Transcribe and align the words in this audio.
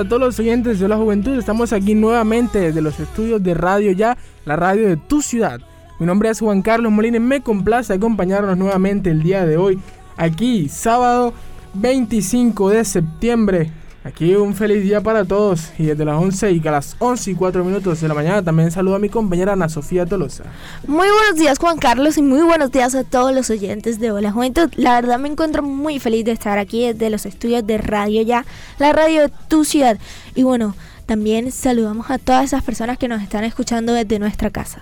A 0.00 0.08
todos 0.08 0.20
los 0.20 0.38
oyentes 0.38 0.80
de 0.80 0.88
la 0.88 0.96
juventud. 0.96 1.38
Estamos 1.38 1.72
aquí 1.72 1.94
nuevamente 1.94 2.58
desde 2.58 2.80
los 2.80 2.98
estudios 2.98 3.42
de 3.42 3.54
Radio 3.54 3.92
Ya, 3.92 4.16
la 4.46 4.56
radio 4.56 4.88
de 4.88 4.96
tu 4.96 5.20
ciudad. 5.20 5.60
Mi 5.98 6.06
nombre 6.06 6.30
es 6.30 6.40
Juan 6.40 6.62
Carlos 6.62 6.90
Molina 6.90 7.18
y 7.18 7.20
me 7.20 7.42
complace 7.42 7.92
acompañarnos 7.92 8.56
nuevamente 8.56 9.10
el 9.10 9.22
día 9.22 9.44
de 9.44 9.58
hoy. 9.58 9.78
Aquí, 10.16 10.68
sábado 10.70 11.34
25 11.74 12.70
de 12.70 12.84
septiembre. 12.86 13.70
Aquí 14.02 14.34
un 14.34 14.54
feliz 14.54 14.82
día 14.82 15.02
para 15.02 15.26
todos. 15.26 15.72
Y 15.78 15.84
desde 15.84 16.06
las 16.06 16.16
11 16.18 16.52
y 16.52 16.66
a 16.66 16.70
las 16.70 16.96
11 17.00 17.32
y 17.32 17.34
4 17.34 17.62
minutos 17.64 18.00
de 18.00 18.08
la 18.08 18.14
mañana 18.14 18.42
también 18.42 18.70
saludo 18.70 18.94
a 18.94 18.98
mi 18.98 19.10
compañera 19.10 19.52
Ana 19.52 19.68
Sofía 19.68 20.06
Tolosa. 20.06 20.44
Muy 20.86 21.08
buenos 21.08 21.36
días 21.36 21.58
Juan 21.58 21.76
Carlos 21.76 22.16
y 22.16 22.22
muy 22.22 22.40
buenos 22.40 22.72
días 22.72 22.94
a 22.94 23.04
todos 23.04 23.34
los 23.34 23.50
oyentes 23.50 24.00
de 24.00 24.10
Hola 24.10 24.32
Juventud. 24.32 24.70
La 24.76 24.94
verdad 24.94 25.18
me 25.18 25.28
encuentro 25.28 25.62
muy 25.62 25.98
feliz 25.98 26.24
de 26.24 26.32
estar 26.32 26.58
aquí 26.58 26.86
desde 26.86 27.10
los 27.10 27.26
estudios 27.26 27.66
de 27.66 27.76
Radio 27.76 28.22
Ya, 28.22 28.46
la 28.78 28.94
radio 28.94 29.20
de 29.20 29.32
tu 29.48 29.66
ciudad. 29.66 29.98
Y 30.34 30.44
bueno, 30.44 30.74
también 31.04 31.52
saludamos 31.52 32.10
a 32.10 32.16
todas 32.16 32.44
esas 32.44 32.62
personas 32.62 32.96
que 32.96 33.08
nos 33.08 33.20
están 33.20 33.44
escuchando 33.44 33.92
desde 33.92 34.18
nuestra 34.18 34.48
casa. 34.48 34.80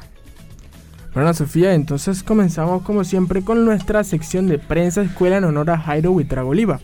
Bueno, 1.12 1.30
Ana 1.30 1.34
Sofía, 1.34 1.75
entonces 1.75 2.22
comenzamos 2.22 2.82
como 2.82 3.03
siempre 3.03 3.42
con 3.42 3.64
nuestra 3.64 4.05
sección 4.05 4.47
de 4.47 4.60
prensa 4.60 5.03
escuela 5.03 5.38
en 5.38 5.44
honor 5.44 5.70
a 5.70 5.78
Jairo 5.78 6.12
Huitrago 6.12 6.50
Oliva. 6.50 6.78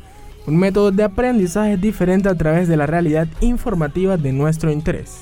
Un 0.46 0.58
método 0.58 0.90
de 0.90 1.04
aprendizaje 1.04 1.76
diferente 1.76 2.28
a 2.28 2.34
través 2.34 2.68
de 2.68 2.76
la 2.76 2.86
realidad 2.86 3.28
informativa 3.40 4.16
de 4.16 4.32
nuestro 4.32 4.70
interés. 4.70 5.20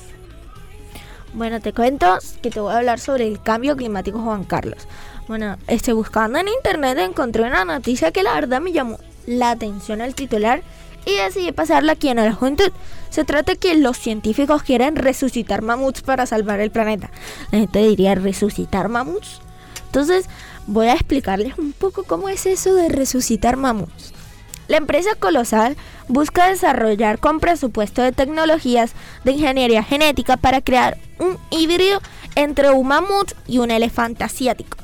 Bueno, 1.33 1.59
te 1.61 1.73
cuento 1.73 2.19
que 2.41 2.51
te 2.51 2.59
voy 2.59 2.73
a 2.73 2.77
hablar 2.77 2.99
sobre 2.99 3.27
el 3.27 3.41
cambio 3.41 3.75
climático, 3.75 4.19
Juan 4.19 4.43
Carlos. 4.43 4.87
Bueno, 5.27 5.57
este, 5.67 5.93
buscando 5.93 6.37
en 6.37 6.47
internet 6.47 6.97
encontré 6.99 7.43
una 7.43 7.65
noticia 7.65 8.11
que 8.11 8.21
la 8.21 8.33
verdad 8.33 8.61
me 8.61 8.71
llamó 8.71 8.99
la 9.25 9.51
atención 9.51 10.01
al 10.01 10.13
titular 10.13 10.61
y 11.05 11.15
decidí 11.15 11.51
pasarla 11.51 11.93
aquí 11.93 12.09
en 12.09 12.17
la 12.17 12.33
juventud. 12.33 12.71
Se 13.09 13.23
trata 13.23 13.55
que 13.55 13.75
los 13.75 13.97
científicos 13.97 14.63
quieren 14.63 14.95
resucitar 14.95 15.61
mamuts 15.61 16.01
para 16.01 16.25
salvar 16.25 16.59
el 16.59 16.71
planeta. 16.71 17.09
La 17.51 17.59
gente 17.59 17.79
diría 17.79 18.15
resucitar 18.15 18.89
mamuts. 18.89 19.41
Entonces 19.85 20.27
voy 20.67 20.87
a 20.87 20.93
explicarles 20.93 21.57
un 21.57 21.73
poco 21.73 22.03
cómo 22.03 22.29
es 22.29 22.45
eso 22.45 22.75
de 22.75 22.89
resucitar 22.89 23.57
mamuts. 23.57 24.12
La 24.73 24.77
empresa 24.77 25.11
Colosal 25.13 25.77
busca 26.07 26.47
desarrollar 26.47 27.19
con 27.19 27.39
presupuesto 27.39 28.01
de 28.01 28.11
tecnologías 28.11 28.93
de 29.23 29.33
ingeniería 29.33 29.83
genética 29.83 30.35
para 30.35 30.61
crear 30.61 30.97
un 31.19 31.37
híbrido 31.51 32.01
entre 32.33 32.71
un 32.71 32.87
mamut 32.87 33.33
y 33.45 33.59
un 33.59 33.69
elefante 33.69 34.23
asiático. 34.23 34.79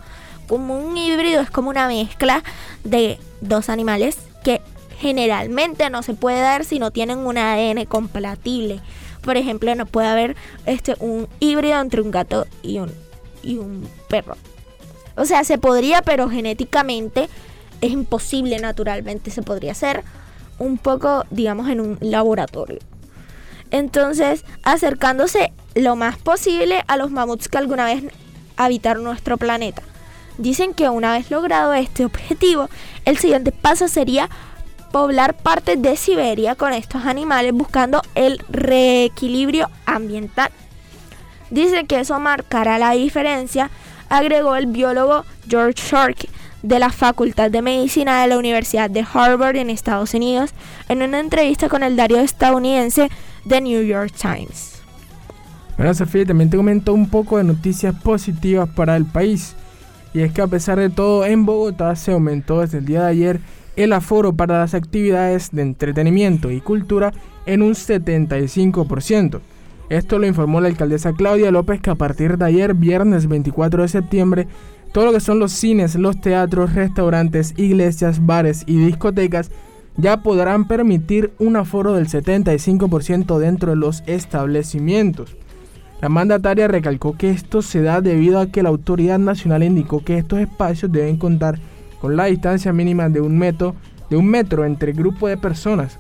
Como 0.48 0.78
un 0.78 0.96
híbrido 0.96 1.42
es 1.42 1.50
como 1.50 1.72
una 1.72 1.88
mezcla 1.88 2.44
de 2.84 3.18
dos 3.42 3.68
animales 3.68 4.20
que 4.44 4.62
generalmente 5.00 5.90
no 5.90 6.04
se 6.04 6.14
puede 6.14 6.40
dar 6.40 6.66
si 6.66 6.78
no 6.78 6.92
tienen 6.92 7.18
un 7.18 7.40
ADN 7.40 7.86
compatible. 7.86 8.82
Por 9.24 9.38
ejemplo, 9.38 9.74
no 9.74 9.88
puede 9.88 10.08
haber 10.08 10.36
este 10.68 10.98
un 11.00 11.28
híbrido 11.40 11.82
entre 11.82 12.02
un 12.02 12.12
gato 12.12 12.46
y 12.62 12.78
un 12.78 12.92
y 13.42 13.58
un 13.58 13.90
perro. 14.08 14.38
O 15.16 15.26
sea, 15.26 15.44
se 15.44 15.58
podría, 15.58 16.04
pero 16.04 16.30
genéticamente 16.30 17.28
es 17.82 17.92
imposible 17.92 18.60
naturalmente 18.60 19.32
se 19.32 19.42
podría 19.42 19.72
hacer 19.72 20.04
un 20.58 20.78
poco, 20.78 21.26
digamos, 21.32 21.70
en 21.70 21.80
un 21.80 21.98
laboratorio. 22.02 22.80
Entonces, 23.72 24.46
acercándose 24.64 25.54
lo 25.76 25.96
más 25.96 26.18
posible 26.18 26.84
a 26.88 26.98
los 26.98 27.12
mamuts 27.12 27.48
que 27.48 27.58
alguna 27.58 27.86
vez 27.86 28.04
habitaron 28.58 29.04
nuestro 29.04 29.38
planeta. 29.38 29.82
Dicen 30.38 30.74
que 30.74 30.90
una 30.90 31.14
vez 31.14 31.32
logrado 31.32 31.74
este 31.74 32.06
objetivo, 32.06 32.70
el 33.06 33.18
siguiente 33.18 33.52
paso 33.52 33.88
sería 33.88 34.30
poblar 34.92 35.38
partes 35.38 35.82
de 35.82 35.96
Siberia 35.96 36.56
con 36.56 36.74
estos 36.74 37.06
animales 37.06 37.54
buscando 37.54 38.02
el 38.16 38.40
reequilibrio 38.50 39.70
ambiental. 39.86 40.52
Dice 41.50 41.86
que 41.86 42.00
eso 42.00 42.20
marcará 42.20 42.80
la 42.80 42.92
diferencia, 42.92 43.70
agregó 44.10 44.56
el 44.56 44.68
biólogo 44.68 45.26
George 45.48 45.82
Shark 45.82 46.28
de 46.64 46.80
la 46.80 46.90
Facultad 46.90 47.52
de 47.52 47.62
Medicina 47.62 48.22
de 48.22 48.28
la 48.28 48.38
Universidad 48.38 48.90
de 48.90 49.06
Harvard 49.14 49.56
en 49.56 49.70
Estados 49.70 50.14
Unidos 50.14 50.52
en 50.88 51.02
una 51.02 51.20
entrevista 51.20 51.70
con 51.70 51.84
el 51.84 51.96
diario 51.96 52.20
estadounidense 52.20 53.09
The 53.47 53.62
New 53.62 53.84
York 53.84 54.14
Times. 54.20 54.81
Bueno, 55.78 55.94
Sofía, 55.94 56.25
también 56.25 56.50
te 56.50 56.58
comentó 56.58 56.94
un 56.94 57.09
poco 57.09 57.38
de 57.38 57.46
noticias 57.46 57.96
positivas 57.96 58.68
para 58.69 58.98
el 58.98 59.06
país. 59.06 59.56
Y 60.14 60.22
es 60.22 60.34
que 60.34 60.42
a 60.42 60.48
pesar 60.48 60.78
de 60.78 60.90
todo, 60.90 61.25
en 61.25 61.46
Bogotá 61.46 61.96
se 61.96 62.12
aumentó 62.12 62.62
desde 62.62 62.80
el 62.80 62.86
día 62.86 63.03
de 63.03 63.08
ayer 63.08 63.40
el 63.75 63.94
aforo 63.94 64.34
para 64.34 64.59
las 64.59 64.74
actividades 64.74 65.52
de 65.52 65.62
entretenimiento 65.62 66.52
y 66.52 66.59
cultura 66.59 67.14
en 67.46 67.62
un 67.62 67.75
75%. 67.75 69.40
Esto 69.90 70.19
lo 70.19 70.28
informó 70.28 70.62
la 70.62 70.68
alcaldesa 70.68 71.14
Claudia 71.14 71.50
López 71.50 71.81
que 71.81 71.90
a 71.90 71.96
partir 71.96 72.38
de 72.38 72.46
ayer, 72.46 72.74
viernes 72.74 73.28
24 73.28 73.81
de 73.81 73.88
septiembre, 73.88 74.48
todo 74.92 75.06
lo 75.06 75.14
que 75.14 75.20
son 75.20 75.40
los 75.40 75.52
cines, 75.52 75.96
los 75.96 76.20
teatros, 76.20 76.74
restaurantes, 76.74 77.54
iglesias, 77.58 78.26
bares 78.26 78.64
y 78.66 78.78
discotecas 78.78 79.52
ya 79.98 80.24
podrán 80.24 80.68
permitir 80.68 81.34
un 81.40 81.58
aforo 81.58 81.94
del 81.94 82.08
75% 82.08 83.38
dentro 83.38 83.72
de 83.72 83.76
los 83.76 84.04
establecimientos. 84.08 85.36
La 86.02 86.08
mandataria 86.08 86.70
recalcó 86.70 87.18
que 87.18 87.30
esto 87.30 87.62
se 87.62 87.82
da 87.82 88.00
debido 88.00 88.40
a 88.40 88.48
que 88.48 88.64
la 88.64 88.70
autoridad 88.70 89.20
nacional 89.20 89.64
indicó 89.64 90.04
que 90.04 90.18
estos 90.18 90.40
espacios 90.40 90.92
deben 90.92 91.18
contar 91.18 91.60
con 92.00 92.16
la 92.16 92.26
distancia 92.26 92.72
mínima 92.72 93.10
de 93.10 93.20
un 93.20 93.38
metro, 93.38 93.76
entre 94.66 94.94
grupo 94.94 95.28
de 95.28 95.36
personas. 95.36 96.00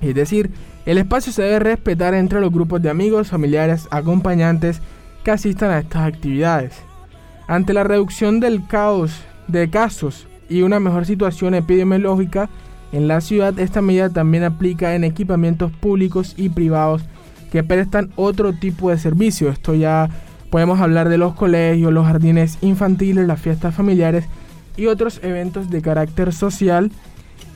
Es 0.00 0.14
decir, 0.14 0.50
el 0.86 0.98
espacio 0.98 1.32
se 1.32 1.42
debe 1.42 1.58
respetar 1.58 2.14
entre 2.14 2.40
los 2.40 2.52
grupos 2.52 2.80
de 2.80 2.90
amigos, 2.90 3.28
familiares, 3.28 3.88
acompañantes 3.90 4.80
que 5.24 5.32
asistan 5.32 5.72
a 5.72 5.80
estas 5.80 6.06
actividades. 6.06 6.87
Ante 7.48 7.72
la 7.72 7.82
reducción 7.82 8.40
del 8.40 8.66
caos 8.66 9.22
de 9.46 9.70
casos 9.70 10.26
y 10.50 10.60
una 10.60 10.80
mejor 10.80 11.06
situación 11.06 11.54
epidemiológica 11.54 12.50
en 12.92 13.08
la 13.08 13.22
ciudad, 13.22 13.58
esta 13.58 13.80
medida 13.80 14.10
también 14.10 14.44
aplica 14.44 14.94
en 14.94 15.02
equipamientos 15.02 15.72
públicos 15.72 16.34
y 16.36 16.50
privados 16.50 17.02
que 17.50 17.64
prestan 17.64 18.10
otro 18.16 18.52
tipo 18.52 18.90
de 18.90 18.98
servicio. 18.98 19.48
Esto 19.48 19.74
ya 19.74 20.10
podemos 20.50 20.78
hablar 20.80 21.08
de 21.08 21.16
los 21.16 21.34
colegios, 21.34 21.90
los 21.90 22.06
jardines 22.06 22.58
infantiles, 22.60 23.26
las 23.26 23.40
fiestas 23.40 23.74
familiares 23.74 24.26
y 24.76 24.86
otros 24.86 25.18
eventos 25.22 25.70
de 25.70 25.80
carácter 25.80 26.34
social 26.34 26.92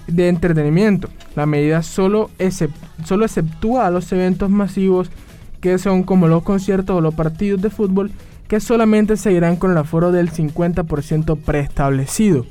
de 0.06 0.28
entretenimiento. 0.28 1.10
La 1.36 1.44
medida 1.44 1.82
solo, 1.82 2.30
exceptúa 2.38 3.86
a 3.86 3.90
los 3.90 4.10
eventos 4.10 4.48
masivos 4.48 5.10
que 5.60 5.76
son 5.76 6.02
como 6.02 6.28
los 6.28 6.42
conciertos 6.42 6.96
o 6.96 7.02
los 7.02 7.14
partidos 7.14 7.60
de 7.60 7.68
fútbol 7.68 8.10
que 8.52 8.60
solamente 8.60 9.16
seguirán 9.16 9.56
con 9.56 9.70
el 9.70 9.78
aforo 9.78 10.12
del 10.12 10.30
50% 10.30 11.38
preestablecido. 11.38 12.44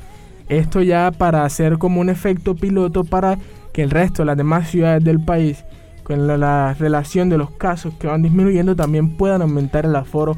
Esto 0.50 0.82
ya 0.82 1.12
para 1.12 1.46
hacer 1.46 1.78
como 1.78 2.02
un 2.02 2.10
efecto 2.10 2.56
piloto 2.56 3.04
para 3.04 3.38
que 3.72 3.84
el 3.84 3.92
resto 3.92 4.24
de 4.24 4.26
las 4.26 4.38
demás 4.38 4.68
ciudades 4.68 5.04
del 5.04 5.24
país, 5.24 5.64
con 6.02 6.26
la, 6.26 6.38
la 6.38 6.74
relación 6.74 7.30
de 7.30 7.38
los 7.38 7.52
casos 7.52 7.94
que 8.00 8.08
van 8.08 8.24
disminuyendo, 8.24 8.76
también 8.76 9.16
puedan 9.16 9.44
aumentar 9.44 9.86
el 9.86 9.96
aforo 9.96 10.38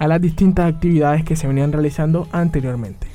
a 0.00 0.08
las 0.08 0.20
distintas 0.20 0.74
actividades 0.74 1.22
que 1.22 1.36
se 1.36 1.46
venían 1.46 1.70
realizando 1.70 2.26
anteriormente. 2.32 3.06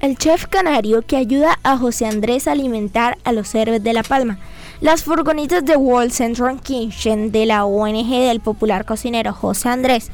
El 0.00 0.16
chef 0.16 0.46
canario 0.46 1.02
que 1.02 1.18
ayuda 1.18 1.58
a 1.62 1.76
José 1.76 2.06
Andrés 2.06 2.48
a 2.48 2.52
alimentar 2.52 3.18
a 3.22 3.32
los 3.32 3.54
héroes 3.54 3.84
de 3.84 3.92
La 3.92 4.02
Palma. 4.02 4.38
Las 4.80 5.04
furgonitas 5.04 5.62
de 5.62 5.76
World 5.76 6.10
Central 6.10 6.60
Kitchen 6.62 7.32
de 7.32 7.44
la 7.44 7.66
ONG 7.66 8.08
del 8.08 8.40
popular 8.40 8.86
cocinero 8.86 9.34
José 9.34 9.68
Andrés 9.68 10.10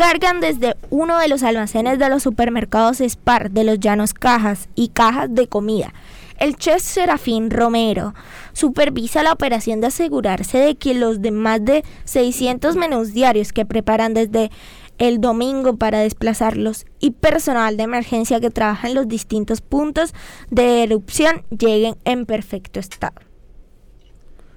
cargan 0.00 0.40
desde 0.40 0.76
uno 0.88 1.18
de 1.18 1.28
los 1.28 1.42
almacenes 1.42 1.98
de 1.98 2.08
los 2.08 2.22
supermercados 2.22 3.02
Spar 3.02 3.50
de 3.50 3.64
los 3.64 3.78
Llanos 3.78 4.14
Cajas 4.14 4.70
y 4.74 4.88
cajas 4.88 5.34
de 5.34 5.46
comida. 5.46 5.92
El 6.38 6.56
chef 6.56 6.80
Serafín 6.80 7.50
Romero 7.50 8.14
supervisa 8.54 9.22
la 9.22 9.34
operación 9.34 9.82
de 9.82 9.88
asegurarse 9.88 10.56
de 10.56 10.76
que 10.76 10.94
los 10.94 11.20
de 11.20 11.32
más 11.32 11.62
de 11.62 11.84
600 12.04 12.76
menús 12.76 13.12
diarios 13.12 13.52
que 13.52 13.66
preparan 13.66 14.14
desde 14.14 14.50
el 14.96 15.20
domingo 15.20 15.76
para 15.76 15.98
desplazarlos 15.98 16.86
y 16.98 17.10
personal 17.10 17.76
de 17.76 17.82
emergencia 17.82 18.40
que 18.40 18.48
trabaja 18.48 18.88
en 18.88 18.94
los 18.94 19.06
distintos 19.06 19.60
puntos 19.60 20.14
de 20.48 20.82
erupción 20.82 21.42
lleguen 21.50 21.96
en 22.06 22.24
perfecto 22.24 22.80
estado. 22.80 23.20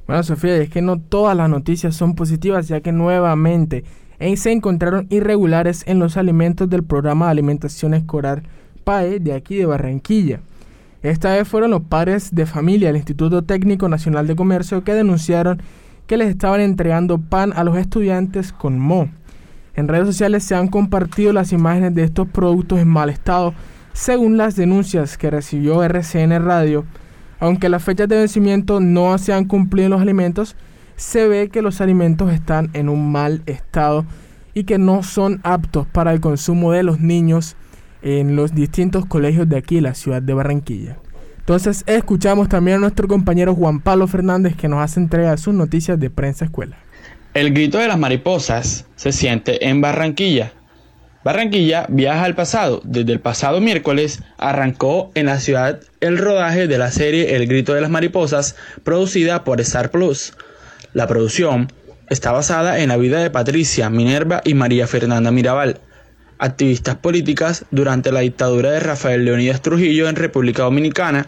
Bueno, 0.07 0.24
Sofía, 0.24 0.56
es 0.56 0.69
que 0.69 0.81
no 0.81 1.01
todas 1.01 1.36
las 1.36 1.50
noticias 1.50 1.98
son 1.98 2.16
positivas, 2.16 2.69
ya 2.69 2.80
que 2.80 2.94
nuevamente 2.94 3.84
se 4.36 4.51
encontraron 4.51 5.07
irregulares 5.10 5.83
en 5.88 6.00
los 6.00 6.18
alimentos 6.18 6.69
del 6.69 6.83
programa 6.83 7.25
de 7.25 7.31
alimentación 7.31 7.94
escolar 7.94 8.44
PAE 8.83 9.19
de 9.19 9.33
aquí 9.33 9.56
de 9.56 9.65
Barranquilla. 9.65 10.39
Esta 11.01 11.33
vez 11.33 11.48
fueron 11.48 11.71
los 11.71 11.81
padres 11.81 12.33
de 12.33 12.45
familia 12.45 12.88
del 12.88 12.95
Instituto 12.95 13.44
Técnico 13.44 13.89
Nacional 13.89 14.25
de 14.25 14.36
Comercio 14.36 14.83
que 14.83 14.94
denunciaron 14.94 15.62
que 16.07 16.18
les 16.18 16.30
estaban 16.30 16.62
entregando 16.62 17.18
pan 17.18 17.51
a 17.56 17.63
los 17.63 17.77
estudiantes 17.77 18.54
con 18.54 18.80
mo. 18.80 19.10
En 19.75 19.88
redes 19.88 20.07
sociales 20.07 20.44
se 20.44 20.56
han 20.56 20.68
compartido 20.68 21.33
las 21.33 21.51
imágenes 21.51 21.95
de 21.95 22.04
estos 22.04 22.27
productos 22.27 22.80
en 22.80 22.88
mal 22.88 23.10
estado, 23.10 23.54
según 23.92 24.38
las 24.38 24.56
denuncias 24.56 25.18
que 25.18 25.30
recibió 25.30 25.83
RCN 25.83 26.45
Radio. 26.45 26.86
Aunque 27.39 27.69
las 27.69 27.83
fechas 27.83 28.07
de 28.07 28.18
vencimiento 28.18 28.80
no 28.80 29.18
se 29.18 29.33
han 29.33 29.45
cumplido 29.45 29.88
en 29.88 29.92
los 29.92 30.01
alimentos, 30.01 30.56
se 30.95 31.28
ve 31.28 31.50
que 31.50 31.62
los 31.62 31.81
alimentos 31.81 32.31
están 32.31 32.69
en 32.74 32.90
un 32.90 33.12
mal 33.12 33.42
estado 33.45 34.06
y 34.54 34.66
que 34.66 34.78
no 34.78 35.04
son 35.04 35.40
aptos 35.44 35.88
para 35.88 36.13
el 36.13 36.22
consumo 36.22 36.72
de 36.72 36.84
los 36.84 37.00
niños 37.00 37.56
en 38.01 38.36
los 38.36 38.54
distintos 38.54 39.06
colegios 39.06 39.50
de 39.50 39.57
aquí, 39.57 39.81
la 39.81 39.95
ciudad 39.95 40.22
de 40.22 40.34
Barranquilla. 40.34 40.98
Entonces 41.40 41.84
escuchamos 41.88 42.48
también 42.48 42.78
a 42.78 42.81
nuestro 42.81 43.07
compañero 43.07 43.56
Juan 43.56 43.81
Pablo 43.81 44.07
Fernández 44.07 44.56
que 44.56 44.69
nos 44.69 44.80
hace 44.80 45.00
entrega 45.00 45.31
de 45.31 45.38
sus 45.38 45.54
noticias 45.54 46.00
de 46.00 46.10
prensa 46.10 46.45
escuela. 46.45 46.78
El 47.34 47.54
grito 47.54 47.80
de 47.80 47.88
las 47.88 47.98
mariposas 47.98 48.86
se 48.96 49.12
siente 49.12 49.68
en 49.68 49.81
Barranquilla. 49.81 50.54
Barranquilla 51.24 51.86
viaja 51.89 52.25
al 52.25 52.36
pasado. 52.36 52.81
Desde 52.84 53.13
el 53.13 53.19
pasado 53.19 53.60
miércoles 53.60 54.22
arrancó 54.38 55.12
en 55.16 55.25
la 55.25 55.39
ciudad 55.39 55.80
el 56.00 56.18
rodaje 56.18 56.68
de 56.68 56.78
la 56.78 56.92
serie 56.92 57.36
El 57.36 57.48
grito 57.48 57.74
de 57.74 57.81
las 57.81 57.89
mariposas 57.89 58.56
producida 58.84 59.44
por 59.44 59.60
Star 59.62 59.89
Plus. 59.89 60.34
La 60.94 61.07
producción 61.07 61.72
está 62.10 62.31
basada 62.31 62.80
en 62.80 62.90
la 62.90 62.98
vida 62.98 63.19
de 63.19 63.30
Patricia, 63.30 63.90
Minerva 63.90 64.42
y 64.45 64.54
María 64.54 64.88
Fernanda 64.88 65.31
Mirabal 65.31 65.80
activistas 66.44 66.95
políticas 66.95 67.66
durante 67.72 68.12
la 68.12 68.19
dictadura 68.19 68.72
de 68.72 68.81
Rafael 68.81 69.24
Leonidas 69.24 69.62
Trujillo 69.62 70.10
en 70.10 70.18
República 70.18 70.63
Dominicana. 70.63 71.28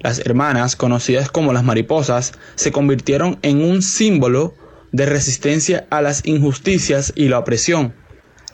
Las 0.00 0.18
hermanas, 0.18 0.76
conocidas 0.76 1.30
como 1.30 1.54
las 1.54 1.64
mariposas, 1.64 2.32
se 2.54 2.70
convirtieron 2.70 3.38
en 3.40 3.62
un 3.62 3.80
símbolo 3.80 4.54
de 4.90 5.06
resistencia 5.06 5.86
a 5.88 6.02
las 6.02 6.26
injusticias 6.26 7.14
y 7.16 7.28
la 7.28 7.38
opresión. 7.38 7.94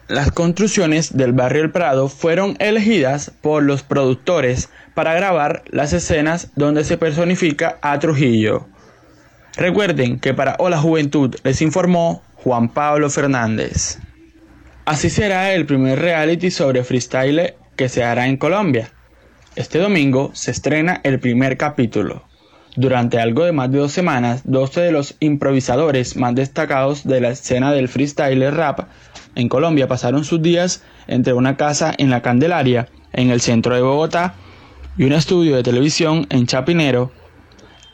Las 0.06 0.30
construcciones 0.30 1.16
del 1.16 1.32
barrio 1.32 1.64
El 1.64 1.72
Prado 1.72 2.08
fueron 2.08 2.56
elegidas 2.60 3.32
por 3.42 3.64
los 3.64 3.82
productores 3.82 4.70
para 4.94 5.14
grabar 5.14 5.64
las 5.68 5.92
escenas 5.92 6.52
donde 6.54 6.84
se 6.84 6.96
personifica 6.96 7.78
a 7.82 7.98
Trujillo. 7.98 8.68
Recuerden 9.58 10.20
que 10.20 10.34
para 10.34 10.54
Hola 10.60 10.78
Juventud 10.78 11.34
les 11.42 11.60
informó 11.62 12.22
Juan 12.36 12.68
Pablo 12.68 13.10
Fernández. 13.10 13.98
Así 14.84 15.10
será 15.10 15.52
el 15.52 15.66
primer 15.66 15.98
reality 15.98 16.52
sobre 16.52 16.84
freestyle 16.84 17.54
que 17.74 17.88
se 17.88 18.04
hará 18.04 18.28
en 18.28 18.36
Colombia. 18.36 18.92
Este 19.56 19.80
domingo 19.80 20.30
se 20.32 20.52
estrena 20.52 21.00
el 21.02 21.18
primer 21.18 21.56
capítulo. 21.56 22.22
Durante 22.76 23.18
algo 23.18 23.44
de 23.44 23.50
más 23.50 23.72
de 23.72 23.78
dos 23.78 23.90
semanas, 23.90 24.42
12 24.44 24.80
de 24.80 24.92
los 24.92 25.16
improvisadores 25.18 26.16
más 26.16 26.36
destacados 26.36 27.04
de 27.04 27.20
la 27.20 27.30
escena 27.30 27.72
del 27.72 27.88
freestyle 27.88 28.52
rap 28.52 28.86
en 29.34 29.48
Colombia 29.48 29.88
pasaron 29.88 30.24
sus 30.24 30.40
días 30.40 30.82
entre 31.06 31.32
una 31.32 31.56
casa 31.56 31.92
en 31.98 32.10
la 32.10 32.22
Candelaria, 32.22 32.88
en 33.12 33.30
el 33.30 33.40
centro 33.40 33.74
de 33.74 33.82
Bogotá, 33.82 34.34
y 34.96 35.04
un 35.04 35.12
estudio 35.12 35.56
de 35.56 35.62
televisión 35.62 36.26
en 36.30 36.46
Chapinero. 36.46 37.12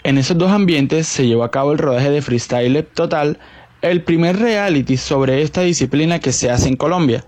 En 0.05 0.19
esos 0.19 0.37
dos 0.37 0.51
ambientes 0.51 1.09
se 1.09 1.27
llevó 1.27 1.45
a 1.45 1.51
cabo 1.51 1.73
el 1.73 1.79
rodaje 1.79 2.11
de 2.11 2.21
Freestyle 2.21 2.85
Total 2.85 3.39
el 3.81 4.03
primer 4.03 4.39
reality 4.39 4.99
sobre 4.99 5.41
esta 5.41 5.63
disciplina 5.63 6.19
que 6.19 6.31
se 6.31 6.51
hace 6.51 6.69
en 6.69 6.77
Colombia. 6.77 7.25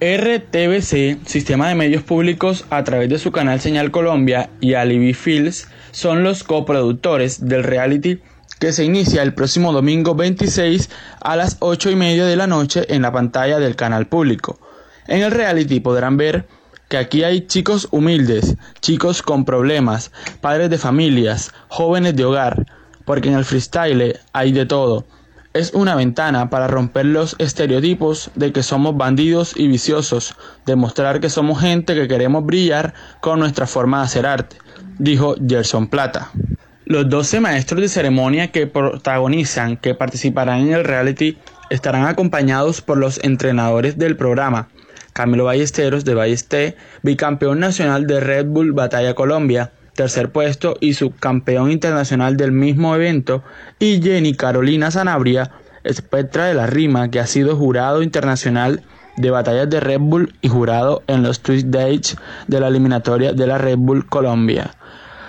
RTBC, 0.00 1.24
Sistema 1.24 1.68
de 1.68 1.76
Medios 1.76 2.02
Públicos, 2.02 2.64
a 2.70 2.82
través 2.82 3.10
de 3.10 3.18
su 3.20 3.30
canal 3.30 3.60
Señal 3.60 3.92
Colombia 3.92 4.50
y 4.60 4.74
Alibi 4.74 5.14
Fields, 5.14 5.68
son 5.92 6.24
los 6.24 6.42
coproductores 6.42 7.46
del 7.46 7.62
reality 7.62 8.18
que 8.58 8.72
se 8.72 8.84
inicia 8.84 9.22
el 9.22 9.32
próximo 9.32 9.72
domingo 9.72 10.16
26 10.16 10.90
a 11.20 11.36
las 11.36 11.58
8 11.60 11.90
y 11.90 11.96
media 11.96 12.26
de 12.26 12.34
la 12.34 12.48
noche 12.48 12.92
en 12.92 13.02
la 13.02 13.12
pantalla 13.12 13.60
del 13.60 13.76
canal 13.76 14.08
público. 14.08 14.58
En 15.06 15.22
el 15.22 15.30
reality 15.30 15.78
podrán 15.78 16.16
ver 16.16 16.48
que 16.90 16.98
aquí 16.98 17.24
hay 17.24 17.46
chicos 17.46 17.88
humildes, 17.90 18.56
chicos 18.80 19.22
con 19.22 19.46
problemas, 19.46 20.12
padres 20.42 20.68
de 20.68 20.76
familias, 20.76 21.52
jóvenes 21.68 22.14
de 22.16 22.26
hogar, 22.26 22.66
porque 23.06 23.30
en 23.30 23.36
el 23.36 23.46
freestyle 23.46 24.20
hay 24.34 24.52
de 24.52 24.66
todo 24.66 25.06
es 25.52 25.72
una 25.74 25.96
ventana 25.96 26.48
para 26.48 26.68
romper 26.68 27.06
los 27.06 27.34
estereotipos 27.38 28.30
de 28.36 28.52
que 28.52 28.62
somos 28.62 28.96
bandidos 28.96 29.52
y 29.56 29.66
viciosos, 29.66 30.36
demostrar 30.64 31.18
que 31.18 31.28
somos 31.28 31.60
gente 31.60 31.94
que 31.94 32.06
queremos 32.06 32.44
brillar 32.46 32.94
con 33.20 33.40
nuestra 33.40 33.66
forma 33.66 33.98
de 33.98 34.04
hacer 34.04 34.26
arte, 34.26 34.56
dijo 34.98 35.34
Gerson 35.44 35.88
Plata. 35.88 36.30
Los 36.84 37.08
12 37.08 37.40
maestros 37.40 37.80
de 37.80 37.88
ceremonia 37.88 38.52
que 38.52 38.66
protagonizan, 38.66 39.76
que 39.76 39.94
participarán 39.94 40.60
en 40.60 40.72
el 40.72 40.84
reality, 40.84 41.36
estarán 41.68 42.06
acompañados 42.06 42.80
por 42.80 42.98
los 42.98 43.18
entrenadores 43.24 43.98
del 43.98 44.16
programa, 44.16 44.68
Camilo 45.12 45.44
Ballesteros 45.44 46.04
de 46.04 46.14
Ballesté, 46.14 46.76
bicampeón 47.02 47.60
nacional 47.60 48.06
de 48.06 48.20
Red 48.20 48.46
Bull 48.46 48.72
Batalla 48.72 49.14
Colombia, 49.14 49.72
tercer 49.94 50.30
puesto 50.30 50.76
y 50.80 50.94
subcampeón 50.94 51.70
internacional 51.70 52.36
del 52.36 52.52
mismo 52.52 52.94
evento, 52.94 53.42
y 53.78 54.00
Jenny 54.02 54.34
Carolina 54.34 54.90
Sanabria, 54.90 55.50
espectra 55.84 56.46
de 56.46 56.54
la 56.54 56.66
rima, 56.66 57.10
que 57.10 57.20
ha 57.20 57.26
sido 57.26 57.56
jurado 57.56 58.02
internacional 58.02 58.82
de 59.16 59.30
batallas 59.30 59.68
de 59.68 59.80
Red 59.80 60.00
Bull 60.00 60.34
y 60.40 60.48
jurado 60.48 61.02
en 61.06 61.22
los 61.22 61.40
Twist 61.40 61.66
Days 61.68 62.16
de 62.46 62.60
la 62.60 62.68
eliminatoria 62.68 63.32
de 63.32 63.46
la 63.46 63.58
Red 63.58 63.76
Bull 63.78 64.06
Colombia. 64.06 64.70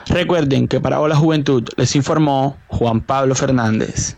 Recuerden 0.08 0.68
que 0.68 0.80
para 0.80 1.00
Hola 1.00 1.16
Juventud 1.16 1.68
les 1.78 1.96
informó 1.96 2.58
Juan 2.68 3.02
Pablo 3.02 3.36
Fernández. 3.36 4.18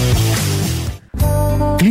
Y 1.81 1.90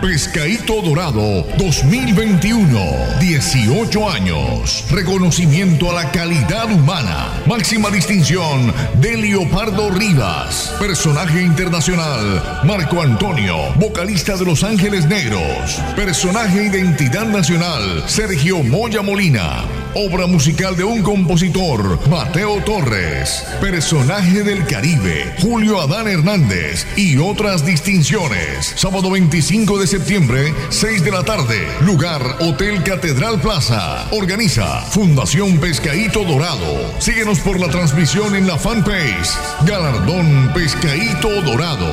Pescadito 0.00 0.80
Dorado 0.80 1.46
2021. 1.58 3.18
18 3.20 4.10
años. 4.10 4.86
Reconocimiento 4.90 5.90
a 5.90 5.94
la 6.02 6.10
calidad 6.10 6.72
humana. 6.72 7.28
Máxima 7.46 7.90
distinción 7.90 8.72
de 8.94 9.18
Leopardo 9.18 9.90
Rivas. 9.90 10.74
Personaje 10.78 11.42
internacional 11.42 12.60
Marco 12.64 13.02
Antonio, 13.02 13.56
vocalista 13.76 14.36
de 14.36 14.46
Los 14.46 14.64
Ángeles 14.64 15.04
Negros. 15.06 15.78
Personaje 15.96 16.64
identidad 16.64 17.26
nacional 17.26 18.02
Sergio 18.06 18.62
Moya 18.62 19.02
Molina. 19.02 19.64
Obra 19.94 20.28
musical 20.28 20.76
de 20.76 20.84
un 20.84 21.02
compositor, 21.02 22.08
Mateo 22.08 22.62
Torres. 22.62 23.44
Personaje 23.60 24.44
del 24.44 24.64
Caribe, 24.64 25.34
Julio 25.40 25.80
Adán 25.80 26.06
Hernández. 26.06 26.86
Y 26.96 27.18
otras 27.18 27.66
distinciones. 27.66 28.72
Sábado 28.76 29.10
25 29.10 29.78
de 29.78 29.88
septiembre, 29.88 30.54
6 30.68 31.02
de 31.02 31.10
la 31.10 31.24
tarde. 31.24 31.66
Lugar 31.80 32.22
Hotel 32.38 32.84
Catedral 32.84 33.40
Plaza. 33.40 34.06
Organiza 34.12 34.82
Fundación 34.82 35.58
Pescaíto 35.58 36.22
Dorado. 36.22 36.94
Síguenos 37.00 37.40
por 37.40 37.58
la 37.58 37.68
transmisión 37.68 38.36
en 38.36 38.46
la 38.46 38.58
fanpage. 38.58 39.30
Galardón 39.66 40.52
Pescaíto 40.54 41.42
Dorado. 41.42 41.90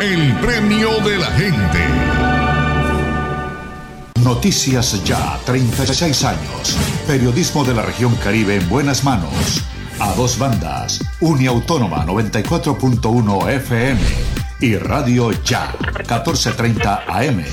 El 0.00 0.34
premio 0.40 1.00
de 1.00 1.18
la 1.18 1.30
gente. 1.32 2.17
Noticias 4.24 5.02
Ya, 5.04 5.38
36 5.44 6.24
años. 6.24 6.76
Periodismo 7.06 7.64
de 7.64 7.74
la 7.74 7.82
región 7.82 8.14
Caribe 8.16 8.56
en 8.56 8.68
buenas 8.68 9.04
manos. 9.04 9.62
A 10.00 10.14
dos 10.14 10.38
bandas. 10.38 11.04
Uniautónoma 11.20 12.04
94.1 12.04 13.50
FM 13.50 14.00
y 14.60 14.76
Radio 14.76 15.30
Ya, 15.44 15.72
14.30 15.78 17.02
AM. 17.08 17.44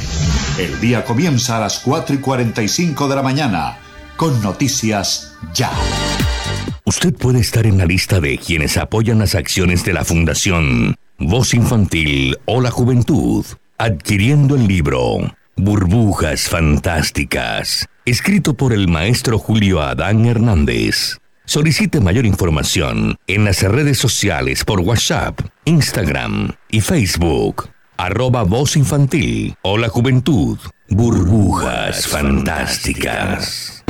El 0.57 0.79
día 0.79 1.03
comienza 1.03 1.57
a 1.57 1.62
las 1.62 1.79
4 1.79 2.15
y 2.15 2.19
45 2.19 3.07
de 3.07 3.15
la 3.15 3.22
mañana 3.22 3.77
con 4.17 4.41
Noticias 4.41 5.36
Ya. 5.53 5.72
Usted 6.86 7.13
puede 7.13 7.39
estar 7.39 7.65
en 7.65 7.77
la 7.77 7.86
lista 7.86 8.19
de 8.19 8.38
quienes 8.38 8.77
apoyan 8.77 9.19
las 9.19 9.36
acciones 9.36 9.84
de 9.86 9.93
la 9.93 10.05
Fundación 10.05 10.95
Voz 11.19 11.53
Infantil 11.53 12.38
o 12.45 12.62
la 12.62 12.72
Juventud, 12.72 13.45
adquiriendo 13.77 14.55
el 14.55 14.67
libro 14.67 15.19
Burbujas 15.57 16.50
Fantásticas, 16.50 17.88
escrito 18.03 18.55
por 18.55 18.74
el 18.74 18.89
maestro 18.89 19.39
Julio 19.39 19.81
Adán 19.81 20.25
Hernández. 20.25 21.17
Solicite 21.45 22.01
mayor 22.01 22.25
información 22.25 23.15
en 23.25 23.45
las 23.45 23.62
redes 23.63 23.97
sociales 23.97 24.65
por 24.65 24.81
WhatsApp, 24.81 25.39
Instagram 25.63 26.51
y 26.69 26.81
Facebook. 26.81 27.69
Arroba 27.95 28.43
Voz 28.43 28.75
Infantil 28.75 29.55
o 29.62 29.77
la 29.77 29.88
Juventud. 29.88 30.57
Burbujas 30.89 32.05
Fantásticas. 32.07 33.85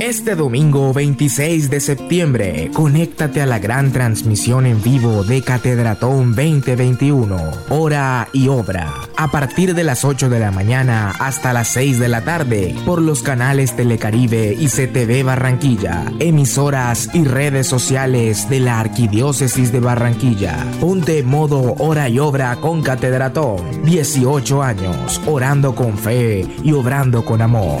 Este 0.00 0.34
domingo 0.34 0.92
26 0.92 1.70
de 1.70 1.80
septiembre, 1.80 2.70
conéctate 2.74 3.40
a 3.40 3.46
la 3.46 3.58
gran 3.58 3.92
transmisión 3.92 4.66
en 4.66 4.82
vivo 4.82 5.24
de 5.24 5.40
Catedratón 5.40 6.34
2021, 6.34 7.36
hora 7.70 8.28
y 8.32 8.48
obra, 8.48 8.92
a 9.16 9.28
partir 9.30 9.74
de 9.74 9.84
las 9.84 10.04
8 10.04 10.28
de 10.28 10.38
la 10.38 10.50
mañana 10.50 11.12
hasta 11.18 11.54
las 11.54 11.68
6 11.68 11.98
de 11.98 12.08
la 12.08 12.22
tarde, 12.24 12.76
por 12.84 13.00
los 13.00 13.22
canales 13.22 13.74
Telecaribe 13.74 14.54
y 14.58 14.66
CTV 14.66 15.24
Barranquilla, 15.24 16.12
emisoras 16.18 17.08
y 17.14 17.24
redes 17.24 17.66
sociales 17.66 18.50
de 18.50 18.60
la 18.60 18.80
Arquidiócesis 18.80 19.72
de 19.72 19.80
Barranquilla. 19.80 20.66
Ponte 20.78 21.22
modo 21.22 21.74
hora 21.78 22.08
y 22.10 22.18
obra 22.18 22.56
con 22.56 22.82
Catedratón, 22.82 23.82
18 23.84 24.62
años, 24.62 25.20
orando 25.26 25.74
con 25.74 25.96
fe 25.96 26.46
y 26.62 26.72
obrando 26.72 27.24
con 27.24 27.40
amor. 27.40 27.80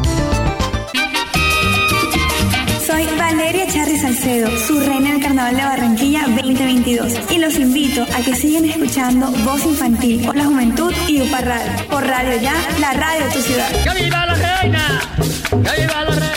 Salcedo, 3.97 4.49
su 4.57 4.79
reina 4.79 5.11
del 5.11 5.21
Carnaval 5.21 5.55
de 5.55 5.63
Barranquilla 5.63 6.25
2022. 6.27 7.13
Y 7.29 7.37
los 7.39 7.55
invito 7.57 8.03
a 8.03 8.21
que 8.23 8.35
sigan 8.35 8.65
escuchando 8.65 9.27
Voz 9.43 9.65
Infantil 9.65 10.25
por 10.25 10.35
la 10.35 10.45
Juventud 10.45 10.93
y 11.07 11.21
UPA 11.21 11.41
Radio. 11.41 11.71
Por 11.89 12.05
Radio 12.05 12.39
Ya, 12.41 12.53
la 12.79 12.93
radio 12.93 13.25
de 13.25 13.31
tu 13.31 13.41
ciudad. 13.41 13.69
¡Que 13.83 14.03
viva 14.03 14.25
la 14.25 14.33
reina! 14.33 15.01
¡Que 15.49 15.81
viva 15.81 16.03
la 16.05 16.15
reina! 16.15 16.30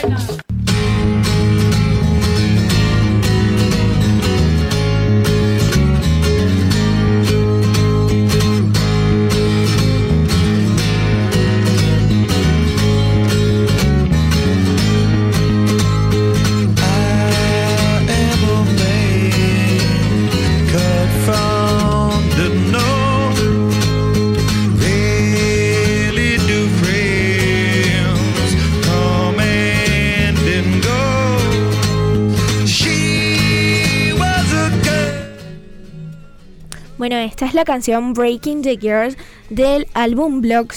La 37.55 37.65
canción 37.65 38.13
Breaking 38.15 38.63
the 38.63 38.77
Girls 38.77 39.17
del 39.51 39.87
álbum 39.95 40.41
Blood 40.41 40.69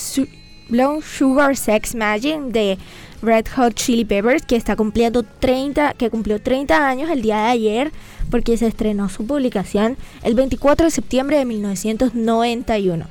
Sugar 1.02 1.56
Sex 1.58 1.96
Magic 1.96 2.40
de 2.52 2.78
Red 3.22 3.46
Hot 3.56 3.74
Chili 3.74 4.06
Peppers 4.06 4.46
que 4.46 4.56
está 4.56 4.76
cumpliendo 4.76 5.24
30, 5.24 5.94
que 5.98 6.10
cumplió 6.10 6.40
30 6.42 6.88
años 6.88 7.10
el 7.10 7.22
día 7.22 7.38
de 7.38 7.52
ayer 7.52 7.92
porque 8.30 8.58
se 8.58 8.68
estrenó 8.68 9.10
su 9.10 9.26
publicación 9.26 9.98
el 10.24 10.36
24 10.36 10.86
de 10.86 10.92
septiembre 10.92 11.38
de 11.38 11.46
1991. 11.46 13.06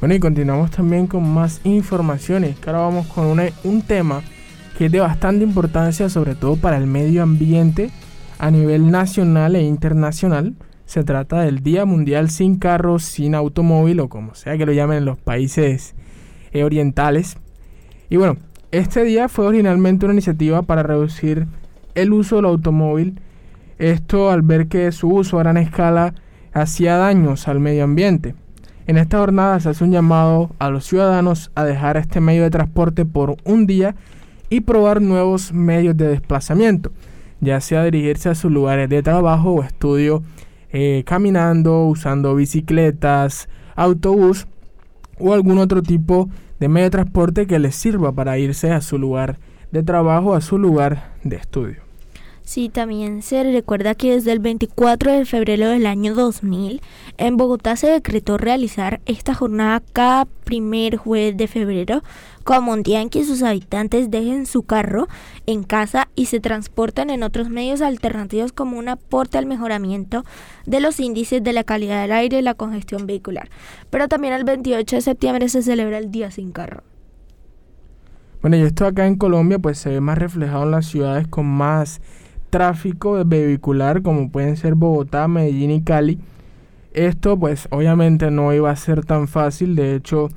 Bueno, 0.00 0.14
y 0.14 0.20
continuamos 0.20 0.70
también 0.70 1.06
con 1.06 1.26
más 1.26 1.60
informaciones. 1.64 2.56
ahora 2.66 2.80
vamos 2.80 3.06
con 3.06 3.26
una- 3.26 3.48
un 3.64 3.80
tema 3.82 4.22
que 4.76 4.86
es 4.86 4.92
de 4.92 5.00
bastante 5.00 5.44
importancia, 5.44 6.08
sobre 6.08 6.34
todo 6.34 6.56
para 6.56 6.76
el 6.76 6.86
medio 6.86 7.22
ambiente 7.22 7.90
a 8.38 8.50
nivel 8.50 8.90
nacional 8.90 9.56
e 9.56 9.62
internacional. 9.62 10.54
Se 10.86 11.02
trata 11.02 11.40
del 11.40 11.60
Día 11.60 11.84
Mundial 11.84 12.30
sin 12.30 12.56
carro, 12.56 12.98
sin 12.98 13.34
automóvil 13.34 14.00
o 14.00 14.08
como 14.08 14.34
sea 14.34 14.58
que 14.58 14.66
lo 14.66 14.72
llamen 14.72 14.98
en 14.98 15.04
los 15.06 15.18
países 15.18 15.94
eh, 16.52 16.62
orientales. 16.64 17.36
Y 18.10 18.16
bueno, 18.16 18.36
este 18.70 19.04
día 19.04 19.28
fue 19.28 19.46
originalmente 19.46 20.04
una 20.04 20.14
iniciativa 20.14 20.62
para 20.62 20.82
reducir 20.82 21.46
el 21.94 22.12
uso 22.12 22.36
del 22.36 22.46
automóvil. 22.46 23.20
Esto 23.78 24.30
al 24.30 24.42
ver 24.42 24.68
que 24.68 24.92
su 24.92 25.08
uso 25.08 25.38
a 25.38 25.42
gran 25.42 25.56
escala 25.56 26.14
hacía 26.52 26.96
daños 26.96 27.48
al 27.48 27.60
medio 27.60 27.84
ambiente. 27.84 28.34
En 28.86 28.98
esta 28.98 29.18
jornada 29.18 29.58
se 29.60 29.70
hace 29.70 29.84
un 29.84 29.92
llamado 29.92 30.50
a 30.58 30.68
los 30.68 30.84
ciudadanos 30.84 31.50
a 31.54 31.64
dejar 31.64 31.96
este 31.96 32.20
medio 32.20 32.42
de 32.42 32.50
transporte 32.50 33.06
por 33.06 33.36
un 33.44 33.66
día 33.66 33.94
y 34.50 34.60
probar 34.60 35.00
nuevos 35.00 35.52
medios 35.52 35.96
de 35.96 36.08
desplazamiento, 36.08 36.92
ya 37.40 37.60
sea 37.60 37.82
dirigirse 37.84 38.28
a 38.28 38.34
sus 38.34 38.52
lugares 38.52 38.90
de 38.90 39.02
trabajo 39.02 39.52
o 39.52 39.62
estudio 39.62 40.22
eh, 40.76 41.04
caminando, 41.06 41.86
usando 41.86 42.34
bicicletas, 42.34 43.48
autobús 43.76 44.48
o 45.20 45.32
algún 45.32 45.58
otro 45.58 45.84
tipo 45.84 46.28
de 46.58 46.68
medio 46.68 46.86
de 46.86 46.90
transporte 46.90 47.46
que 47.46 47.60
les 47.60 47.76
sirva 47.76 48.10
para 48.12 48.38
irse 48.38 48.72
a 48.72 48.80
su 48.80 48.98
lugar 48.98 49.38
de 49.70 49.84
trabajo, 49.84 50.34
a 50.34 50.40
su 50.40 50.58
lugar 50.58 51.12
de 51.22 51.36
estudio. 51.36 51.83
Sí, 52.44 52.68
también 52.68 53.22
se 53.22 53.42
recuerda 53.42 53.94
que 53.94 54.12
desde 54.12 54.30
el 54.30 54.38
24 54.38 55.12
de 55.12 55.24
febrero 55.24 55.70
del 55.70 55.86
año 55.86 56.14
2000 56.14 56.82
en 57.16 57.36
Bogotá 57.38 57.74
se 57.74 57.86
decretó 57.86 58.36
realizar 58.36 59.00
esta 59.06 59.32
jornada 59.32 59.82
cada 59.94 60.26
primer 60.26 60.98
jueves 60.98 61.38
de 61.38 61.48
febrero 61.48 62.02
como 62.44 62.72
un 62.72 62.82
día 62.82 63.00
en 63.00 63.08
que 63.08 63.24
sus 63.24 63.42
habitantes 63.42 64.10
dejen 64.10 64.44
su 64.44 64.62
carro 64.62 65.08
en 65.46 65.62
casa 65.62 66.08
y 66.14 66.26
se 66.26 66.38
transportan 66.38 67.08
en 67.08 67.22
otros 67.22 67.48
medios 67.48 67.80
alternativos 67.80 68.52
como 68.52 68.78
un 68.78 68.90
aporte 68.90 69.38
al 69.38 69.46
mejoramiento 69.46 70.22
de 70.66 70.80
los 70.80 71.00
índices 71.00 71.42
de 71.42 71.54
la 71.54 71.64
calidad 71.64 72.02
del 72.02 72.12
aire 72.12 72.40
y 72.40 72.42
la 72.42 72.52
congestión 72.52 73.06
vehicular. 73.06 73.48
Pero 73.88 74.06
también 74.06 74.34
el 74.34 74.44
28 74.44 74.96
de 74.96 75.02
septiembre 75.02 75.48
se 75.48 75.62
celebra 75.62 75.96
el 75.96 76.10
Día 76.10 76.30
sin 76.30 76.52
carro. 76.52 76.82
Bueno, 78.42 78.58
y 78.58 78.60
esto 78.60 78.84
acá 78.84 79.06
en 79.06 79.16
Colombia 79.16 79.58
pues 79.58 79.78
se 79.78 79.88
ve 79.88 80.02
más 80.02 80.18
reflejado 80.18 80.64
en 80.64 80.72
las 80.72 80.84
ciudades 80.84 81.26
con 81.26 81.46
más 81.46 82.02
tráfico 82.54 83.20
vehicular 83.26 84.00
como 84.02 84.30
pueden 84.30 84.56
ser 84.56 84.76
Bogotá, 84.76 85.26
Medellín 85.26 85.72
y 85.72 85.82
Cali. 85.82 86.20
Esto 86.92 87.36
pues 87.36 87.66
obviamente 87.72 88.30
no 88.30 88.54
iba 88.54 88.70
a 88.70 88.76
ser 88.76 89.04
tan 89.04 89.26
fácil, 89.26 89.74
de 89.74 89.96
hecho 89.96 90.28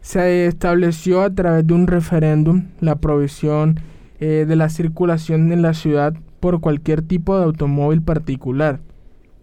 se 0.00 0.46
estableció 0.46 1.20
a 1.20 1.28
través 1.28 1.66
de 1.66 1.74
un 1.74 1.86
referéndum 1.86 2.68
la 2.80 2.94
provisión 2.94 3.78
eh, 4.20 4.46
de 4.48 4.56
la 4.56 4.70
circulación 4.70 5.52
en 5.52 5.60
la 5.60 5.74
ciudad 5.74 6.14
por 6.40 6.62
cualquier 6.62 7.02
tipo 7.02 7.36
de 7.36 7.44
automóvil 7.44 8.00
particular. 8.00 8.80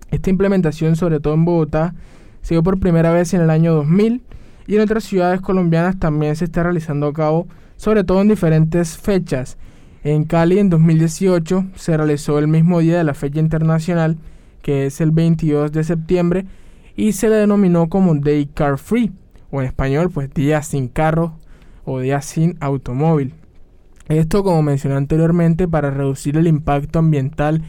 Esta 0.10 0.32
implementación, 0.32 0.96
sobre 0.96 1.20
todo 1.20 1.36
en 1.36 1.46
Bogotá, 1.46 1.94
se 2.42 2.56
dio 2.56 2.64
por 2.64 2.80
primera 2.80 3.12
vez 3.12 3.36
en 3.36 3.42
el 3.42 3.52
año 3.52 3.76
2000 3.76 4.24
y 4.66 4.76
en 4.76 4.82
otras 4.82 5.04
ciudades 5.04 5.40
colombianas 5.40 6.00
también 6.00 6.36
se 6.36 6.46
está 6.46 6.64
realizando 6.64 7.06
a 7.06 7.14
cabo, 7.14 7.48
sobre 7.76 8.04
todo 8.04 8.22
en 8.22 8.30
diferentes 8.30 8.98
fechas. 8.98 9.60
En 10.08 10.24
Cali 10.24 10.58
en 10.58 10.70
2018 10.70 11.66
se 11.76 11.98
realizó 11.98 12.40
el 12.40 12.48
mismo 12.48 12.80
día 12.80 12.98
de 12.98 13.04
la 13.04 13.14
fecha 13.14 13.42
internacional, 13.42 14.18
que 14.62 14.86
es 14.86 15.02
el 15.02 15.12
22 15.12 15.74
de 15.74 15.84
septiembre, 15.84 16.46
y 16.96 17.12
se 17.12 17.28
le 17.28 17.36
denominó 17.36 17.90
como 17.90 18.16
Day 18.16 18.46
Car 18.46 18.78
Free, 18.78 19.12
o 19.52 19.60
en 19.60 19.68
español 19.68 20.10
pues 20.10 20.34
día 20.34 20.62
sin 20.62 20.88
carro 20.88 21.34
o 21.84 22.00
día 22.00 22.22
sin 22.22 22.56
automóvil. 22.62 23.34
Esto 24.08 24.46
como 24.46 24.64
mencioné 24.64 24.96
anteriormente 24.96 25.68
para 25.68 25.92
reducir 25.92 26.38
el 26.38 26.48
impacto 26.48 27.00
ambiental 27.00 27.64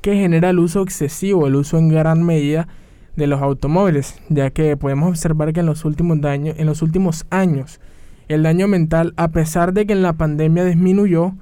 que 0.00 0.14
genera 0.14 0.48
el 0.48 0.60
uso 0.60 0.80
excesivo, 0.80 1.46
el 1.46 1.56
uso 1.56 1.76
en 1.76 1.90
gran 1.90 2.22
medida 2.22 2.68
de 3.16 3.26
los 3.26 3.42
automóviles, 3.42 4.18
ya 4.30 4.48
que 4.48 4.78
podemos 4.78 5.10
observar 5.10 5.52
que 5.52 5.60
en 5.60 5.66
los 5.66 5.84
últimos, 5.84 6.18
en 6.24 6.66
los 6.66 6.80
últimos 6.80 7.26
años 7.28 7.80
el 8.28 8.44
daño 8.44 8.66
mental, 8.66 9.12
a 9.18 9.28
pesar 9.28 9.74
de 9.74 9.84
que 9.84 9.92
en 9.92 10.00
la 10.00 10.14
pandemia 10.14 10.64
disminuyó, 10.64 11.34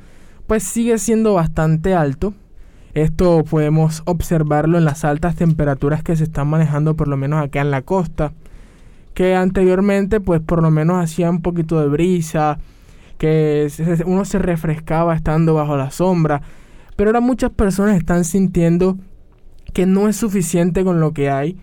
pues 0.50 0.64
sigue 0.64 0.98
siendo 0.98 1.34
bastante 1.34 1.94
alto. 1.94 2.34
Esto 2.92 3.44
podemos 3.44 4.02
observarlo 4.04 4.78
en 4.78 4.84
las 4.84 5.04
altas 5.04 5.36
temperaturas 5.36 6.02
que 6.02 6.16
se 6.16 6.24
están 6.24 6.48
manejando 6.48 6.96
por 6.96 7.06
lo 7.06 7.16
menos 7.16 7.40
acá 7.40 7.60
en 7.60 7.70
la 7.70 7.82
costa, 7.82 8.32
que 9.14 9.36
anteriormente 9.36 10.18
pues 10.18 10.40
por 10.40 10.60
lo 10.60 10.72
menos 10.72 11.00
hacía 11.00 11.30
un 11.30 11.40
poquito 11.40 11.80
de 11.80 11.86
brisa, 11.86 12.58
que 13.16 13.70
uno 14.06 14.24
se 14.24 14.40
refrescaba 14.40 15.14
estando 15.14 15.54
bajo 15.54 15.76
la 15.76 15.92
sombra, 15.92 16.42
pero 16.96 17.10
ahora 17.10 17.20
muchas 17.20 17.52
personas 17.52 17.96
están 17.96 18.24
sintiendo 18.24 18.98
que 19.72 19.86
no 19.86 20.08
es 20.08 20.16
suficiente 20.16 20.82
con 20.82 20.98
lo 20.98 21.12
que 21.12 21.30
hay, 21.30 21.58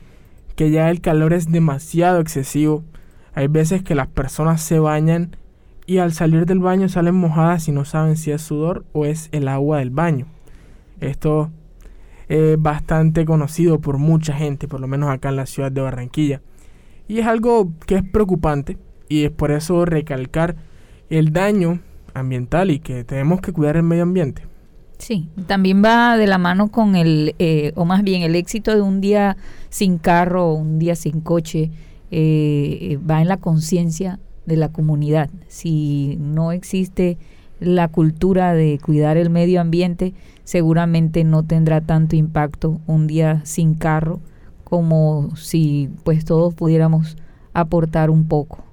que 0.56 0.71
ya 0.71 0.89
el 0.89 1.02
calor 1.02 1.34
es 1.34 1.52
demasiado 1.52 2.21
excesivo. 2.21 2.86
Hay 3.34 3.47
veces 3.47 3.84
que 3.84 3.95
las 3.95 4.08
personas 4.08 4.62
se 4.62 4.80
bañan 4.80 5.36
y 5.88 6.00
al 6.00 6.12
salir 6.12 6.45
del 6.45 6.60
baño 6.60 6.89
salen 6.89 7.15
mojadas 7.15 7.67
y 7.69 7.71
no 7.71 7.86
saben 7.86 8.17
si 8.17 8.32
es 8.32 8.41
sudor 8.41 8.86
o 8.91 9.06
es 9.06 9.30
el 9.32 9.47
agua 9.47 9.80
del 9.80 9.89
baño. 9.89 10.28
Esto 11.00 11.50
es 12.28 12.62
bastante 12.62 13.23
conocido 13.23 13.80
por 13.80 13.97
mucha 13.97 14.34
gente, 14.34 14.67
por 14.67 14.82
lo 14.82 14.88
menos 14.88 15.10
acá 15.10 15.30
en 15.30 15.38
la 15.38 15.45
ciudad 15.45 15.71
de 15.71 15.80
Barranquilla. 15.80 16.41
Y 17.08 17.19
es 17.19 17.26
algo 17.26 17.71
que 17.86 17.95
es 17.95 18.04
preocupante 18.04 18.78
y 19.08 19.23
es 19.23 19.32
por 19.32 19.50
eso 19.50 19.86
recalcar 19.86 20.58
el 21.10 21.32
daño 21.32 21.80
ambiental 22.13 22.69
y 22.69 22.80
que 22.80 23.06
tenemos 23.06 23.39
que 23.39 23.54
cuidar 23.54 23.78
el 23.78 23.84
medio 23.84 24.04
ambiente. 24.04 24.41
Sí, 24.97 25.30
también 25.45 25.82
va 25.82 26.17
de 26.17 26.28
la 26.28 26.38
mano 26.38 26.69
con 26.69 26.97
el, 26.97 27.34
eh, 27.39 27.71
o 27.76 27.86
más 27.86 28.04
bien 28.04 28.23
el 28.23 28.36
éxito 28.36 28.76
de 28.76 28.82
un 28.82 29.00
día 29.00 29.38
sin 29.69 30.00
carro 30.00 30.47
o 30.47 30.54
un 30.56 30.80
día 30.80 30.95
sin 30.95 31.21
coche, 31.21 31.71
eh, 32.12 33.00
va 33.10 33.21
en 33.21 33.30
la 33.30 33.38
conciencia 33.38 34.19
de 34.47 34.57
la 34.57 34.69
comunidad. 34.69 35.29
Si 35.47 36.17
no 36.19 36.51
existe 36.51 37.19
la 37.60 37.88
cultura 37.88 38.53
de 38.53 38.79
cuidar 38.83 39.17
el 39.17 39.29
medio 39.29 39.62
ambiente, 39.62 40.13
seguramente 40.43 41.23
no 41.23 41.43
tendrá 41.43 41.81
tanto 41.81 42.15
impacto 42.15 42.79
un 42.88 43.05
día 43.05 43.41
sin 43.43 43.75
carro 43.75 44.19
como 44.63 45.36
si 45.36 45.89
pues 46.03 46.25
todos 46.25 46.53
pudiéramos 46.53 47.17
aportar 47.53 48.10
un 48.10 48.27
poco. 48.27 48.63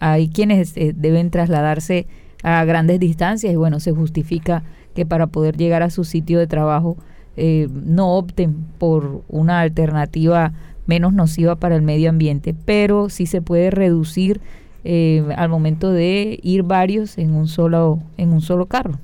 Hay 0.00 0.28
quienes 0.28 0.76
eh, 0.76 0.92
deben 0.94 1.30
trasladarse 1.30 2.06
a 2.42 2.64
grandes 2.64 3.00
distancias 3.00 3.52
y 3.52 3.56
bueno, 3.56 3.80
se 3.80 3.92
justifica 3.92 4.62
que 4.94 5.06
para 5.06 5.26
poder 5.26 5.56
llegar 5.56 5.82
a 5.82 5.90
su 5.90 6.04
sitio 6.04 6.38
de 6.38 6.46
trabajo 6.46 6.96
eh, 7.36 7.68
no 7.72 8.14
opten 8.14 8.54
por 8.78 9.22
una 9.28 9.60
alternativa 9.60 10.52
menos 10.86 11.14
nociva 11.14 11.56
para 11.56 11.76
el 11.76 11.82
medio 11.82 12.10
ambiente, 12.10 12.54
pero 12.64 13.08
sí 13.08 13.26
se 13.26 13.40
puede 13.40 13.70
reducir 13.70 14.40
eh, 14.84 15.24
al 15.36 15.48
momento 15.48 15.90
de 15.90 16.38
ir 16.42 16.62
varios 16.62 17.18
en 17.18 17.34
un 17.34 17.48
solo 17.48 18.00
en 18.16 18.32
un 18.32 18.40
solo 18.40 18.66
carro. 18.66 18.98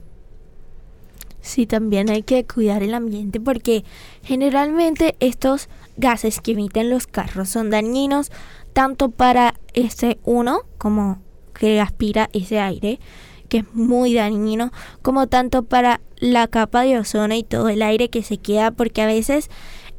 Sí, 1.40 1.66
también 1.66 2.11
hay 2.11 2.23
que 2.23 2.45
cuidar 2.45 2.83
el 2.83 2.93
ambiente 2.93 3.40
porque 3.40 3.85
generalmente 4.23 5.16
estos 5.21 5.69
gases 5.97 6.40
que 6.40 6.53
emiten 6.53 6.90
los 6.90 7.07
carros 7.07 7.49
son 7.49 7.71
dañinos 7.71 8.31
tanto 8.73 9.11
para 9.11 9.55
ese 9.73 10.19
uno 10.25 10.61
como 10.79 11.19
que 11.55 11.81
aspira 11.81 12.29
ese 12.33 12.59
aire, 12.59 13.01
que 13.49 13.59
es 13.59 13.75
muy 13.75 14.14
dañino, 14.14 14.71
como 15.03 15.27
tanto 15.27 15.62
para 15.62 16.01
la 16.19 16.47
capa 16.47 16.83
de 16.83 16.99
ozono 16.99 17.35
y 17.35 17.43
todo 17.43 17.69
el 17.69 17.83
aire 17.83 18.11
que 18.11 18.23
se 18.23 18.38
queda 18.38 18.71
porque 18.71 19.03
a 19.03 19.07
veces 19.07 19.51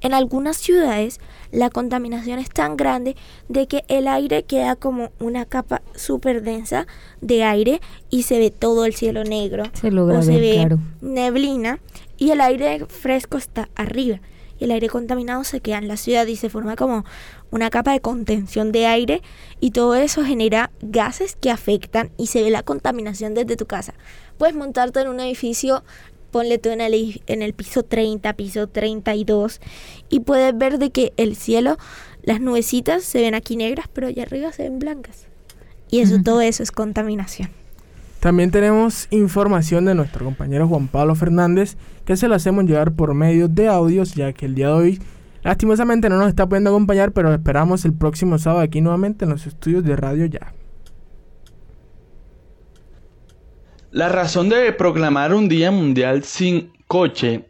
en 0.02 0.14
algunas 0.14 0.58
ciudades 0.58 1.20
la 1.52 1.70
contaminación 1.70 2.40
es 2.40 2.50
tan 2.50 2.78
grande 2.78 3.16
de 3.50 3.68
que 3.68 3.84
el 3.88 4.08
aire 4.08 4.44
queda 4.44 4.76
como 4.76 5.12
una 5.20 5.46
capa 5.46 5.82
súper 5.96 6.42
densa 6.44 6.88
de 7.22 7.44
aire 7.44 7.82
y 8.10 8.24
se 8.24 8.40
ve 8.40 8.52
todo 8.52 8.86
el 8.86 8.94
cielo 8.94 9.24
negro 9.24 9.66
se 9.74 9.92
logra 9.92 10.20
o 10.20 10.22
se 10.22 10.32
ver, 10.32 10.42
ve 10.42 10.54
claro. 10.56 10.80
neblina 11.02 11.80
y 12.18 12.32
el 12.32 12.42
aire 12.42 12.86
fresco 12.88 13.38
está 13.38 13.70
arriba 13.76 14.20
y 14.62 14.66
el 14.66 14.72
aire 14.72 14.90
contaminado 14.90 15.44
se 15.44 15.60
queda 15.60 15.80
en 15.80 15.88
la 15.88 15.98
ciudad 15.98 16.28
y 16.28 16.36
se 16.36 16.50
forma 16.50 16.76
como 16.76 17.04
una 17.50 17.72
capa 17.72 17.94
de 17.94 18.00
contención 18.00 18.72
de 18.72 18.86
aire 18.86 19.22
y 19.60 19.72
todo 19.72 19.96
eso 19.96 20.24
genera 20.24 20.70
gases 20.82 21.36
que 21.36 21.50
afectan 21.50 22.12
y 22.18 22.28
se 22.28 22.44
ve 22.44 22.52
la 22.52 22.62
contaminación 22.62 23.34
desde 23.34 23.58
tu 23.58 23.66
casa. 23.66 23.96
Puedes 24.38 24.56
montarte 24.56 25.02
en 25.02 25.10
un 25.10 25.20
edificio 25.20 25.84
ponle 26.32 26.58
tú 26.58 26.70
en 26.70 26.82
el, 26.82 27.22
en 27.28 27.41
el 27.41 27.54
piso 27.54 27.84
30, 27.84 28.34
piso 28.34 28.67
32 28.67 29.62
y 30.10 30.22
puedes 30.22 30.58
ver 30.58 30.80
de 30.80 30.89
que 30.89 31.13
el 31.17 31.36
cielo, 31.36 31.78
las 32.24 32.41
nubecitas 32.41 33.04
se 33.04 33.22
ven 33.22 33.36
aquí 33.36 33.56
negras, 33.56 33.88
pero 33.91 34.08
allá 34.08 34.24
arriba 34.24 34.52
se 34.52 34.63
ven 34.63 34.80
blancas. 34.80 35.28
Y 35.89 36.00
eso, 36.00 36.22
todo 36.24 36.41
eso 36.41 36.63
es 36.63 36.72
contaminación. 36.72 37.50
También 38.22 38.52
tenemos 38.52 39.08
información 39.10 39.86
de 39.86 39.96
nuestro 39.96 40.24
compañero 40.24 40.67
Juan 40.67 40.88
Pablo 40.88 41.15
Fernández 41.15 41.76
que 42.06 42.15
se 42.15 42.28
la 42.28 42.36
hacemos 42.36 42.65
llegar 42.65 42.94
por 42.94 43.13
medio 43.13 43.48
de 43.48 43.67
audios 43.67 44.13
ya 44.13 44.32
que 44.32 44.46
el 44.46 44.54
día 44.56 44.67
de 44.67 44.74
hoy 44.74 45.02
lastimosamente 45.44 46.08
no 46.08 46.17
nos 46.17 46.30
está 46.30 46.48
pudiendo 46.48 46.70
acompañar 46.70 47.13
pero 47.13 47.34
esperamos 47.34 47.84
el 47.84 47.94
próximo 47.94 48.38
sábado 48.38 48.62
aquí 48.62 48.80
nuevamente 48.80 49.26
en 49.26 49.32
los 49.32 49.48
estudios 49.48 49.84
de 49.84 49.96
Radio 49.96 50.28
Ya. 50.28 50.54
La 53.93 54.08
razón 54.08 54.47
de 54.47 54.71
proclamar 54.71 55.34
un 55.34 55.49
Día 55.49 55.69
Mundial 55.69 56.23
sin 56.23 56.71
coche 56.88 57.49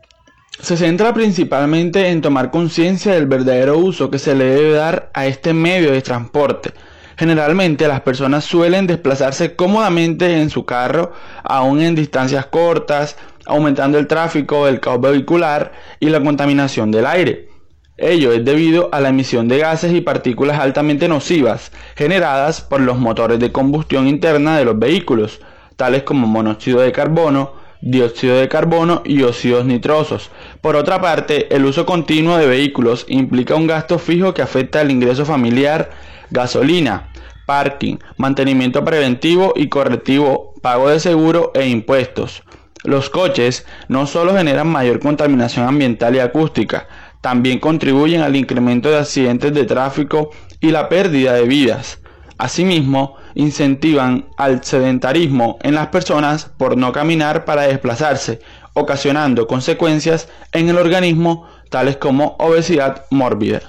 se 0.59 0.75
centra 0.75 1.13
principalmente 1.13 2.09
en 2.09 2.21
tomar 2.21 2.49
conciencia 2.49 3.13
del 3.13 3.27
verdadero 3.27 3.77
uso 3.77 4.09
que 4.09 4.17
se 4.17 4.33
le 4.33 4.45
debe 4.45 4.71
dar 4.71 5.11
a 5.13 5.27
este 5.27 5.53
medio 5.53 5.91
de 5.91 6.01
transporte. 6.01 6.71
Generalmente 7.15 7.87
las 7.87 8.01
personas 8.01 8.43
suelen 8.43 8.87
desplazarse 8.87 9.55
cómodamente 9.55 10.41
en 10.41 10.49
su 10.49 10.65
carro, 10.65 11.13
aún 11.43 11.79
en 11.79 11.93
distancias 11.93 12.47
cortas, 12.47 13.17
aumentando 13.45 13.99
el 13.99 14.07
tráfico, 14.07 14.67
el 14.67 14.79
caos 14.79 14.99
vehicular 14.99 15.73
y 15.99 16.09
la 16.09 16.23
contaminación 16.23 16.89
del 16.89 17.05
aire. 17.05 17.49
Ello 17.97 18.31
es 18.31 18.43
debido 18.43 18.89
a 18.91 18.99
la 18.99 19.09
emisión 19.09 19.47
de 19.47 19.59
gases 19.59 19.93
y 19.93 20.01
partículas 20.01 20.59
altamente 20.59 21.07
nocivas 21.07 21.71
generadas 21.95 22.61
por 22.61 22.81
los 22.81 22.97
motores 22.97 23.39
de 23.39 23.51
combustión 23.51 24.07
interna 24.07 24.57
de 24.57 24.65
los 24.65 24.79
vehículos, 24.79 25.39
tales 25.81 26.03
como 26.03 26.27
monóxido 26.27 26.81
de 26.81 26.91
carbono, 26.91 27.53
dióxido 27.81 28.37
de 28.37 28.47
carbono 28.47 29.01
y 29.03 29.23
óxidos 29.23 29.65
nitrosos. 29.65 30.29
Por 30.61 30.75
otra 30.75 31.01
parte, 31.01 31.47
el 31.55 31.65
uso 31.65 31.87
continuo 31.87 32.37
de 32.37 32.45
vehículos 32.45 33.03
implica 33.09 33.55
un 33.55 33.65
gasto 33.65 33.97
fijo 33.97 34.31
que 34.35 34.43
afecta 34.43 34.81
el 34.81 34.91
ingreso 34.91 35.25
familiar, 35.25 35.89
gasolina, 36.29 37.09
parking, 37.47 37.97
mantenimiento 38.17 38.85
preventivo 38.85 39.53
y 39.55 39.69
correctivo, 39.69 40.53
pago 40.61 40.87
de 40.87 40.99
seguro 40.99 41.51
e 41.55 41.67
impuestos. 41.67 42.43
Los 42.83 43.09
coches 43.09 43.65
no 43.87 44.05
solo 44.05 44.37
generan 44.37 44.67
mayor 44.67 44.99
contaminación 44.99 45.67
ambiental 45.67 46.15
y 46.15 46.19
acústica, 46.19 46.87
también 47.21 47.57
contribuyen 47.57 48.21
al 48.21 48.35
incremento 48.35 48.91
de 48.91 48.99
accidentes 48.99 49.51
de 49.51 49.63
tráfico 49.63 50.29
y 50.59 50.69
la 50.69 50.89
pérdida 50.89 51.33
de 51.33 51.45
vidas. 51.45 52.00
Asimismo, 52.41 53.17
incentivan 53.35 54.25
al 54.35 54.63
sedentarismo 54.63 55.59
en 55.61 55.75
las 55.75 55.89
personas 55.89 56.45
por 56.57 56.75
no 56.75 56.91
caminar 56.91 57.45
para 57.45 57.67
desplazarse, 57.67 58.39
ocasionando 58.73 59.45
consecuencias 59.45 60.27
en 60.51 60.67
el 60.67 60.77
organismo 60.77 61.45
tales 61.69 61.97
como 61.97 62.35
obesidad 62.39 63.05
mórbida. 63.11 63.61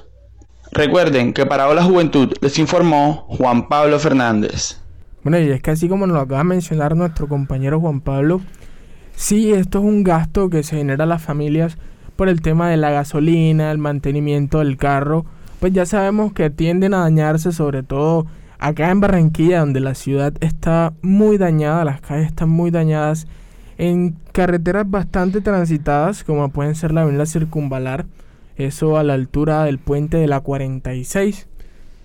Recuerden 0.71 1.35
que 1.35 1.45
para 1.45 1.69
Hola 1.69 1.85
Juventud 1.85 2.33
les 2.41 2.59
informó 2.59 3.27
Juan 3.29 3.69
Pablo 3.69 3.99
Fernández. 3.99 4.81
Bueno, 5.23 5.39
y 5.39 5.51
es 5.51 5.61
que 5.61 5.73
así 5.73 5.87
como 5.87 6.07
nos 6.07 6.17
lo 6.17 6.23
acaba 6.23 6.39
de 6.39 6.45
mencionar 6.45 6.97
nuestro 6.97 7.29
compañero 7.29 7.79
Juan 7.79 8.01
Pablo, 8.01 8.41
sí, 9.15 9.53
esto 9.53 9.81
es 9.81 9.85
un 9.85 10.03
gasto 10.03 10.49
que 10.49 10.63
se 10.63 10.79
genera 10.79 11.05
a 11.05 11.07
las 11.07 11.21
familias 11.21 11.77
por 12.17 12.31
el 12.31 12.41
tema 12.41 12.71
de 12.71 12.79
la 12.79 12.91
gasolina, 12.91 13.71
el 13.71 13.77
mantenimiento 13.77 14.61
del 14.61 14.79
carro, 14.79 15.27
pues 15.61 15.75
ya 15.75 15.85
sabemos 15.85 16.33
que 16.33 16.49
tienden 16.49 16.95
a 16.95 17.01
dañarse 17.01 17.53
sobre 17.53 17.83
todo 17.83 18.27
acá 18.63 18.91
en 18.91 19.01
Barranquilla, 19.01 19.61
donde 19.61 19.81
la 19.81 19.97
ciudad 19.97 20.33
está 20.41 20.93
muy 21.03 21.37
dañada, 21.37 21.85
las 21.85 22.01
calles 22.01 22.29
están 22.29 22.49
muy 22.49 22.71
dañadas, 22.71 23.27
en 23.77 24.17
carreteras 24.31 24.89
bastante 24.89 25.41
transitadas, 25.41 26.23
como 26.23 26.49
pueden 26.51 26.77
ser 26.77 26.93
la 26.93 27.03
avenida 27.03 27.27
Circunvalar, 27.27 28.07
eso 28.57 28.97
a 28.97 29.03
la 29.03 29.15
altura 29.15 29.65
del 29.65 29.79
puente 29.79 30.17
de 30.17 30.29
la 30.29 30.41
46. 30.41 31.49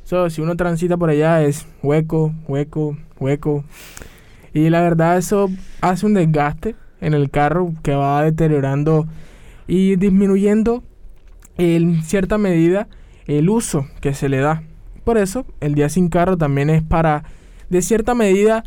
So, 0.04 0.30
si 0.32 0.42
uno 0.42 0.56
transita 0.56 0.98
por 0.98 1.12
allá 1.12 1.44
es 1.44 1.68
hueco, 1.84 2.34
hueco, 2.48 2.98
hueco. 3.20 3.64
Y 4.52 4.72
la 4.72 4.82
verdad 4.82 5.18
eso 5.18 5.52
hace 5.82 6.08
un 6.08 6.16
desgaste 6.16 6.76
en 7.02 7.14
el 7.14 7.30
carro 7.30 7.74
que 7.84 7.94
va 7.94 8.24
deteriorando 8.24 9.06
y 9.68 9.96
disminuyendo 9.98 10.82
en 11.58 12.02
cierta 12.02 12.40
medida 12.40 12.88
el 13.28 13.50
uso 13.50 13.86
que 14.02 14.16
se 14.16 14.30
le 14.30 14.40
da. 14.40 14.64
Por 15.08 15.18
eso 15.18 15.46
el 15.62 15.74
día 15.74 15.88
sin 15.88 16.10
carro 16.10 16.38
también 16.38 16.70
es 16.70 16.84
para 16.84 17.24
de 17.70 17.82
cierta 17.82 18.14
medida 18.14 18.66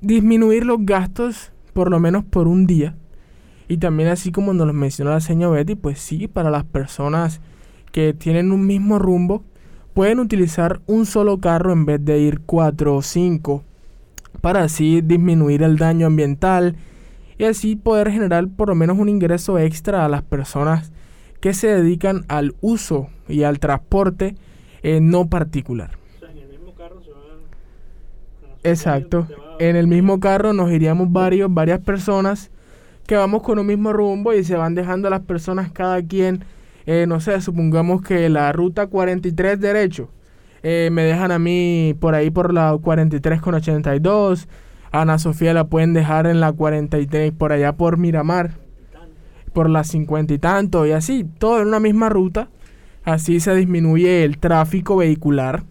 disminuir 0.00 0.66
los 0.66 0.78
gastos 0.80 1.52
por 1.72 1.88
lo 1.88 2.00
menos 2.00 2.24
por 2.24 2.48
un 2.48 2.66
día. 2.66 2.96
Y 3.68 3.76
también 3.76 4.08
así 4.08 4.32
como 4.32 4.52
nos 4.52 4.66
lo 4.66 4.72
mencionó 4.72 5.12
la 5.12 5.20
señora 5.20 5.54
Betty, 5.54 5.76
pues 5.76 6.00
sí, 6.00 6.26
para 6.26 6.50
las 6.50 6.64
personas 6.64 7.40
que 7.92 8.12
tienen 8.12 8.50
un 8.50 8.66
mismo 8.66 8.98
rumbo, 8.98 9.44
pueden 9.94 10.18
utilizar 10.18 10.80
un 10.88 11.06
solo 11.06 11.38
carro 11.38 11.72
en 11.72 11.86
vez 11.86 12.04
de 12.04 12.18
ir 12.18 12.40
cuatro 12.40 12.96
o 12.96 13.02
cinco 13.02 13.62
para 14.40 14.64
así 14.64 15.00
disminuir 15.00 15.62
el 15.62 15.76
daño 15.76 16.08
ambiental 16.08 16.74
y 17.38 17.44
así 17.44 17.76
poder 17.76 18.10
generar 18.10 18.48
por 18.48 18.70
lo 18.70 18.74
menos 18.74 18.98
un 18.98 19.08
ingreso 19.08 19.60
extra 19.60 20.04
a 20.04 20.08
las 20.08 20.22
personas 20.22 20.90
que 21.40 21.54
se 21.54 21.68
dedican 21.68 22.24
al 22.26 22.56
uso 22.62 23.10
y 23.28 23.44
al 23.44 23.60
transporte 23.60 24.34
eh, 24.82 25.00
no 25.00 25.28
particular. 25.28 25.90
Exacto. 28.62 29.26
En 29.58 29.76
el 29.76 29.86
mismo 29.86 30.20
carro 30.20 30.52
nos 30.52 30.70
iríamos 30.70 31.10
varios, 31.10 31.52
varias 31.52 31.80
personas 31.80 32.50
que 33.06 33.16
vamos 33.16 33.42
con 33.42 33.58
un 33.58 33.66
mismo 33.66 33.92
rumbo 33.92 34.34
y 34.34 34.44
se 34.44 34.56
van 34.56 34.74
dejando 34.74 35.08
las 35.08 35.20
personas 35.20 35.72
cada 35.72 36.02
quien, 36.02 36.44
eh, 36.86 37.06
no 37.08 37.20
sé, 37.20 37.40
supongamos 37.40 38.02
que 38.02 38.28
la 38.28 38.52
ruta 38.52 38.86
43 38.86 39.58
derecho, 39.58 40.10
eh, 40.62 40.90
me 40.92 41.04
dejan 41.04 41.32
a 41.32 41.38
mí 41.38 41.94
por 41.98 42.14
ahí 42.14 42.30
por 42.30 42.52
la 42.52 42.76
43 42.80 43.40
con 43.40 43.54
82, 43.54 44.46
a 44.92 45.00
Ana 45.00 45.18
Sofía 45.18 45.54
la 45.54 45.64
pueden 45.64 45.94
dejar 45.94 46.26
en 46.26 46.40
la 46.40 46.52
43 46.52 47.32
por 47.32 47.52
allá 47.52 47.72
por 47.72 47.96
Miramar, 47.96 48.52
por 49.54 49.70
las 49.70 49.88
50 49.88 50.34
y 50.34 50.38
tanto 50.38 50.86
y 50.86 50.92
así, 50.92 51.24
todo 51.38 51.62
en 51.62 51.68
una 51.68 51.80
misma 51.80 52.10
ruta, 52.10 52.48
así 53.08 53.40
se 53.40 53.54
disminuye 53.54 54.24
el 54.24 54.38
tráfico 54.38 54.96
vehicular 54.96 55.64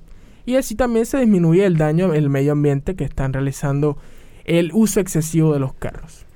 y 0.45 0.55
así 0.55 0.75
también 0.75 1.05
se 1.05 1.19
disminuye 1.19 1.65
el 1.65 1.77
daño 1.77 2.13
el 2.13 2.29
medio 2.29 2.53
ambiente 2.53 2.95
que 2.95 3.03
están 3.03 3.33
realizando 3.33 3.97
el 4.45 4.71
uso 4.73 4.99
excesivo 4.99 5.53
de 5.53 5.59
los 5.59 5.73
carros. 5.73 6.26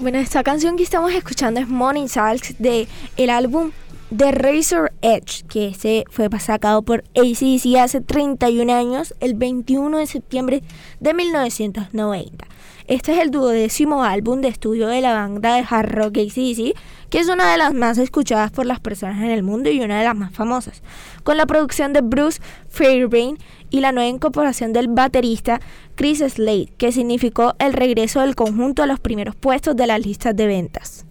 Bueno, 0.00 0.16
esta 0.16 0.42
canción 0.42 0.78
que 0.78 0.82
estamos 0.82 1.12
escuchando 1.12 1.60
es 1.60 1.68
Morning 1.68 2.06
Salts 2.06 2.54
de 2.58 2.88
el 3.18 3.28
álbum 3.28 3.70
The 4.16 4.32
Razor 4.32 4.94
Edge, 5.02 5.44
que 5.46 5.74
se 5.74 6.04
fue 6.08 6.30
sacado 6.38 6.80
por 6.80 7.04
ACDC 7.14 7.76
hace 7.78 8.00
31 8.00 8.72
años, 8.72 9.14
el 9.20 9.34
21 9.34 9.98
de 9.98 10.06
septiembre 10.06 10.62
de 11.00 11.12
1990. 11.12 12.49
Este 12.90 13.12
es 13.12 13.20
el 13.20 13.30
duodécimo 13.30 14.02
álbum 14.02 14.40
de 14.40 14.48
estudio 14.48 14.88
de 14.88 15.00
la 15.00 15.12
banda 15.12 15.54
de 15.54 15.64
hard 15.70 15.92
rock 15.92 16.18
ACDC, 16.18 16.76
que 17.08 17.20
es 17.20 17.28
una 17.28 17.52
de 17.52 17.56
las 17.56 17.72
más 17.72 17.98
escuchadas 17.98 18.50
por 18.50 18.66
las 18.66 18.80
personas 18.80 19.18
en 19.18 19.30
el 19.30 19.44
mundo 19.44 19.70
y 19.70 19.80
una 19.80 19.96
de 20.00 20.04
las 20.04 20.16
más 20.16 20.34
famosas, 20.34 20.82
con 21.22 21.36
la 21.36 21.46
producción 21.46 21.92
de 21.92 22.00
Bruce 22.00 22.42
Fairbairn 22.68 23.38
y 23.70 23.78
la 23.78 23.92
nueva 23.92 24.08
incorporación 24.08 24.72
del 24.72 24.88
baterista 24.88 25.60
Chris 25.94 26.18
Slade, 26.18 26.72
que 26.78 26.90
significó 26.90 27.54
el 27.60 27.74
regreso 27.74 28.22
del 28.22 28.34
conjunto 28.34 28.82
a 28.82 28.88
los 28.88 28.98
primeros 28.98 29.36
puestos 29.36 29.76
de 29.76 29.86
las 29.86 30.04
listas 30.04 30.34
de 30.34 30.48
ventas. 30.48 31.06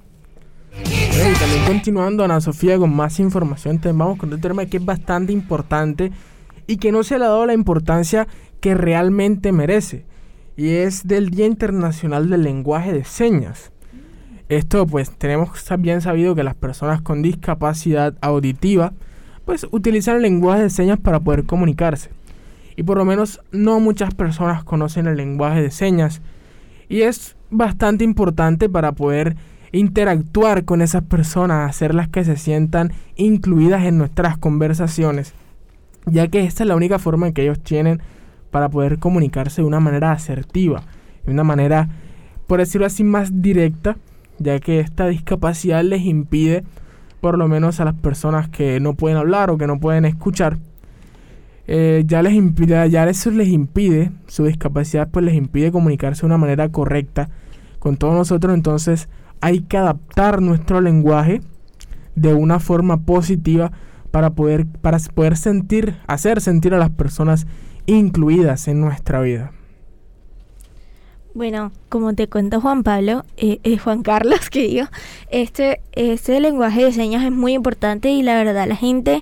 y 0.84 1.40
también 1.40 1.64
continuando, 1.66 2.26
Ana 2.26 2.42
Sofía, 2.42 2.78
con 2.78 2.94
más 2.94 3.22
información, 3.22 3.80
te 3.80 3.88
vamos 3.94 4.18
con 4.18 4.34
un 4.34 4.42
tema 4.42 4.66
que 4.66 4.76
es 4.76 4.86
bastante 4.86 5.32
importante 5.32 6.12
y 6.68 6.76
que 6.76 6.92
no 6.92 7.04
se 7.04 7.18
le 7.18 7.24
ha 7.24 7.30
dado 7.30 7.46
la 7.46 7.54
importancia 7.54 8.28
que 8.60 8.76
realmente 8.76 9.54
merece. 9.54 10.09
Y 10.60 10.76
es 10.76 11.08
del 11.08 11.30
Día 11.30 11.46
Internacional 11.46 12.30
del 12.30 12.44
Lenguaje 12.44 12.92
de 12.92 13.06
Señas. 13.06 13.72
Esto 14.50 14.86
pues 14.86 15.10
tenemos 15.10 15.52
bien 15.80 16.02
sabido 16.02 16.36
que 16.36 16.44
las 16.44 16.54
personas 16.54 17.02
con 17.02 17.22
discapacidad 17.22 18.18
auditiva 18.20 18.92
pues 19.46 19.66
utilizan 19.72 20.18
el 20.18 20.24
lenguaje 20.24 20.64
de 20.64 20.70
señas 20.70 21.00
para 21.00 21.22
poder 21.22 21.46
comunicarse. 21.46 22.10
Y 22.76 22.84
por 22.84 22.98
lo 22.98 23.06
menos 23.06 23.40
no 23.54 23.80
muchas 23.80 24.14
personas 24.14 24.66
conocen 24.66 25.08
el 25.08 25.16
lenguaje 25.16 25.62
de 25.62 25.72
señas. 25.72 26.22
Y 26.90 27.04
es 27.04 27.38
bastante 27.50 28.04
importante 28.04 28.68
para 28.68 28.92
poder 28.92 29.38
interactuar 29.72 30.66
con 30.66 30.82
esas 30.82 31.04
personas, 31.04 31.70
hacerlas 31.70 32.10
que 32.10 32.26
se 32.26 32.36
sientan 32.36 32.92
incluidas 33.16 33.86
en 33.86 33.98
nuestras 33.98 34.38
conversaciones, 34.38 35.34
ya 36.06 36.28
que 36.28 36.44
esta 36.44 36.64
es 36.64 36.68
la 36.68 36.76
única 36.76 37.00
forma 37.00 37.32
que 37.32 37.44
ellos 37.44 37.62
tienen 37.62 38.02
para 38.52 38.70
poder 38.70 39.00
comunicarse 39.00 39.62
de 39.62 39.68
una 39.68 39.80
manera 39.80 40.12
asertiva, 40.12 40.84
de 41.26 41.32
una 41.32 41.44
manera, 41.44 41.90
por 42.48 42.60
decirlo 42.60 42.88
así, 42.88 43.04
más 43.04 43.42
directa, 43.42 43.98
ya 44.38 44.60
que 44.60 44.80
esta 44.80 45.08
discapacidad 45.08 45.84
les 45.84 46.02
impide, 46.02 46.64
por 47.22 47.38
lo 47.38 47.48
menos 47.48 47.80
a 47.80 47.86
las 47.86 47.96
personas 47.96 48.50
que 48.50 48.80
no 48.80 48.94
pueden 48.94 49.18
hablar 49.18 49.50
o 49.50 49.58
que 49.58 49.68
no 49.68 49.80
pueden 49.80 50.06
escuchar, 50.06 50.58
eh, 51.68 52.04
ya 52.08 52.24
les 52.24 52.34
impide, 52.34 52.90
ya 52.90 53.08
eso 53.08 53.30
les 53.30 53.50
impide, 53.50 54.12
su 54.26 54.46
discapacidad 54.46 55.10
pues 55.12 55.24
les 55.24 55.36
impide 55.36 55.72
comunicarse 55.72 56.22
de 56.22 56.26
una 56.26 56.38
manera 56.38 56.70
correcta 56.70 57.30
con 57.78 57.96
todos 57.96 58.16
nosotros, 58.16 58.56
entonces 58.56 59.08
hay 59.42 59.62
que 59.62 59.78
adaptar 59.78 60.42
nuestro 60.42 60.82
lenguaje 60.82 61.42
de 62.16 62.34
una 62.34 62.60
forma 62.60 62.98
positiva 62.98 63.72
para 64.10 64.32
poder, 64.32 64.66
para 64.66 64.98
poder 65.14 65.38
sentir, 65.38 65.96
hacer 66.08 66.42
sentir 66.42 66.74
a 66.74 66.80
las 66.80 66.90
personas 66.90 67.46
incluidas 67.98 68.68
en 68.68 68.82
nuestra 68.82 69.22
vida. 69.22 69.52
Bueno, 71.34 71.72
como 71.90 72.14
te 72.16 72.28
cuento 72.28 72.60
Juan 72.60 72.84
Pablo, 72.84 73.24
eh, 73.38 73.60
eh, 73.64 73.78
Juan 73.78 74.02
Carlos, 74.02 74.50
que 74.52 74.68
digo, 74.68 74.88
este, 75.30 75.82
este 75.94 76.40
lenguaje 76.40 76.84
de 76.84 76.92
señas 76.92 77.24
es 77.24 77.32
muy 77.32 77.54
importante 77.54 78.10
y 78.10 78.24
la 78.24 78.36
verdad 78.36 78.68
la 78.68 78.76
gente 78.76 79.22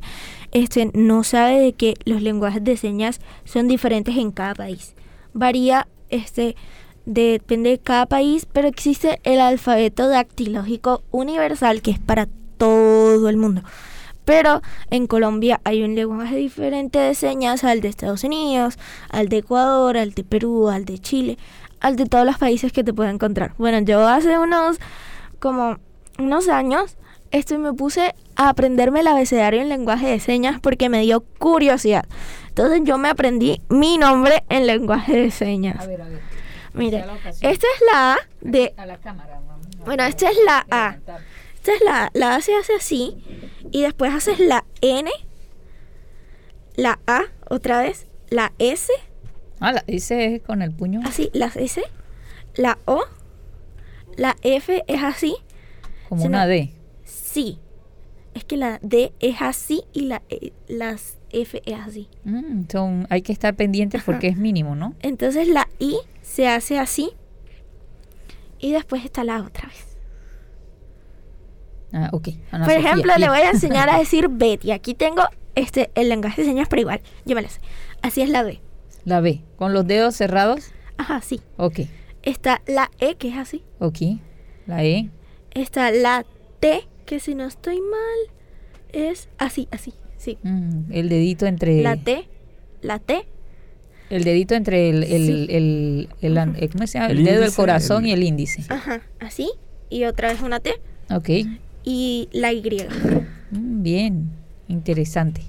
este, 0.51 0.89
no 0.93 1.23
sabe 1.23 1.59
de 1.59 1.73
que 1.73 1.95
los 2.05 2.21
lenguajes 2.21 2.63
de 2.63 2.77
señas 2.77 3.19
son 3.43 3.67
diferentes 3.67 4.15
en 4.15 4.31
cada 4.31 4.55
país. 4.55 4.95
Varía 5.33 5.87
este, 6.09 6.55
depende 7.05 7.71
de 7.71 7.79
cada 7.79 8.05
país, 8.05 8.47
pero 8.51 8.67
existe 8.67 9.19
el 9.23 9.39
alfabeto 9.39 10.07
dactilógico 10.07 11.03
universal 11.11 11.81
que 11.81 11.91
es 11.91 11.99
para 11.99 12.27
todo 12.57 13.29
el 13.29 13.37
mundo. 13.37 13.63
Pero 14.27 14.61
en 14.91 15.07
Colombia 15.07 15.61
hay 15.63 15.83
un 15.83 15.95
lenguaje 15.95 16.35
diferente 16.35 16.99
de 16.99 17.15
señas 17.15 17.63
al 17.63 17.79
de 17.79 17.87
Estados 17.87 18.25
Unidos, 18.25 18.77
al 19.09 19.29
de 19.29 19.37
Ecuador, 19.37 19.95
al 19.95 20.13
de 20.13 20.25
Perú, 20.25 20.67
al 20.67 20.83
de 20.83 20.99
Chile, 20.99 21.37
al 21.79 21.95
de 21.95 22.07
todos 22.07 22.25
los 22.25 22.37
países 22.37 22.73
que 22.73 22.83
te 22.83 22.93
puedes 22.93 23.13
encontrar. 23.13 23.53
Bueno, 23.57 23.79
yo 23.79 24.05
hace 24.05 24.37
unos 24.37 24.79
como 25.39 25.77
unos 26.19 26.49
años 26.49 26.97
esto 27.31 27.57
me 27.57 27.71
puse 27.71 28.15
a 28.35 28.49
aprenderme 28.49 28.99
el 28.99 29.07
abecedario 29.07 29.61
en 29.61 29.69
lenguaje 29.69 30.07
de 30.07 30.19
señas 30.19 30.59
porque 30.59 30.89
me 30.89 31.03
dio 31.03 31.21
curiosidad. 31.21 32.03
Entonces 32.49 32.81
yo 32.83 32.97
me 32.97 33.07
aprendí 33.07 33.61
mi 33.69 33.97
nombre 33.97 34.43
en 34.49 34.67
lenguaje 34.67 35.21
de 35.21 35.31
señas. 35.31 35.81
A 35.81 35.87
ver, 35.87 36.01
a 36.01 36.05
ver. 36.05 36.19
Mire, 36.73 37.05
esta 37.41 37.47
es 37.49 37.83
la 37.93 38.13
A 38.13 38.17
de... 38.41 38.75
Bueno, 39.85 40.03
esta 40.03 40.29
es 40.29 40.37
la 40.45 40.65
A. 40.69 40.97
Esta 41.67 41.75
es 41.75 41.83
la 41.83 42.05
A. 42.05 42.11
La 42.13 42.35
A 42.35 42.41
se 42.41 42.55
hace 42.55 42.75
así. 42.75 43.17
Y 43.71 43.81
después 43.81 44.13
haces 44.13 44.39
la 44.39 44.63
N. 44.79 45.11
La 46.77 46.97
A 47.05 47.23
otra 47.49 47.81
vez. 47.81 48.07
La 48.29 48.53
S. 48.57 48.89
Ah, 49.59 49.73
la 49.73 49.83
S 49.85 50.35
es 50.35 50.41
con 50.41 50.61
el 50.61 50.71
puño. 50.71 51.01
Así, 51.03 51.29
la 51.33 51.47
S. 51.47 51.83
La 52.55 52.77
O. 52.85 53.03
La 54.15 54.37
F 54.43 54.81
es 54.87 55.03
así. 55.03 55.35
Como 56.07 56.23
una 56.23 56.47
D. 56.47 56.71
Sí. 57.03 57.59
Es 58.33 58.45
que 58.45 58.55
la 58.55 58.79
D 58.81 59.11
es 59.19 59.41
así 59.41 59.83
y 59.91 60.05
la 60.05 60.21
e, 60.29 60.53
las 60.69 61.17
F 61.31 61.61
es 61.65 61.79
así. 61.79 62.07
Mm, 62.23 62.61
son, 62.71 63.07
hay 63.09 63.23
que 63.23 63.33
estar 63.33 63.55
pendientes 63.57 64.03
porque 64.03 64.27
es 64.27 64.37
mínimo, 64.37 64.77
¿no? 64.77 64.95
Entonces 65.01 65.49
la 65.49 65.67
I 65.79 65.97
se 66.21 66.47
hace 66.47 66.79
así 66.79 67.09
y 68.57 68.71
después 68.71 69.03
está 69.03 69.25
la 69.25 69.41
otra 69.41 69.67
vez. 69.67 69.86
Ah, 71.93 72.09
ok. 72.11 72.29
Por 72.51 72.71
ejemplo, 72.71 73.13
le 73.17 73.29
voy 73.29 73.39
a 73.39 73.51
enseñar 73.51 73.89
a 73.89 73.97
decir 73.99 74.27
Betty. 74.29 74.71
Aquí 74.71 74.93
tengo 74.93 75.23
este 75.55 75.89
el 75.95 76.09
lenguaje 76.09 76.41
de 76.41 76.47
señas, 76.47 76.67
pero 76.69 76.81
igual, 76.81 77.01
yo 77.25 77.35
me 77.35 77.47
sé. 77.47 77.59
Así 78.01 78.21
es 78.21 78.29
la 78.29 78.43
B. 78.43 78.61
La 79.05 79.21
B, 79.21 79.41
con 79.55 79.73
los 79.73 79.87
dedos 79.87 80.15
cerrados. 80.15 80.71
Ajá, 80.97 81.21
sí. 81.21 81.41
Ok. 81.57 81.81
Está 82.23 82.61
la 82.67 82.91
E, 82.99 83.15
que 83.15 83.29
es 83.29 83.37
así. 83.37 83.63
Ok. 83.79 83.99
La 84.65 84.83
E. 84.83 85.09
Está 85.51 85.91
la 85.91 86.25
T, 86.59 86.87
que 87.05 87.19
si 87.19 87.35
no 87.35 87.45
estoy 87.45 87.79
mal, 87.79 88.35
es 88.91 89.29
así, 89.37 89.67
así. 89.71 89.93
Sí. 90.17 90.37
Mm, 90.43 90.91
el 90.91 91.09
dedito 91.09 91.45
entre... 91.45 91.81
La 91.81 91.95
T, 91.95 92.27
la 92.81 92.99
T. 92.99 93.27
El 94.09 94.23
dedito 94.23 94.55
entre 94.55 94.89
el, 94.89 95.03
el, 95.03 95.49
el, 95.49 96.09
el, 96.21 96.33
el 96.55 96.69
¿cómo 96.69 96.87
se 96.87 96.99
llama? 96.99 97.11
el, 97.11 97.23
dedo 97.23 97.41
del 97.41 97.53
corazón 97.53 98.05
y 98.05 98.11
el 98.13 98.23
índice. 98.23 98.63
Ajá, 98.69 99.01
así. 99.19 99.49
Y 99.89 100.05
otra 100.05 100.29
vez 100.29 100.41
una 100.41 100.59
T. 100.59 100.73
Ok. 101.11 101.29
Y 101.89 102.27
la 102.33 102.51
Y. 102.51 102.61
Mm, 103.51 103.81
bien, 103.81 104.29
interesante. 104.67 105.41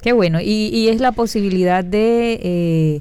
Qué 0.00 0.14
bueno. 0.14 0.40
Y, 0.40 0.70
y 0.72 0.88
es 0.88 1.02
la 1.02 1.12
posibilidad 1.12 1.84
de, 1.84 2.40
eh, 2.42 3.00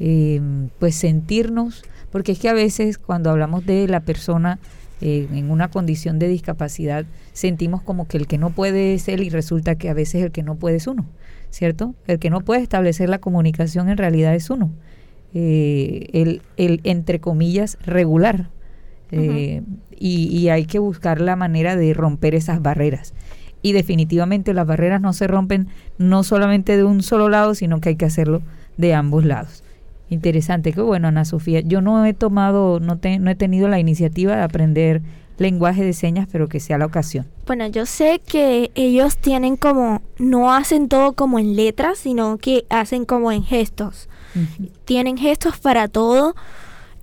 eh, 0.00 0.40
pues, 0.80 0.96
sentirnos, 0.96 1.84
porque 2.10 2.32
es 2.32 2.40
que 2.40 2.48
a 2.48 2.52
veces 2.52 2.98
cuando 2.98 3.30
hablamos 3.30 3.64
de 3.64 3.86
la 3.86 4.00
persona 4.00 4.58
eh, 5.00 5.28
en 5.32 5.52
una 5.52 5.70
condición 5.70 6.18
de 6.18 6.26
discapacidad, 6.26 7.06
sentimos 7.32 7.80
como 7.82 8.08
que 8.08 8.16
el 8.16 8.26
que 8.26 8.38
no 8.38 8.50
puede 8.50 8.94
es 8.94 9.06
él 9.06 9.22
y 9.22 9.30
resulta 9.30 9.76
que 9.76 9.88
a 9.88 9.94
veces 9.94 10.24
el 10.24 10.32
que 10.32 10.42
no 10.42 10.56
puede 10.56 10.78
es 10.78 10.88
uno, 10.88 11.06
¿cierto? 11.50 11.94
El 12.08 12.18
que 12.18 12.28
no 12.28 12.40
puede 12.40 12.60
establecer 12.60 13.08
la 13.08 13.18
comunicación 13.18 13.88
en 13.88 13.98
realidad 13.98 14.34
es 14.34 14.50
uno. 14.50 14.72
Eh, 15.32 16.08
el, 16.12 16.42
el, 16.56 16.80
entre 16.82 17.20
comillas, 17.20 17.78
regular. 17.82 18.50
Eh, 19.10 19.62
y, 19.98 20.36
y 20.36 20.48
hay 20.50 20.66
que 20.66 20.78
buscar 20.78 21.20
la 21.20 21.36
manera 21.36 21.76
de 21.76 21.94
romper 21.94 22.34
esas 22.34 22.62
barreras. 22.62 23.14
Y 23.62 23.72
definitivamente 23.72 24.54
las 24.54 24.66
barreras 24.66 25.00
no 25.00 25.12
se 25.12 25.26
rompen 25.26 25.68
no 25.98 26.22
solamente 26.22 26.76
de 26.76 26.84
un 26.84 27.02
solo 27.02 27.28
lado, 27.28 27.54
sino 27.54 27.80
que 27.80 27.90
hay 27.90 27.96
que 27.96 28.04
hacerlo 28.04 28.42
de 28.76 28.94
ambos 28.94 29.24
lados. 29.24 29.64
Interesante, 30.10 30.72
qué 30.72 30.80
bueno, 30.80 31.08
Ana 31.08 31.24
Sofía. 31.24 31.60
Yo 31.60 31.80
no 31.80 32.04
he 32.06 32.14
tomado, 32.14 32.80
no, 32.80 32.98
no 33.20 33.30
he 33.30 33.34
tenido 33.34 33.68
la 33.68 33.78
iniciativa 33.78 34.36
de 34.36 34.42
aprender 34.42 35.02
lenguaje 35.38 35.84
de 35.84 35.92
señas, 35.92 36.28
pero 36.30 36.48
que 36.48 36.60
sea 36.60 36.78
la 36.78 36.86
ocasión. 36.86 37.26
Bueno, 37.46 37.66
yo 37.66 37.86
sé 37.86 38.20
que 38.26 38.70
ellos 38.74 39.18
tienen 39.18 39.56
como, 39.56 40.02
no 40.18 40.52
hacen 40.52 40.88
todo 40.88 41.12
como 41.12 41.38
en 41.38 41.56
letras, 41.56 41.98
sino 41.98 42.38
que 42.38 42.64
hacen 42.70 43.04
como 43.04 43.32
en 43.32 43.42
gestos. 43.42 44.08
Tienen 44.84 45.16
gestos 45.16 45.58
para 45.58 45.88
todo, 45.88 46.34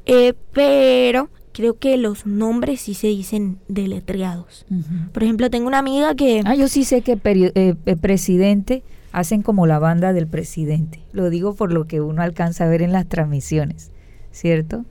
eh, 0.05 0.33
pero 0.53 1.29
creo 1.55 1.79
que 1.79 1.95
los 1.95 2.25
nombres 2.25 2.81
sí 2.81 2.93
se 2.93 3.07
dicen 3.07 3.59
deletreados. 3.69 4.65
Por 5.13 5.23
ejemplo, 5.23 5.49
tengo 5.49 5.67
una 5.67 5.79
amiga 5.79 6.13
que... 6.13 6.41
Ah, 6.43 6.53
yo 6.53 6.67
sí 6.67 6.83
sé 6.83 7.01
que 7.01 7.17
eh, 7.23 7.95
presidente 7.95 8.83
hacen 9.13 9.41
como 9.41 9.65
la 9.65 9.79
banda 9.79 10.11
del 10.11 10.27
presidente. 10.27 10.99
Lo 11.13 11.29
digo 11.29 11.55
por 11.55 11.71
lo 11.71 11.87
que 11.87 12.01
uno 12.01 12.21
alcanza 12.21 12.65
a 12.65 12.67
ver 12.67 12.81
en 12.81 12.91
las 12.91 13.07
transmisiones, 13.07 13.91
¿cierto? 14.31 14.83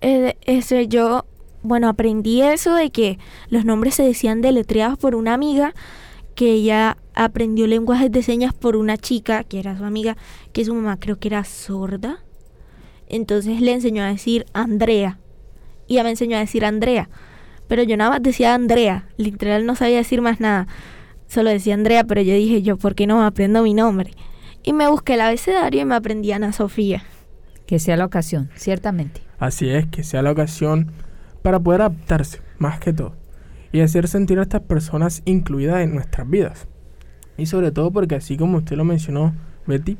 ese, 0.00 0.88
yo, 0.88 1.24
bueno, 1.62 1.88
aprendí 1.88 2.42
eso 2.42 2.74
de 2.74 2.90
que 2.90 3.18
los 3.48 3.64
nombres 3.64 3.94
se 3.94 4.04
decían 4.04 4.42
deletreados 4.42 4.98
por 4.98 5.16
una 5.16 5.34
amiga 5.34 5.74
que 6.36 6.52
ella 6.52 6.96
aprendió 7.14 7.66
lenguajes 7.66 8.10
de 8.12 8.22
señas 8.22 8.54
por 8.54 8.76
una 8.76 8.96
chica 8.96 9.42
que 9.42 9.58
era 9.58 9.76
su 9.76 9.84
amiga, 9.84 10.16
que 10.52 10.64
su 10.64 10.74
mamá 10.74 10.96
creo 10.98 11.18
que 11.18 11.28
era 11.28 11.42
sorda. 11.42 12.22
Entonces 13.08 13.60
le 13.60 13.72
enseñó 13.72 14.04
a 14.04 14.08
decir 14.08 14.46
Andrea 14.52 15.18
y 15.90 15.94
ella 15.94 16.04
me 16.04 16.10
enseñó 16.10 16.36
a 16.36 16.40
decir 16.40 16.64
Andrea. 16.64 17.10
Pero 17.66 17.82
yo 17.82 17.96
nada 17.96 18.12
más 18.12 18.22
decía 18.22 18.54
Andrea, 18.54 19.08
literal 19.16 19.66
no 19.66 19.74
sabía 19.74 19.96
decir 19.96 20.22
más 20.22 20.38
nada. 20.38 20.68
Solo 21.26 21.50
decía 21.50 21.74
Andrea, 21.74 22.04
pero 22.04 22.22
yo 22.22 22.32
dije 22.32 22.62
yo, 22.62 22.76
¿por 22.76 22.94
qué 22.94 23.08
no 23.08 23.18
me 23.18 23.24
aprendo 23.24 23.64
mi 23.64 23.74
nombre? 23.74 24.12
Y 24.62 24.72
me 24.72 24.88
busqué 24.88 25.14
el 25.14 25.20
abecedario 25.20 25.82
y 25.82 25.84
me 25.84 25.96
aprendí 25.96 26.30
Ana 26.30 26.52
Sofía. 26.52 27.02
Que 27.66 27.80
sea 27.80 27.96
la 27.96 28.04
ocasión, 28.04 28.50
ciertamente. 28.54 29.20
Así 29.40 29.68
es, 29.68 29.86
que 29.86 30.04
sea 30.04 30.22
la 30.22 30.30
ocasión 30.30 30.92
para 31.42 31.58
poder 31.58 31.80
adaptarse, 31.80 32.40
más 32.58 32.78
que 32.78 32.92
todo, 32.92 33.16
y 33.72 33.80
hacer 33.80 34.06
sentir 34.06 34.38
a 34.38 34.42
estas 34.42 34.62
personas 34.62 35.22
incluidas 35.24 35.80
en 35.80 35.92
nuestras 35.92 36.30
vidas. 36.30 36.68
Y 37.36 37.46
sobre 37.46 37.72
todo 37.72 37.90
porque 37.90 38.14
así 38.14 38.36
como 38.36 38.58
usted 38.58 38.76
lo 38.76 38.84
mencionó, 38.84 39.34
Betty, 39.66 39.96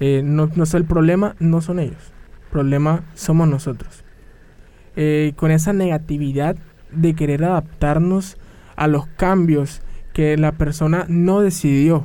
eh, 0.00 0.22
no, 0.24 0.50
no 0.54 0.64
es 0.64 0.72
el 0.72 0.86
problema, 0.86 1.36
no 1.38 1.60
son 1.60 1.80
ellos. 1.80 2.14
El 2.44 2.50
problema 2.50 3.04
somos 3.14 3.46
nosotros. 3.46 4.04
Eh, 5.00 5.34
con 5.36 5.52
esa 5.52 5.72
negatividad 5.72 6.56
de 6.90 7.14
querer 7.14 7.44
adaptarnos 7.44 8.36
a 8.74 8.88
los 8.88 9.06
cambios 9.06 9.80
que 10.12 10.36
la 10.36 10.50
persona 10.50 11.06
no 11.08 11.40
decidió, 11.40 12.04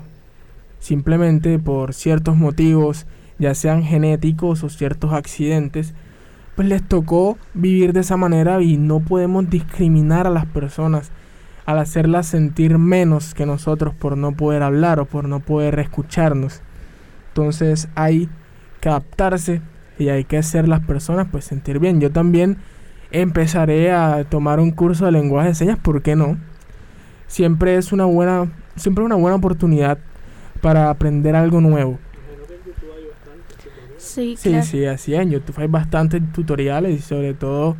simplemente 0.77 1.57
por 1.57 1.95
ciertos 1.95 2.35
motivos, 2.35 3.07
ya 3.39 3.55
sean 3.55 3.81
genéticos 3.81 4.63
o 4.63 4.69
ciertos 4.69 5.11
accidentes, 5.11 5.95
pues 6.55 6.67
les 6.67 6.87
tocó 6.87 7.39
vivir 7.55 7.93
de 7.93 8.01
esa 8.01 8.15
manera 8.15 8.61
y 8.61 8.77
no 8.77 8.99
podemos 8.99 9.49
discriminar 9.49 10.27
a 10.27 10.29
las 10.29 10.45
personas 10.45 11.09
al 11.65 11.79
hacerlas 11.79 12.27
sentir 12.27 12.77
menos 12.77 13.33
que 13.33 13.47
nosotros 13.47 13.95
por 13.95 14.17
no 14.17 14.33
poder 14.33 14.61
hablar 14.61 14.99
o 14.99 15.05
por 15.05 15.27
no 15.27 15.39
poder 15.39 15.79
escucharnos. 15.79 16.61
Entonces 17.29 17.87
hay 17.95 18.29
que 18.81 18.89
adaptarse 18.89 19.61
y 19.97 20.09
hay 20.09 20.25
que 20.25 20.37
hacer 20.37 20.67
las 20.67 20.81
personas 20.81 21.27
pues 21.31 21.45
sentir 21.45 21.79
bien. 21.79 21.99
Yo 21.99 22.11
también 22.11 22.57
empezaré 23.13 23.91
a 23.91 24.25
tomar 24.25 24.59
un 24.59 24.71
curso 24.71 25.05
de 25.05 25.11
lenguaje 25.11 25.49
de 25.49 25.55
señas, 25.55 25.79
¿por 25.79 26.01
qué 26.01 26.15
no? 26.15 26.37
Siempre 27.27 27.77
es 27.77 27.93
una 27.93 28.05
buena, 28.05 28.51
siempre 28.75 29.05
una 29.05 29.15
buena 29.15 29.37
oportunidad 29.37 29.97
para 30.61 30.89
aprender 30.89 31.35
algo 31.35 31.61
nuevo. 31.61 31.99
Sí, 33.97 34.35
Sí, 34.37 34.61
sí, 34.63 34.85
así 34.85 35.13
es. 35.13 35.21
En 35.21 35.31
YouTube 35.31 35.59
hay 35.59 35.67
bastantes 35.67 36.21
tutoriales 36.33 36.99
y 36.99 37.01
sobre 37.01 37.33
todo 37.33 37.77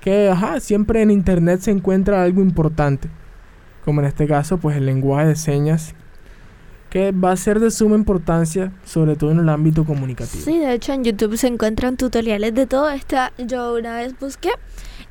que, 0.00 0.28
ajá, 0.28 0.60
siempre 0.60 1.00
en 1.00 1.10
internet 1.10 1.60
se 1.60 1.70
encuentra 1.70 2.22
algo 2.22 2.42
importante. 2.42 3.08
Como 3.84 4.00
en 4.00 4.06
este 4.06 4.26
caso, 4.26 4.58
pues 4.58 4.76
el 4.76 4.86
lenguaje 4.86 5.28
de 5.28 5.36
señas, 5.36 5.94
que 6.94 7.10
va 7.10 7.32
a 7.32 7.36
ser 7.36 7.58
de 7.58 7.72
suma 7.72 7.96
importancia, 7.96 8.70
sobre 8.84 9.16
todo 9.16 9.32
en 9.32 9.40
el 9.40 9.48
ámbito 9.48 9.84
comunicativo. 9.84 10.44
Sí, 10.44 10.60
de 10.60 10.74
hecho 10.74 10.92
en 10.92 11.02
YouTube 11.02 11.36
se 11.36 11.48
encuentran 11.48 11.96
tutoriales 11.96 12.54
de 12.54 12.68
todo 12.68 12.88
esto. 12.88 13.16
Yo 13.36 13.74
una 13.74 13.96
vez 13.96 14.16
busqué 14.20 14.50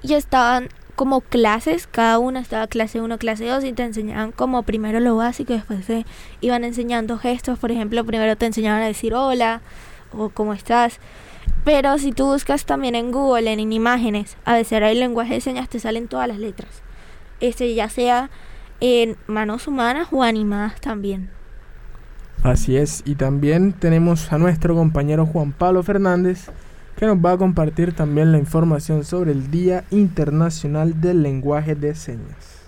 y 0.02 0.14
estaban 0.14 0.70
como 0.96 1.20
clases, 1.20 1.86
cada 1.86 2.20
una 2.20 2.40
estaba 2.40 2.68
clase 2.68 3.02
1, 3.02 3.18
clase 3.18 3.48
2 3.48 3.66
y 3.66 3.74
te 3.74 3.84
enseñaban 3.84 4.32
como 4.32 4.64
primero 4.64 5.02
lo 5.02 5.18
básico 5.18 5.52
y 5.52 5.58
después 5.58 5.84
se 5.84 6.06
iban 6.40 6.64
enseñando 6.64 7.18
gestos. 7.18 7.60
Por 7.60 7.70
ejemplo, 7.70 8.06
primero 8.06 8.38
te 8.38 8.46
enseñaban 8.46 8.82
a 8.82 8.86
decir 8.86 9.14
hola 9.14 9.60
o 10.14 10.30
cómo 10.30 10.54
estás. 10.54 11.02
Pero 11.66 11.98
si 11.98 12.14
tú 12.14 12.28
buscas 12.28 12.66
también 12.66 12.96
en 12.96 13.12
Google, 13.12 13.52
en, 13.52 13.60
en 13.60 13.74
imágenes, 13.74 14.38
a 14.46 14.54
veces 14.54 14.82
hay 14.82 14.98
lenguaje 14.98 15.34
de 15.34 15.42
señas, 15.42 15.68
te 15.68 15.82
salen 15.82 16.08
todas 16.08 16.30
las 16.30 16.38
letras. 16.40 16.82
Este 17.42 17.76
ya 17.76 17.90
sea 17.90 18.30
en 18.80 19.18
manos 19.28 19.68
humanas 19.68 20.08
o 20.12 20.24
animadas 20.24 20.80
también. 20.80 21.43
Así 22.42 22.76
es, 22.76 23.04
y 23.06 23.16
también 23.16 23.74
tenemos 23.74 24.32
a 24.34 24.38
nuestro 24.38 24.76
compañero 24.76 25.26
Juan 25.26 25.52
Pablo 25.52 25.84
Fernández, 25.84 26.50
que 26.96 27.06
nos 27.06 27.18
va 27.18 27.34
a 27.34 27.38
compartir 27.38 27.94
también 27.94 28.32
la 28.32 28.38
información 28.38 29.04
sobre 29.04 29.32
el 29.32 29.52
Día 29.52 29.84
Internacional 29.92 31.00
del 31.00 31.24
Lenguaje 31.24 31.76
de 31.76 31.96
Señas. 31.96 32.64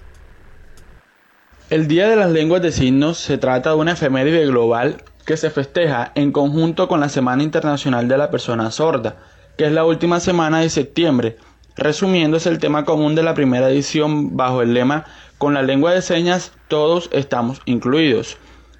El 1.70 1.88
Día 1.88 2.08
de 2.08 2.16
las 2.16 2.32
Lenguas 2.32 2.62
de 2.62 2.72
Signos 2.72 3.18
se 3.18 3.38
trata 3.38 3.72
de 3.72 3.76
una 3.76 3.94
efeméride 3.94 4.46
global 4.46 5.04
que 5.26 5.36
se 5.36 5.50
festeja 5.50 6.12
en 6.14 6.32
conjunto 6.32 6.88
con 6.88 7.00
la 7.00 7.10
Semana 7.10 7.44
Internacional 7.44 8.08
de 8.08 8.18
la 8.18 8.30
Persona 8.30 8.70
Sorda, 8.70 9.16
que 9.58 9.66
es 9.66 9.72
la 9.72 9.84
última 9.84 10.20
semana 10.20 10.60
de 10.60 10.70
septiembre. 10.70 11.38
Resumiendo, 11.76 12.38
es 12.38 12.46
el 12.46 12.60
tema 12.60 12.86
común 12.86 13.16
de 13.16 13.24
la 13.24 13.34
primera 13.34 13.70
edición 13.70 14.38
bajo 14.38 14.62
el 14.62 14.74
lema 14.74 15.06
Con 15.38 15.54
la 15.56 15.64
lengua 15.64 15.92
de 15.92 16.02
señas 16.02 16.54
todos 16.68 17.10
estamos 17.12 17.62
incluidos. 17.66 18.38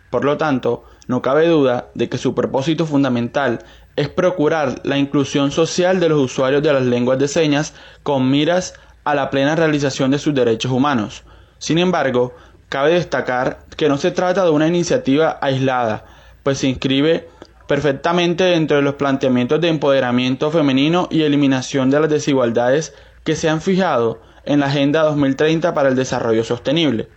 Por 0.10 0.26
lo 0.26 0.38
tanto, 0.38 0.84
no 1.08 1.22
cabe 1.22 1.48
duda 1.48 1.90
de 1.94 2.10
que 2.10 2.18
su 2.18 2.34
propósito 2.34 2.86
fundamental 2.86 3.60
es 3.96 4.10
procurar 4.10 4.82
la 4.84 4.98
inclusión 4.98 5.52
social 5.52 6.00
de 6.00 6.10
los 6.10 6.20
usuarios 6.20 6.64
de 6.64 6.74
las 6.74 6.84
lenguas 6.84 7.20
de 7.20 7.28
señas 7.28 7.74
con 8.04 8.30
miras 8.30 8.74
a 9.04 9.16
la 9.16 9.30
plena 9.30 9.56
realización 9.56 10.12
de 10.12 10.20
sus 10.20 10.34
derechos 10.34 10.72
humanos. 10.72 11.24
Sin 11.60 11.78
embargo, 11.78 12.34
cabe 12.70 12.94
destacar 12.94 13.60
que 13.78 13.88
no 13.88 13.98
se 13.98 14.12
trata 14.12 14.44
de 14.44 14.50
una 14.50 14.68
iniciativa 14.68 15.38
aislada, 15.42 16.06
pues 16.44 16.58
se 16.60 16.68
inscribe 16.68 17.30
perfectamente 17.68 18.44
dentro 18.44 18.78
de 18.78 18.84
los 18.84 18.96
planteamientos 18.96 19.62
de 19.62 19.70
empoderamiento 19.70 20.52
femenino 20.52 21.08
y 21.10 21.24
eliminación 21.24 21.90
de 21.90 22.00
las 22.00 22.10
desigualdades 22.10 22.94
que 23.24 23.36
se 23.36 23.50
han 23.50 23.62
fijado 23.62 24.22
en 24.44 24.60
la 24.60 24.68
Agenda 24.68 25.02
2030 25.04 25.74
para 25.74 25.90
el 25.90 25.96
Desarrollo 25.96 26.44
Sostenible. 26.44 27.10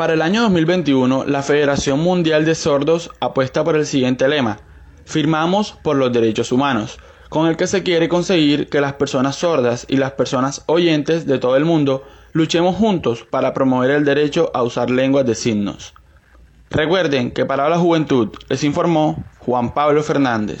Para 0.00 0.14
el 0.14 0.22
año 0.22 0.40
2021, 0.40 1.26
la 1.26 1.42
Federación 1.42 2.00
Mundial 2.00 2.46
de 2.46 2.54
Sordos 2.54 3.10
apuesta 3.20 3.64
por 3.64 3.76
el 3.76 3.84
siguiente 3.84 4.28
lema, 4.28 4.56
Firmamos 5.04 5.72
por 5.72 5.96
los 5.96 6.10
derechos 6.10 6.52
humanos, 6.52 6.98
con 7.28 7.48
el 7.48 7.58
que 7.58 7.66
se 7.66 7.82
quiere 7.82 8.08
conseguir 8.08 8.70
que 8.70 8.80
las 8.80 8.94
personas 8.94 9.36
sordas 9.36 9.84
y 9.90 9.98
las 9.98 10.12
personas 10.12 10.64
oyentes 10.68 11.26
de 11.26 11.38
todo 11.38 11.54
el 11.54 11.66
mundo 11.66 12.02
luchemos 12.32 12.76
juntos 12.76 13.26
para 13.28 13.52
promover 13.52 13.90
el 13.90 14.06
derecho 14.06 14.50
a 14.54 14.62
usar 14.62 14.88
lenguas 14.88 15.26
de 15.26 15.34
signos. 15.34 15.92
Recuerden 16.70 17.30
que 17.30 17.44
para 17.44 17.68
la 17.68 17.76
juventud 17.76 18.30
les 18.48 18.64
informó 18.64 19.22
Juan 19.40 19.74
Pablo 19.74 20.02
Fernández. 20.02 20.60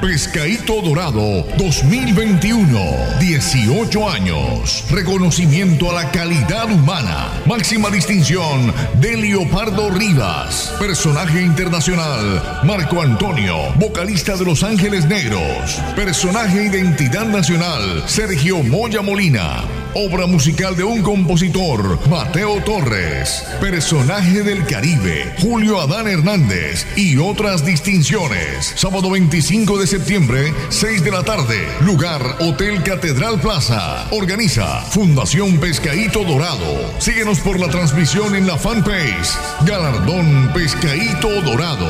Pescadito 0.00 0.82
Dorado 0.82 1.46
2021. 1.56 3.18
18 3.18 4.10
años. 4.10 4.84
Reconocimiento 4.90 5.90
a 5.90 6.02
la 6.02 6.10
calidad 6.10 6.70
humana. 6.70 7.42
Máxima 7.46 7.88
distinción 7.90 8.72
de 9.00 9.16
Leopardo 9.16 9.90
Rivas. 9.90 10.74
Personaje 10.78 11.42
internacional 11.42 12.60
Marco 12.64 13.00
Antonio, 13.00 13.72
vocalista 13.76 14.36
de 14.36 14.44
Los 14.44 14.62
Ángeles 14.62 15.06
Negros. 15.06 15.80
Personaje 15.94 16.64
identidad 16.64 17.26
nacional 17.26 18.02
Sergio 18.06 18.62
Moya 18.62 19.02
Molina. 19.02 19.64
Obra 19.98 20.26
musical 20.26 20.76
de 20.76 20.84
un 20.84 21.00
compositor, 21.00 21.98
Mateo 22.10 22.62
Torres. 22.64 23.42
Personaje 23.62 24.42
del 24.42 24.66
Caribe, 24.66 25.34
Julio 25.40 25.80
Adán 25.80 26.06
Hernández. 26.06 26.86
Y 26.96 27.16
otras 27.16 27.64
distinciones. 27.64 28.74
Sábado 28.76 29.10
25 29.10 29.78
de 29.78 29.85
septiembre, 29.86 30.52
6 30.68 31.04
de 31.04 31.10
la 31.10 31.22
tarde. 31.22 31.66
Lugar 31.80 32.22
Hotel 32.40 32.82
Catedral 32.82 33.40
Plaza. 33.40 34.08
Organiza 34.10 34.82
Fundación 34.82 35.58
Pescaíto 35.58 36.24
Dorado. 36.24 36.92
Síguenos 36.98 37.40
por 37.40 37.58
la 37.58 37.68
transmisión 37.68 38.34
en 38.34 38.46
la 38.46 38.56
fanpage. 38.56 39.38
Galardón 39.64 40.50
Pescaíto 40.52 41.40
Dorado. 41.42 41.86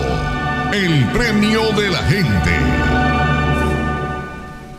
El 0.72 1.06
premio 1.12 1.72
de 1.72 1.90
la 1.90 2.02
gente. 2.02 2.50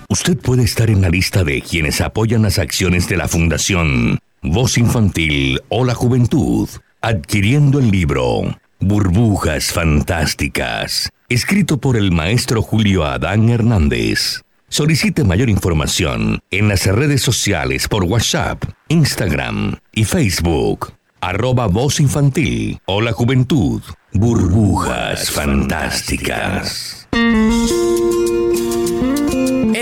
Usted 0.10 0.38
puede 0.38 0.64
estar 0.64 0.90
en 0.90 1.02
la 1.02 1.10
lista 1.10 1.44
de 1.44 1.62
quienes 1.62 2.00
apoyan 2.02 2.44
las 2.44 2.60
acciones 2.60 3.10
de 3.10 3.18
la 3.18 3.28
Fundación 3.28 4.20
Voz 4.42 4.78
Infantil 4.78 5.62
o 5.70 5.84
la 5.84 5.94
Juventud, 5.94 6.70
adquiriendo 7.02 7.80
el 7.80 7.92
libro 7.92 8.58
Burbujas 8.80 9.72
Fantásticas, 9.74 11.10
escrito 11.30 11.78
por 11.78 11.98
el 11.98 12.12
maestro 12.12 12.62
Julio 12.62 13.06
Adán 13.06 13.50
Hernández. 13.50 14.42
Solicite 14.70 15.24
mayor 15.24 15.50
información 15.50 16.40
en 16.52 16.68
las 16.68 16.86
redes 16.86 17.22
sociales 17.22 17.88
por 17.88 18.04
WhatsApp, 18.04 18.64
Instagram 18.88 19.78
y 19.94 20.06
Facebook. 20.06 20.94
Arroba 21.20 21.68
Voz 21.68 22.00
Infantil 22.00 22.80
o 22.86 23.02
la 23.02 23.12
Juventud. 23.12 23.82
Burbujas 24.14 25.32
Fantásticas. 25.32 26.97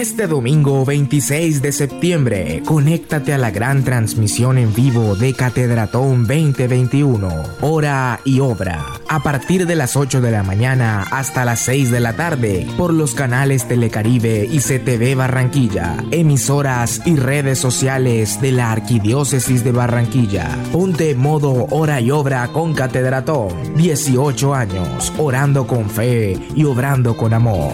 Este 0.06 0.28
domingo 0.28 0.86
26 0.86 1.64
de 1.64 1.72
septiembre, 1.72 2.62
conéctate 2.64 3.34
a 3.34 3.40
la 3.40 3.50
gran 3.50 3.84
transmisión 3.84 4.60
en 4.60 4.72
vivo 4.72 5.16
de 5.16 5.34
Catedratón 5.34 6.28
2021, 6.28 7.28
hora 7.62 8.20
y 8.24 8.40
obra, 8.40 8.86
a 9.10 9.24
partir 9.24 9.66
de 9.66 9.76
las 9.76 9.96
8 9.96 10.22
de 10.22 10.30
la 10.30 10.44
mañana 10.44 11.08
hasta 11.10 11.44
las 11.44 11.60
6 11.62 11.90
de 11.90 12.00
la 12.02 12.16
tarde, 12.16 12.68
por 12.78 12.94
los 12.94 13.16
canales 13.16 13.68
Telecaribe 13.68 14.48
y 14.50 14.60
CTV 14.60 15.16
Barranquilla, 15.16 15.98
emisoras 16.12 17.02
y 17.08 17.16
redes 17.16 17.58
sociales 17.58 18.40
de 18.40 18.52
la 18.52 18.72
Arquidiócesis 18.72 19.64
de 19.64 19.72
Barranquilla. 19.72 20.56
Ponte 20.72 21.16
modo 21.16 21.66
hora 21.72 22.00
y 22.00 22.12
obra 22.12 22.48
con 22.50 22.76
Catedratón, 22.76 23.76
18 23.76 24.54
años, 24.54 25.12
orando 25.18 25.66
con 25.66 25.90
fe 25.90 26.38
y 26.54 26.64
obrando 26.64 27.18
con 27.18 27.34
amor. 27.34 27.74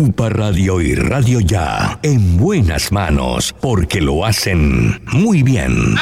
UPA 0.00 0.30
Radio 0.30 0.80
y 0.80 0.94
Radio 0.94 1.40
Ya, 1.40 1.98
en 2.02 2.38
buenas 2.38 2.90
manos, 2.90 3.54
porque 3.60 4.00
lo 4.00 4.24
hacen 4.24 4.98
muy 5.12 5.42
bien. 5.42 5.94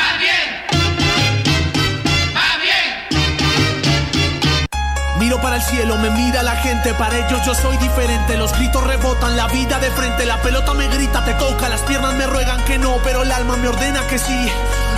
Miro 5.18 5.40
para 5.42 5.56
el 5.56 5.62
cielo, 5.62 5.96
me 5.98 6.10
mira 6.10 6.44
la 6.44 6.54
gente, 6.56 6.94
para 6.94 7.26
ellos 7.26 7.44
yo 7.44 7.54
soy 7.56 7.76
diferente. 7.78 8.36
Los 8.36 8.56
gritos 8.56 8.86
rebotan, 8.86 9.36
la 9.36 9.48
vida 9.48 9.80
de 9.80 9.90
frente, 9.90 10.24
la 10.26 10.40
pelota 10.42 10.74
me 10.74 10.86
grita, 10.86 11.24
te 11.24 11.34
toca, 11.34 11.68
las 11.68 11.80
piernas 11.80 12.14
me 12.14 12.28
ruegan 12.28 12.64
que 12.66 12.78
no, 12.78 12.98
pero 13.02 13.24
el 13.24 13.32
alma 13.32 13.56
me 13.56 13.66
ordena 13.66 14.06
que 14.06 14.18
sí. 14.18 14.48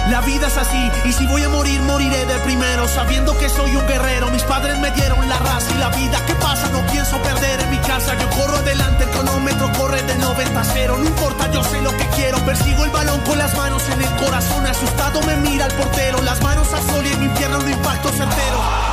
La 0.09 0.21
vida 0.23 0.47
es 0.49 0.57
así, 0.57 0.91
y 1.05 1.13
si 1.13 1.27
voy 1.27 1.43
a 1.45 1.49
morir, 1.49 1.81
moriré 1.83 2.27
de 2.27 2.39
primero, 2.41 2.89
sabiendo 2.89 3.37
que 3.39 3.49
soy 3.49 3.77
un 3.77 3.87
guerrero. 3.87 4.31
Mis 4.31 4.43
padres 4.43 4.79
me 4.79 4.91
dieron 4.93 5.29
la 5.29 5.39
raza 5.39 5.71
y 5.75 5.79
la 5.79 5.89
vida. 5.91 6.25
¿Qué 6.27 6.35
pasa? 6.35 6.69
No 6.71 6.85
pienso 6.87 7.17
perder 7.19 7.61
en 7.61 7.71
mi 7.71 7.79
casa. 7.79 8.15
Yo 8.19 8.29
corro 8.31 8.57
adelante, 8.57 9.05
el 9.05 9.11
cronómetro 9.11 9.71
corre 9.79 10.03
de 10.03 10.15
90 10.17 10.61
a 10.61 10.65
0. 10.65 10.97
No 10.99 11.07
importa, 11.07 11.51
yo 11.53 11.63
sé 11.63 11.81
lo 11.83 11.97
que 11.97 12.07
quiero. 12.17 12.39
Persigo 12.45 12.85
el 12.85 12.91
balón 12.91 13.21
con 13.21 13.39
las 13.39 13.57
manos 13.57 13.83
en 13.89 14.01
el 14.01 14.17
corazón. 14.17 14.67
Asustado 14.67 15.21
me 15.23 15.37
mira 15.37 15.67
el 15.67 15.73
portero, 15.75 16.23
las 16.23 16.41
manos 16.43 16.73
a 16.73 16.81
sol 16.83 17.07
y 17.07 17.13
en 17.13 17.21
mi 17.21 17.27
infierno 17.27 17.59
un 17.59 17.71
impacto 17.71 18.09
certero. 18.11 18.90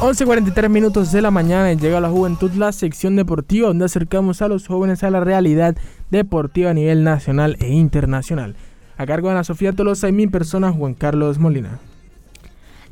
11.43 0.00 0.70
minutos 0.70 1.12
de 1.12 1.20
la 1.20 1.30
mañana 1.30 1.70
y 1.70 1.76
llega 1.76 2.00
la 2.00 2.08
juventud, 2.08 2.50
la 2.52 2.72
sección 2.72 3.16
deportiva 3.16 3.68
donde 3.68 3.84
acercamos 3.84 4.40
a 4.40 4.48
los 4.48 4.66
jóvenes 4.66 5.04
a 5.04 5.10
la 5.10 5.20
realidad 5.20 5.76
deportiva 6.08 6.70
a 6.70 6.74
nivel 6.74 7.04
nacional 7.04 7.58
e 7.60 7.68
internacional. 7.68 8.56
A 8.96 9.04
cargo 9.04 9.28
de 9.28 9.32
Ana 9.34 9.44
Sofía 9.44 9.74
Tolosa 9.74 10.08
y 10.08 10.12
mi 10.12 10.26
persona, 10.26 10.72
Juan 10.72 10.94
Carlos 10.94 11.38
Molina. 11.38 11.80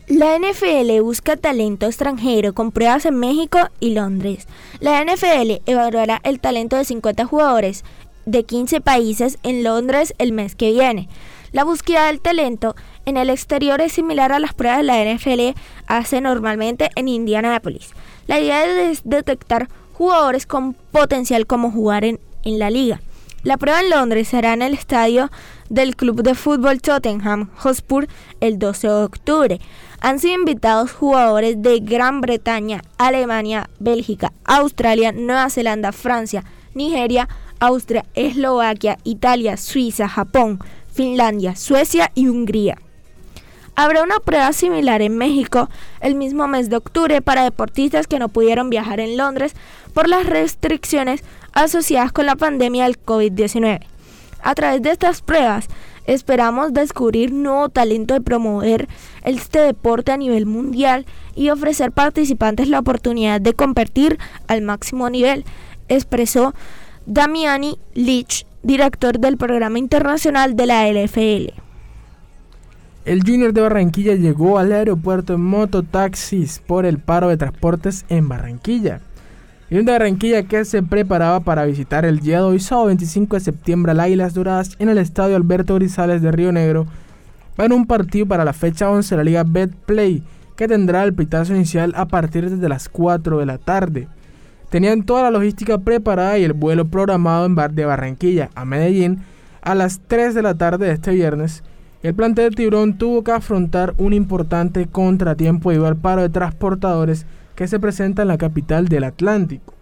La 0.07 0.39
NFL 0.39 1.01
busca 1.01 1.39
talento 1.39 1.87
extranjero 1.87 2.53
con 2.53 2.73
pruebas 2.73 3.07
en 3.07 3.17
México 3.17 3.59
y 3.81 3.95
Londres. 3.95 4.47
La 4.81 5.03
NFL 5.03 5.63
evaluará 5.65 6.21
el 6.25 6.41
talento 6.41 6.77
de 6.77 6.85
50 6.85 7.25
jugadores 7.25 7.85
de 8.27 8.45
15 8.45 8.83
países 8.83 9.39
en 9.45 9.65
Londres 9.65 10.13
el 10.19 10.33
mes 10.33 10.55
que 10.55 10.73
viene. 10.73 11.09
La 11.53 11.65
búsqueda 11.65 12.09
del 12.09 12.21
talento 12.21 12.77
en 13.09 13.17
el 13.17 13.31
exterior 13.31 13.81
es 13.81 13.93
similar 13.93 14.33
a 14.33 14.39
las 14.39 14.53
pruebas 14.53 14.81
que 14.81 14.85
la 14.85 15.03
NFL 15.03 15.59
hace 15.87 16.21
normalmente 16.21 16.91
en 16.95 17.09
Indianápolis. 17.09 17.93
La 18.27 18.39
idea 18.39 18.67
es 18.91 19.01
detectar 19.05 19.69
jugadores 19.95 20.45
con 20.45 20.75
potencial 20.75 21.47
como 21.47 21.71
jugar 21.71 22.05
en, 22.05 22.21
en 22.45 22.59
la 22.59 22.69
liga. 22.69 23.01
La 23.45 23.57
prueba 23.57 23.81
en 23.81 23.89
Londres 23.89 24.29
será 24.29 24.53
en 24.53 24.61
el 24.61 24.75
estadio 24.75 25.31
del 25.71 25.97
club 25.97 26.23
de 26.23 26.35
fútbol 26.35 26.83
Tottenham 26.83 27.49
Hotspur 27.57 28.09
el 28.41 28.59
12 28.59 28.89
de 28.89 29.05
octubre. 29.05 29.61
Han 30.01 30.19
sido 30.19 30.35
invitados 30.35 30.93
jugadores 30.93 31.63
de 31.63 31.81
Gran 31.81 32.21
Bretaña, 32.21 32.83
Alemania, 32.99 33.71
Bélgica, 33.79 34.35
Australia, 34.45 35.13
Nueva 35.13 35.49
Zelanda, 35.49 35.93
Francia, 35.93 36.45
Nigeria, 36.75 37.27
Austria, 37.59 38.05
Eslovaquia, 38.15 38.99
Italia, 39.05 39.57
Suiza, 39.57 40.09
Japón, 40.09 40.59
Finlandia, 40.93 41.57
Suecia 41.57 42.13
y 42.15 42.29
Hungría. 42.29 42.77
Habrá 43.81 44.03
una 44.03 44.19
prueba 44.19 44.53
similar 44.53 45.03
en 45.03 45.17
México 45.17 45.71
el 46.01 46.17
mismo 46.17 46.49
mes 46.49 46.69
de 46.69 46.75
octubre 46.75 47.23
para 47.23 47.45
deportistas 47.45 48.09
que 48.09 48.19
no 48.19 48.29
pudieron 48.29 48.71
viajar 48.71 48.99
en 48.99 49.17
Londres 49.17 49.55
por 49.95 50.09
las 50.09 50.27
restricciones 50.27 51.23
asociadas 51.53 52.11
con 52.11 52.27
la 52.27 52.35
pandemia 52.35 52.87
del 52.87 53.01
COVID-19. 53.01 53.79
A 54.43 54.55
través 54.57 54.83
de 54.83 54.91
estas 54.91 55.23
pruebas 55.23 55.69
esperamos 56.07 56.73
descubrir 56.73 57.33
nuevo 57.33 57.69
talento 57.69 58.15
de 58.15 58.21
promover 58.21 58.89
este 59.23 59.61
deporte 59.61 60.11
a 60.11 60.17
nivel 60.17 60.45
mundial 60.45 61.07
y 61.37 61.51
ofrecer 61.51 61.93
participantes 61.93 62.69
la 62.69 62.81
oportunidad 62.81 63.41
de 63.41 63.53
competir 63.53 64.19
al 64.49 64.63
máximo 64.63 65.09
nivel, 65.09 65.45
expresó 65.87 66.53
Damiani 67.07 67.79
Leach, 67.95 68.45
director 68.65 69.21
del 69.21 69.37
programa 69.37 69.79
internacional 69.79 70.57
de 70.57 70.67
la 70.67 70.91
LFL. 70.91 71.68
El 73.09 73.23
Junior 73.23 73.55
de 73.55 73.63
Barranquilla 73.63 74.17
llegó 74.17 74.59
al 74.59 74.71
aeropuerto 74.71 75.33
en 75.33 75.41
mototaxis 75.41 76.59
por 76.59 76.85
el 76.85 76.99
paro 76.99 77.29
de 77.29 77.39
transportes 77.39 78.05
en 78.11 78.29
Barranquilla. 78.29 79.01
Y 79.71 79.79
un 79.79 79.87
de 79.87 79.93
Barranquilla 79.93 80.43
que 80.43 80.67
se 80.67 80.83
preparaba 80.83 81.41
para 81.41 81.65
visitar 81.65 82.05
el 82.05 82.21
día 82.21 82.37
de 82.37 82.43
hoy, 82.43 82.61
sábado 82.61 82.89
25 82.89 83.37
de 83.37 83.41
septiembre, 83.41 83.93
al 83.93 84.01
Águilas 84.01 84.35
Doradas 84.35 84.77
en 84.79 84.91
el 84.91 84.99
estadio 84.99 85.37
Alberto 85.37 85.77
Grisales 85.77 86.21
de 86.21 86.31
Río 86.33 86.53
Negro, 86.53 86.87
en 87.57 87.73
un 87.73 87.87
partido 87.87 88.27
para 88.27 88.45
la 88.45 88.53
fecha 88.53 88.91
11 88.91 89.09
de 89.09 89.17
la 89.17 89.25
Liga 89.25 89.43
Betplay, 89.43 90.23
que 90.55 90.69
tendrá 90.69 91.03
el 91.05 91.15
pitazo 91.15 91.55
inicial 91.55 91.95
a 91.97 92.09
partir 92.09 92.51
de 92.51 92.69
las 92.69 92.91
4 92.91 93.39
de 93.39 93.47
la 93.47 93.57
tarde. 93.57 94.07
Tenían 94.69 95.05
toda 95.05 95.23
la 95.23 95.31
logística 95.31 95.79
preparada 95.79 96.37
y 96.37 96.45
el 96.45 96.53
vuelo 96.53 96.85
programado 96.85 97.47
en 97.47 97.55
Bar 97.55 97.73
de 97.73 97.87
Barranquilla 97.87 98.51
a 98.55 98.67
Medellín 98.67 99.21
a 99.63 99.75
las 99.75 99.99
3 100.09 100.35
de 100.35 100.43
la 100.43 100.57
tarde 100.57 100.89
de 100.89 100.93
este 100.93 101.13
viernes. 101.13 101.63
El 102.01 102.15
plantel 102.15 102.55
Tiburón 102.55 102.97
tuvo 102.97 103.25
que 103.25 103.33
afrontar 103.33 103.95
un 103.99 104.13
importante 104.13 104.87
contratiempo 104.87 105.71
debido 105.71 105.89
al 105.89 105.97
paro 105.97 106.23
de 106.23 106.29
transportadores 106.29 107.27
que 107.57 107.67
se 107.67 107.81
presenta 107.81 108.23
en 108.23 108.29
la 108.29 108.39
capital 108.39 108.87
del 108.87 109.03
Atlántico. 109.03 109.75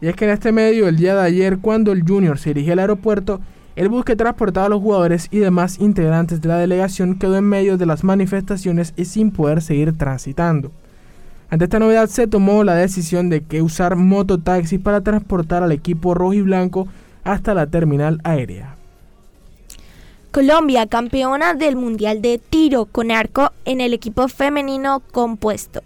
Y 0.00 0.06
es 0.06 0.14
que 0.14 0.26
en 0.26 0.30
este 0.30 0.52
medio, 0.52 0.86
el 0.86 0.96
día 0.96 1.16
de 1.16 1.22
ayer, 1.22 1.58
cuando 1.58 1.90
el 1.90 2.06
Junior 2.06 2.38
se 2.38 2.50
dirigía 2.50 2.74
al 2.74 2.78
aeropuerto, 2.78 3.40
el 3.74 3.88
bus 3.88 4.04
que 4.04 4.14
transportaba 4.14 4.66
a 4.66 4.68
los 4.68 4.80
jugadores 4.80 5.26
y 5.32 5.38
demás 5.38 5.80
integrantes 5.80 6.40
de 6.40 6.48
la 6.48 6.56
delegación 6.56 7.18
quedó 7.18 7.36
en 7.36 7.44
medio 7.44 7.76
de 7.76 7.86
las 7.86 8.04
manifestaciones 8.04 8.94
y 8.96 9.06
sin 9.06 9.32
poder 9.32 9.60
seguir 9.60 9.98
transitando. 9.98 10.70
Ante 11.50 11.64
esta 11.64 11.80
novedad 11.80 12.06
se 12.06 12.28
tomó 12.28 12.62
la 12.62 12.76
decisión 12.76 13.28
de 13.28 13.42
que 13.42 13.60
usar 13.60 13.96
mototaxis 13.96 14.78
para 14.78 15.00
transportar 15.00 15.64
al 15.64 15.72
equipo 15.72 16.14
rojo 16.14 16.34
y 16.34 16.42
blanco 16.42 16.86
hasta 17.24 17.54
la 17.54 17.66
terminal 17.66 18.20
aérea. 18.22 18.79
Colombia, 20.30 20.86
campeona 20.86 21.54
del 21.54 21.74
Mundial 21.74 22.22
de 22.22 22.38
Tiro 22.38 22.84
con 22.84 23.10
Arco 23.10 23.50
en 23.64 23.80
el 23.80 23.92
equipo 23.92 24.28
femenino 24.28 25.02
compuesto. 25.10 25.82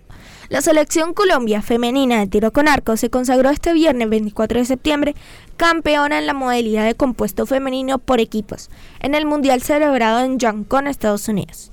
La 0.50 0.60
selección 0.60 1.14
Colombia 1.14 1.62
femenina 1.62 2.18
de 2.18 2.26
tiro 2.26 2.52
con 2.52 2.68
arco 2.68 2.98
se 2.98 3.08
consagró 3.08 3.48
este 3.48 3.72
viernes 3.72 4.10
24 4.10 4.58
de 4.58 4.66
septiembre 4.66 5.14
campeona 5.56 6.18
en 6.18 6.26
la 6.26 6.34
modalidad 6.34 6.84
de 6.84 6.94
compuesto 6.94 7.46
femenino 7.46 7.98
por 7.98 8.20
equipos 8.20 8.68
en 9.00 9.14
el 9.14 9.24
Mundial 9.24 9.62
celebrado 9.62 10.20
en 10.20 10.38
Yankton, 10.38 10.88
Estados 10.88 11.26
Unidos. 11.28 11.72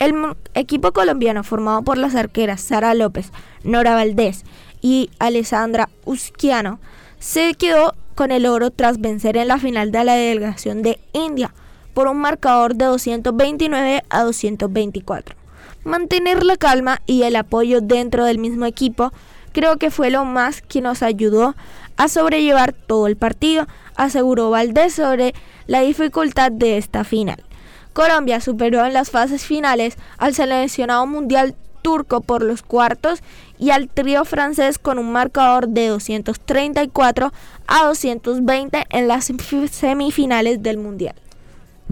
El 0.00 0.14
equipo 0.54 0.90
colombiano 0.90 1.44
formado 1.44 1.82
por 1.82 1.96
las 1.96 2.16
arqueras 2.16 2.60
Sara 2.60 2.92
López, 2.94 3.30
Nora 3.62 3.94
Valdés 3.94 4.44
y 4.82 5.10
Alessandra 5.20 5.88
Usquiano 6.04 6.80
se 7.20 7.54
quedó 7.54 7.94
con 8.16 8.32
el 8.32 8.46
oro 8.46 8.72
tras 8.72 9.00
vencer 9.00 9.36
en 9.36 9.46
la 9.46 9.58
final 9.58 9.92
de 9.92 10.04
la 10.04 10.14
delegación 10.14 10.82
de 10.82 10.98
India 11.12 11.54
por 12.00 12.08
un 12.08 12.16
marcador 12.16 12.76
de 12.76 12.86
229 12.86 14.04
a 14.08 14.22
224. 14.22 15.36
Mantener 15.84 16.42
la 16.44 16.56
calma 16.56 17.02
y 17.04 17.24
el 17.24 17.36
apoyo 17.36 17.82
dentro 17.82 18.24
del 18.24 18.38
mismo 18.38 18.64
equipo 18.64 19.12
creo 19.52 19.76
que 19.76 19.90
fue 19.90 20.08
lo 20.08 20.24
más 20.24 20.62
que 20.62 20.80
nos 20.80 21.02
ayudó 21.02 21.54
a 21.98 22.08
sobrellevar 22.08 22.72
todo 22.72 23.06
el 23.06 23.16
partido, 23.16 23.66
aseguró 23.96 24.48
Valdés 24.48 24.94
sobre 24.94 25.34
la 25.66 25.82
dificultad 25.82 26.50
de 26.50 26.78
esta 26.78 27.04
final. 27.04 27.44
Colombia 27.92 28.40
superó 28.40 28.86
en 28.86 28.94
las 28.94 29.10
fases 29.10 29.44
finales 29.44 29.98
al 30.16 30.34
seleccionado 30.34 31.06
mundial 31.06 31.54
turco 31.82 32.22
por 32.22 32.42
los 32.42 32.62
cuartos 32.62 33.22
y 33.58 33.72
al 33.72 33.90
trío 33.90 34.24
francés 34.24 34.78
con 34.78 34.98
un 34.98 35.12
marcador 35.12 35.68
de 35.68 35.88
234 35.88 37.30
a 37.66 37.84
220 37.84 38.84
en 38.88 39.06
las 39.06 39.30
semifinales 39.70 40.62
del 40.62 40.78
mundial. 40.78 41.14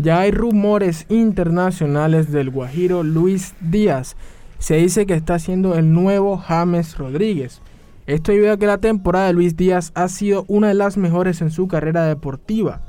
Ya 0.01 0.21
hay 0.21 0.31
rumores 0.31 1.07
internacionales 1.09 2.31
del 2.31 2.51
Guajiro 2.51 3.03
Luis 3.03 3.55
Díaz. 3.61 4.15
Se 4.61 4.77
dice 4.77 5.07
que 5.07 5.15
está 5.15 5.41
siendo 5.41 5.75
el 5.75 5.93
nuevo 5.93 6.37
James 6.37 6.97
Rodríguez. 6.97 7.61
Esto 8.07 8.31
debido 8.31 8.53
a 8.53 8.59
que 8.59 8.69
la 8.69 8.79
temporada 8.79 9.27
de 9.27 9.33
Luis 9.33 9.57
Díaz 9.57 9.91
ha 9.97 10.09
sido 10.09 10.45
una 10.47 10.69
de 10.69 10.75
las 10.75 10.97
mejores 10.97 11.41
en 11.41 11.51
su 11.51 11.67
carrera 11.67 12.05
deportiva. 12.05 12.81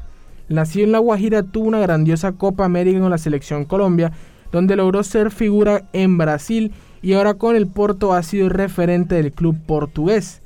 Nacido 0.49 0.85
en 0.85 0.91
La 0.91 0.99
Guajira, 0.99 1.41
tuvo 1.41 1.67
una 1.67 1.79
grandiosa 1.79 2.33
Copa 2.33 2.65
América 2.65 2.99
con 2.99 3.09
la 3.09 3.17
selección 3.17 3.65
Colombia, 3.65 4.11
donde 4.51 4.75
logró 4.75 5.01
ser 5.01 5.31
figura 5.31 5.89
en 5.93 6.15
Brasil 6.19 6.73
y 7.01 7.13
ahora 7.13 7.33
con 7.33 7.55
el 7.55 7.65
Porto 7.65 8.13
ha 8.13 8.21
sido 8.21 8.49
referente 8.49 9.15
del 9.15 9.31
club 9.31 9.57
portugués. 9.65 10.43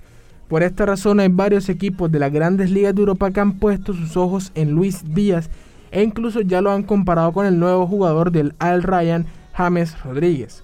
Por 0.48 0.64
esta 0.64 0.86
razón 0.86 1.20
hay 1.20 1.28
varios 1.28 1.68
equipos 1.68 2.10
de 2.10 2.20
las 2.20 2.32
grandes 2.32 2.72
ligas 2.72 2.96
de 2.96 3.02
Europa 3.02 3.32
que 3.32 3.42
han 3.42 3.60
puesto 3.60 3.94
sus 3.94 4.16
ojos 4.16 4.54
en 4.56 4.72
Luis 4.72 5.14
Díaz 5.14 5.50
e 5.94 6.02
incluso 6.02 6.42
ya 6.42 6.60
lo 6.60 6.72
han 6.72 6.84
comparado 6.84 7.32
con 7.32 7.46
el 7.46 7.60
nuevo 7.60 7.88
jugador 7.88 8.32
del 8.32 8.56
Al 8.58 8.82
Ryan, 8.82 9.28
James 9.54 10.02
Rodríguez. 10.04 10.64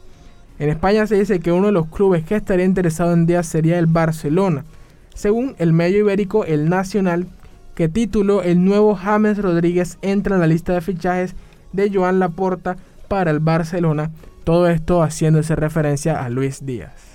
En 0.57 0.69
España 0.69 1.05
se 1.07 1.19
dice 1.19 1.39
que 1.39 1.51
uno 1.51 1.67
de 1.67 1.71
los 1.71 1.88
clubes 1.88 2.25
que 2.25 2.36
estaría 2.36 2.65
interesado 2.65 3.13
en 3.13 3.27
Díaz 3.27 3.45
sería 3.45 3.77
el 3.77 3.86
Barcelona. 3.86 4.65
Según 5.13 5.55
el 5.59 5.71
medio 5.71 5.99
ibérico 5.99 6.45
El 6.45 6.67
Nacional, 6.67 7.27
que 7.75 7.88
tituló 7.88 8.41
El 8.41 8.65
nuevo 8.65 8.95
James 8.95 9.38
Rodríguez 9.38 9.99
entra 10.01 10.36
en 10.36 10.41
la 10.41 10.47
lista 10.47 10.73
de 10.73 10.82
fichajes 10.82 11.36
de 11.73 11.91
Joan 11.93 12.19
Laporta 12.19 12.75
para 13.07 13.30
el 13.30 13.39
Barcelona, 13.39 14.11
todo 14.43 14.67
esto 14.67 15.03
haciéndose 15.03 15.55
referencia 15.55 16.23
a 16.23 16.30
Luis 16.30 16.65
Díaz. 16.65 17.09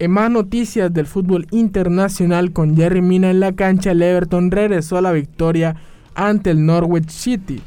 En 0.00 0.12
más 0.12 0.30
noticias 0.30 0.90
del 0.94 1.06
fútbol 1.06 1.46
internacional 1.50 2.52
con 2.52 2.74
Jerry 2.74 3.02
Mina 3.02 3.30
en 3.30 3.38
la 3.38 3.52
cancha, 3.52 3.90
el 3.90 4.00
Everton 4.00 4.50
regresó 4.50 4.96
a 4.96 5.02
la 5.02 5.12
victoria 5.12 5.76
ante 6.14 6.48
el 6.48 6.64
Norwich 6.64 7.10
City. 7.10 7.60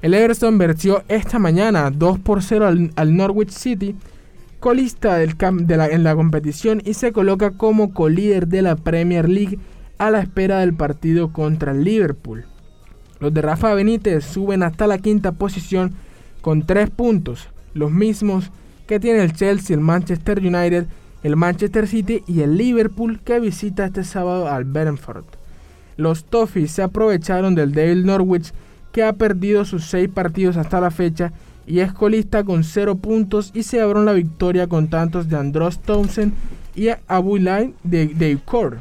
El 0.00 0.14
Everton 0.14 0.56
venció 0.56 1.02
esta 1.08 1.40
mañana 1.40 1.90
2 1.90 2.20
por 2.20 2.44
0 2.44 2.68
al, 2.94 3.16
Norwich 3.16 3.50
City, 3.50 3.96
colista 4.60 5.16
del 5.16 5.34
en 5.40 6.04
la 6.04 6.14
competición 6.14 6.80
y 6.84 6.94
se 6.94 7.10
coloca 7.10 7.50
como 7.50 7.92
colíder 7.92 8.46
de 8.46 8.62
la 8.62 8.76
Premier 8.76 9.28
League 9.28 9.58
a 9.98 10.12
la 10.12 10.20
espera 10.20 10.60
del 10.60 10.74
partido 10.74 11.32
contra 11.32 11.72
el 11.72 11.82
Liverpool. 11.82 12.44
Los 13.18 13.34
de 13.34 13.42
Rafa 13.42 13.74
Benítez 13.74 14.24
suben 14.24 14.62
hasta 14.62 14.86
la 14.86 14.98
quinta 14.98 15.32
posición 15.32 15.94
con 16.40 16.66
tres 16.66 16.88
puntos, 16.90 17.48
los 17.72 17.90
mismos 17.90 18.52
que 18.86 19.00
tiene 19.00 19.24
el 19.24 19.32
Chelsea, 19.32 19.74
el 19.74 19.82
Manchester 19.82 20.38
United, 20.38 20.86
el 21.24 21.36
Manchester 21.36 21.88
City 21.88 22.22
y 22.28 22.42
el 22.42 22.56
Liverpool 22.56 23.18
que 23.18 23.40
visita 23.40 23.86
este 23.86 24.04
sábado 24.04 24.46
al 24.48 24.64
Brentford. 24.64 25.24
Los 25.96 26.24
Toffees 26.24 26.70
se 26.70 26.82
aprovecharon 26.82 27.54
del 27.54 27.72
Devil 27.72 28.04
Norwich 28.04 28.52
que 28.92 29.02
ha 29.02 29.14
perdido 29.14 29.64
sus 29.64 29.86
seis 29.86 30.08
partidos 30.08 30.56
hasta 30.56 30.80
la 30.80 30.90
fecha 30.90 31.32
y 31.66 31.80
es 31.80 31.92
colista 31.92 32.44
con 32.44 32.62
0 32.62 32.96
puntos 32.96 33.50
y 33.54 33.62
se 33.62 33.80
abrió 33.80 34.04
la 34.04 34.12
victoria 34.12 34.66
con 34.66 34.88
tantos 34.88 35.28
de 35.28 35.36
Andros 35.36 35.80
Townsend 35.80 36.34
y 36.76 36.88
Abulai 37.08 37.74
de 37.82 38.08
Dave 38.08 38.40
Core. 38.44 38.78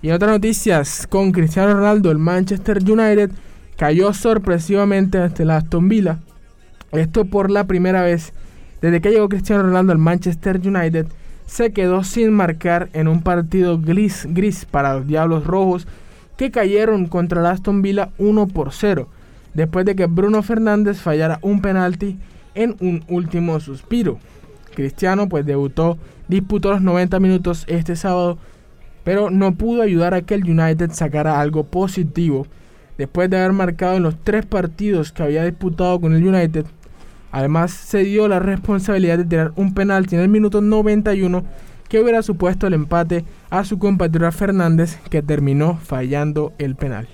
Y 0.00 0.08
en 0.08 0.14
otras 0.14 0.30
noticias, 0.30 1.06
con 1.06 1.30
Cristiano 1.30 1.74
Ronaldo, 1.74 2.10
el 2.10 2.18
Manchester 2.18 2.78
United 2.78 3.30
cayó 3.76 4.14
sorpresivamente 4.14 5.18
ante 5.18 5.42
el 5.42 5.50
Aston 5.50 5.88
Villa. 5.88 6.20
Esto 6.92 7.26
por 7.26 7.50
la 7.50 7.66
primera 7.66 8.02
vez 8.02 8.32
desde 8.80 9.00
que 9.00 9.10
llegó 9.10 9.28
Cristiano 9.28 9.62
Ronaldo 9.62 9.92
al 9.92 9.98
Manchester 9.98 10.60
United. 10.64 11.06
Se 11.46 11.72
quedó 11.72 12.04
sin 12.04 12.32
marcar 12.32 12.88
en 12.92 13.08
un 13.08 13.22
partido 13.22 13.78
gris, 13.78 14.26
gris 14.30 14.64
para 14.64 14.94
los 14.94 15.06
Diablos 15.06 15.46
Rojos 15.46 15.86
que 16.36 16.50
cayeron 16.50 17.06
contra 17.06 17.40
el 17.40 17.46
Aston 17.46 17.82
Villa 17.82 18.10
1 18.18 18.48
por 18.48 18.72
0 18.72 19.08
después 19.54 19.86
de 19.86 19.96
que 19.96 20.06
Bruno 20.06 20.42
Fernández 20.42 20.98
fallara 20.98 21.38
un 21.40 21.62
penalti 21.62 22.18
en 22.54 22.76
un 22.80 23.04
último 23.08 23.58
suspiro. 23.60 24.18
Cristiano 24.74 25.28
pues 25.28 25.46
debutó, 25.46 25.96
disputó 26.28 26.72
los 26.72 26.82
90 26.82 27.20
minutos 27.20 27.64
este 27.68 27.96
sábado, 27.96 28.38
pero 29.04 29.30
no 29.30 29.54
pudo 29.54 29.82
ayudar 29.82 30.14
a 30.14 30.22
que 30.22 30.34
el 30.34 30.44
United 30.44 30.90
sacara 30.90 31.40
algo 31.40 31.64
positivo 31.64 32.46
después 32.98 33.30
de 33.30 33.38
haber 33.38 33.52
marcado 33.52 33.96
en 33.96 34.02
los 34.02 34.16
tres 34.22 34.44
partidos 34.44 35.12
que 35.12 35.22
había 35.22 35.44
disputado 35.44 36.00
con 36.00 36.14
el 36.14 36.26
United. 36.26 36.66
Además 37.34 37.72
se 37.72 38.04
dio 38.04 38.28
la 38.28 38.38
responsabilidad 38.38 39.18
de 39.18 39.24
tirar 39.24 39.52
un 39.56 39.74
penalti 39.74 40.14
en 40.14 40.20
el 40.20 40.28
minuto 40.28 40.60
91 40.60 41.42
que 41.88 42.00
hubiera 42.00 42.22
supuesto 42.22 42.68
el 42.68 42.74
empate 42.74 43.24
a 43.50 43.64
su 43.64 43.80
compatriota 43.80 44.30
Fernández 44.30 45.00
que 45.10 45.20
terminó 45.20 45.76
fallando 45.82 46.52
el 46.58 46.76
penal. 46.76 47.08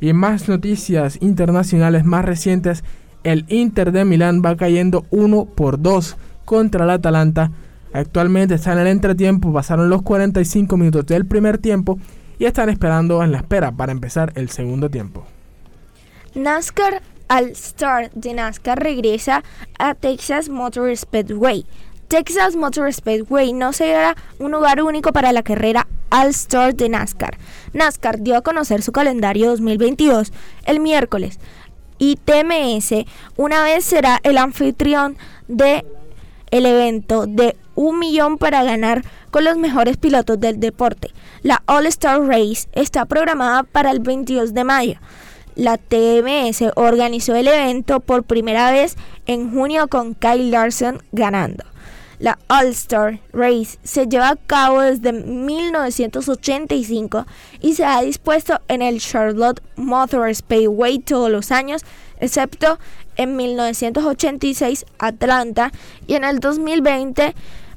Y 0.00 0.12
más 0.12 0.48
noticias 0.48 1.18
internacionales 1.20 2.04
más 2.04 2.24
recientes, 2.24 2.84
el 3.24 3.44
Inter 3.48 3.90
de 3.90 4.04
Milán 4.04 4.40
va 4.40 4.54
cayendo 4.54 5.04
1 5.10 5.46
por 5.46 5.82
2 5.82 6.16
contra 6.44 6.84
el 6.84 6.90
Atalanta. 6.90 7.50
Actualmente 7.92 8.54
está 8.54 8.74
en 8.74 8.78
el 8.78 8.86
entretiempo, 8.86 9.52
pasaron 9.52 9.90
los 9.90 10.02
45 10.02 10.76
minutos 10.76 11.06
del 11.06 11.26
primer 11.26 11.58
tiempo 11.58 11.98
y 12.38 12.44
están 12.44 12.68
esperando 12.68 13.20
en 13.24 13.32
la 13.32 13.38
espera 13.38 13.72
para 13.72 13.90
empezar 13.90 14.32
el 14.36 14.48
segundo 14.50 14.90
tiempo. 14.90 15.26
NASCAR 16.36 17.02
All 17.28 17.50
Star 17.50 18.10
de 18.12 18.34
NASCAR 18.34 18.78
regresa 18.78 19.42
a 19.78 19.94
Texas 19.94 20.48
Motor 20.48 20.96
Speedway. 20.96 21.66
Texas 22.08 22.54
Motor 22.54 22.92
Speedway 22.92 23.52
no 23.52 23.72
será 23.72 24.14
un 24.38 24.52
lugar 24.52 24.82
único 24.82 25.12
para 25.12 25.32
la 25.32 25.42
carrera 25.42 25.86
All-Star 26.10 26.74
de 26.74 26.88
NASCAR. 26.88 27.38
NASCAR 27.72 28.20
dio 28.20 28.36
a 28.36 28.42
conocer 28.42 28.82
su 28.82 28.92
calendario 28.92 29.50
2022 29.50 30.32
el 30.66 30.80
miércoles 30.80 31.40
y 31.98 32.16
TMS 32.16 33.04
una 33.36 33.64
vez 33.64 33.84
será 33.84 34.20
el 34.22 34.38
anfitrión 34.38 35.16
de 35.48 35.84
el 36.50 36.66
evento 36.66 37.26
de 37.26 37.56
un 37.74 37.98
millón 37.98 38.38
para 38.38 38.62
ganar 38.62 39.02
con 39.32 39.42
los 39.42 39.56
mejores 39.56 39.96
pilotos 39.96 40.38
del 40.38 40.60
deporte. 40.60 41.10
La 41.42 41.64
All-Star 41.66 42.20
Race 42.20 42.68
está 42.72 43.06
programada 43.06 43.64
para 43.64 43.90
el 43.90 43.98
22 43.98 44.54
de 44.54 44.62
mayo. 44.62 45.00
La 45.56 45.78
TMS 45.78 46.62
organizó 46.74 47.34
el 47.34 47.48
evento 47.48 48.00
por 48.00 48.24
primera 48.24 48.70
vez 48.72 48.96
en 49.26 49.50
junio 49.52 49.88
con 49.88 50.14
Kyle 50.14 50.50
Larson 50.50 51.02
ganando. 51.12 51.64
La 52.18 52.38
All-Star 52.48 53.20
Race 53.32 53.78
se 53.82 54.06
lleva 54.06 54.30
a 54.30 54.36
cabo 54.36 54.80
desde 54.80 55.12
1985 55.12 57.26
y 57.60 57.74
se 57.74 57.84
ha 57.84 58.00
dispuesto 58.02 58.60
en 58.68 58.80
el 58.82 59.00
Charlotte 59.00 59.60
Motor 59.76 60.34
Speedway 60.34 60.98
todos 61.00 61.30
los 61.30 61.52
años, 61.52 61.82
excepto 62.20 62.78
en 63.16 63.36
1986 63.36 64.86
Atlanta 64.98 65.72
y 66.06 66.14
en 66.14 66.24
el 66.24 66.40
2020 66.40 67.34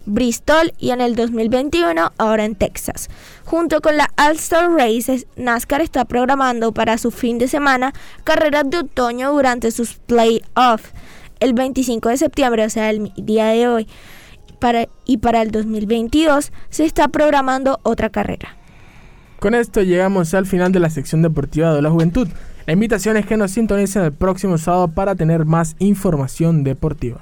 Bristol 0.07 0.73
y 0.79 0.89
en 0.89 1.01
el 1.01 1.15
2021 1.15 2.11
ahora 2.17 2.45
en 2.45 2.55
Texas. 2.55 3.09
Junto 3.45 3.81
con 3.81 3.97
la 3.97 4.09
All-Star 4.17 4.71
Races, 4.71 5.27
NASCAR 5.35 5.81
está 5.81 6.05
programando 6.05 6.73
para 6.73 6.97
su 6.97 7.11
fin 7.11 7.37
de 7.37 7.47
semana 7.47 7.93
carreras 8.23 8.67
de 8.69 8.79
otoño 8.79 9.31
durante 9.31 9.69
sus 9.69 9.93
playoffs 9.93 10.91
el 11.39 11.53
25 11.53 12.09
de 12.09 12.17
septiembre, 12.17 12.65
o 12.65 12.69
sea, 12.69 12.89
el 12.89 13.11
día 13.15 13.45
de 13.47 13.67
hoy 13.67 13.87
y 15.05 15.17
para 15.17 15.41
el 15.41 15.51
2022 15.51 16.51
se 16.69 16.85
está 16.85 17.07
programando 17.09 17.79
otra 17.83 18.09
carrera. 18.09 18.55
Con 19.39 19.53
esto 19.53 19.83
llegamos 19.83 20.33
al 20.33 20.47
final 20.47 20.71
de 20.71 20.79
la 20.79 20.89
sección 20.89 21.21
deportiva 21.21 21.73
de 21.73 21.81
la 21.81 21.91
juventud. 21.91 22.27
La 22.65 22.73
invitación 22.73 23.17
es 23.17 23.25
que 23.25 23.37
nos 23.37 23.51
sintonicen 23.51 24.03
el 24.03 24.13
próximo 24.13 24.57
sábado 24.57 24.87
para 24.87 25.15
tener 25.15 25.45
más 25.45 25.75
información 25.79 26.63
deportiva. 26.63 27.21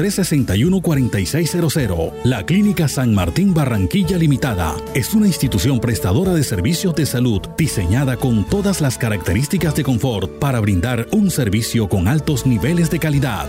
361-4600. 0.00 2.12
La 2.24 2.46
Clínica 2.46 2.88
San 2.88 3.14
Martín 3.14 3.52
Barranquilla 3.52 4.16
Limitada 4.16 4.74
es 4.94 5.12
una 5.12 5.26
institución 5.26 5.78
prestadora 5.78 6.32
de 6.32 6.42
servicios 6.42 6.94
de 6.94 7.04
salud 7.04 7.42
diseñada 7.58 8.16
con 8.16 8.44
todas 8.44 8.80
las 8.80 8.96
características 8.96 9.74
de 9.74 9.84
confort 9.84 10.38
para 10.38 10.58
brindar 10.60 11.06
un 11.12 11.30
servicio 11.30 11.86
con 11.88 12.08
altos 12.08 12.46
niveles 12.46 12.90
de 12.90 12.98
calidad. 12.98 13.46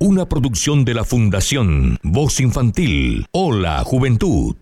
Una 0.00 0.28
producción 0.28 0.84
de 0.84 0.94
la 0.94 1.04
Fundación 1.04 1.98
Voz 2.02 2.40
Infantil. 2.40 3.26
Hola 3.30 3.84
Juventud. 3.84 4.56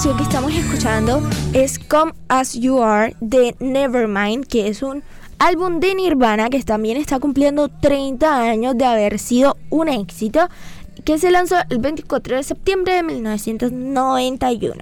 Que 0.00 0.22
estamos 0.22 0.54
escuchando 0.54 1.20
es 1.52 1.78
Come 1.78 2.12
As 2.28 2.54
You 2.54 2.82
Are 2.82 3.14
de 3.20 3.54
Nevermind, 3.60 4.46
que 4.46 4.66
es 4.66 4.82
un 4.82 5.02
álbum 5.38 5.78
de 5.78 5.94
Nirvana 5.94 6.48
que 6.48 6.62
también 6.62 6.96
está 6.96 7.20
cumpliendo 7.20 7.68
30 7.68 8.40
años 8.40 8.78
de 8.78 8.86
haber 8.86 9.18
sido 9.18 9.58
un 9.68 9.90
éxito, 9.90 10.48
que 11.04 11.18
se 11.18 11.30
lanzó 11.30 11.56
el 11.68 11.80
24 11.80 12.36
de 12.36 12.42
septiembre 12.42 12.94
de 12.94 13.02
1991. 13.02 14.74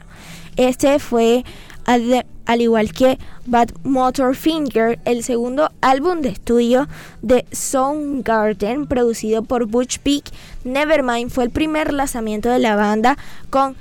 Este 0.57 1.01
fue, 1.01 1.45
al, 1.85 2.25
al 2.47 2.61
igual 2.61 2.93
que 2.93 3.19
Bad 3.45 3.71
Motor 3.83 4.37
Finger, 4.37 5.01
el 5.05 5.25
segundo 5.25 5.73
álbum 5.81 6.21
de 6.21 6.29
estudio 6.29 6.87
de 7.23 7.45
Soundgarden 7.51 8.87
producido 8.87 9.43
por 9.43 9.67
Butch 9.67 10.01
Vig. 10.05 10.23
Nevermind 10.63 11.29
fue 11.29 11.43
el 11.43 11.51
primer 11.51 11.93
lanzamiento 11.93 12.49
de 12.51 12.61
la 12.61 12.77
banda 12.77 13.19
con 13.51 13.75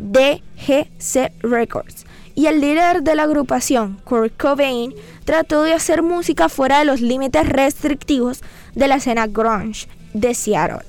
DGC 0.00 1.32
Records. 1.42 2.06
Y 2.34 2.46
el 2.46 2.60
líder 2.60 3.02
de 3.02 3.14
la 3.14 3.24
agrupación, 3.24 3.98
Kurt 4.04 4.32
Cobain, 4.40 4.94
trató 5.24 5.62
de 5.62 5.74
hacer 5.74 6.02
música 6.02 6.48
fuera 6.48 6.78
de 6.78 6.84
los 6.84 7.00
límites 7.00 7.48
restrictivos 7.48 8.40
de 8.74 8.88
la 8.88 8.96
escena 8.96 9.26
grunge 9.26 9.88
de 10.14 10.34
Seattle. 10.34 10.86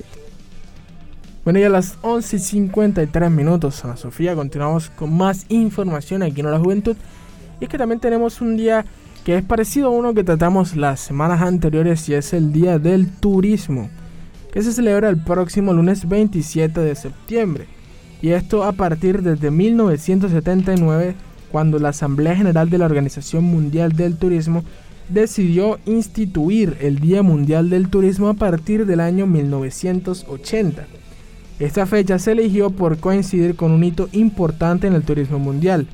Bueno, 1.43 1.59
y 1.59 1.63
a 1.63 1.69
las 1.69 1.99
11.53 2.03 3.29
minutos, 3.31 3.83
Ana 3.83 3.97
Sofía, 3.97 4.35
continuamos 4.35 4.89
con 4.91 5.15
más 5.15 5.45
información 5.49 6.21
aquí 6.21 6.41
en 6.41 6.51
La 6.51 6.59
Juventud. 6.59 6.95
Y 7.59 7.65
es 7.65 7.69
que 7.69 7.77
también 7.77 7.99
tenemos 7.99 8.41
un 8.41 8.55
día 8.55 8.85
que 9.25 9.37
es 9.37 9.43
parecido 9.43 9.87
a 9.87 9.91
uno 9.91 10.13
que 10.13 10.23
tratamos 10.23 10.75
las 10.75 10.99
semanas 10.99 11.41
anteriores 11.41 12.07
y 12.09 12.13
es 12.13 12.33
el 12.33 12.53
Día 12.53 12.79
del 12.79 13.11
Turismo, 13.11 13.89
que 14.53 14.61
se 14.61 14.71
celebra 14.71 15.09
el 15.09 15.21
próximo 15.21 15.73
lunes 15.73 16.07
27 16.07 16.79
de 16.79 16.95
septiembre 16.95 17.80
y 18.21 18.29
esto 18.29 18.63
a 18.63 18.71
partir 18.73 19.21
desde 19.21 19.51
1979 19.51 21.15
cuando 21.51 21.79
la 21.79 21.89
Asamblea 21.89 22.35
General 22.35 22.69
de 22.69 22.77
la 22.77 22.85
Organización 22.85 23.43
Mundial 23.43 23.93
del 23.93 24.15
Turismo 24.15 24.63
decidió 25.09 25.79
instituir 25.85 26.77
el 26.79 26.99
Día 26.99 27.23
Mundial 27.23 27.69
del 27.69 27.89
Turismo 27.89 28.29
a 28.29 28.33
partir 28.33 28.85
del 28.85 29.01
año 29.01 29.27
1980. 29.27 30.85
Esta 31.59 31.85
fecha 31.85 32.17
se 32.17 32.31
eligió 32.31 32.69
por 32.69 32.97
coincidir 32.97 33.55
con 33.55 33.71
un 33.71 33.83
hito 33.83 34.07
importante 34.13 34.87
en 34.87 34.93
el 34.93 35.03
turismo 35.03 35.37
mundial, 35.37 35.87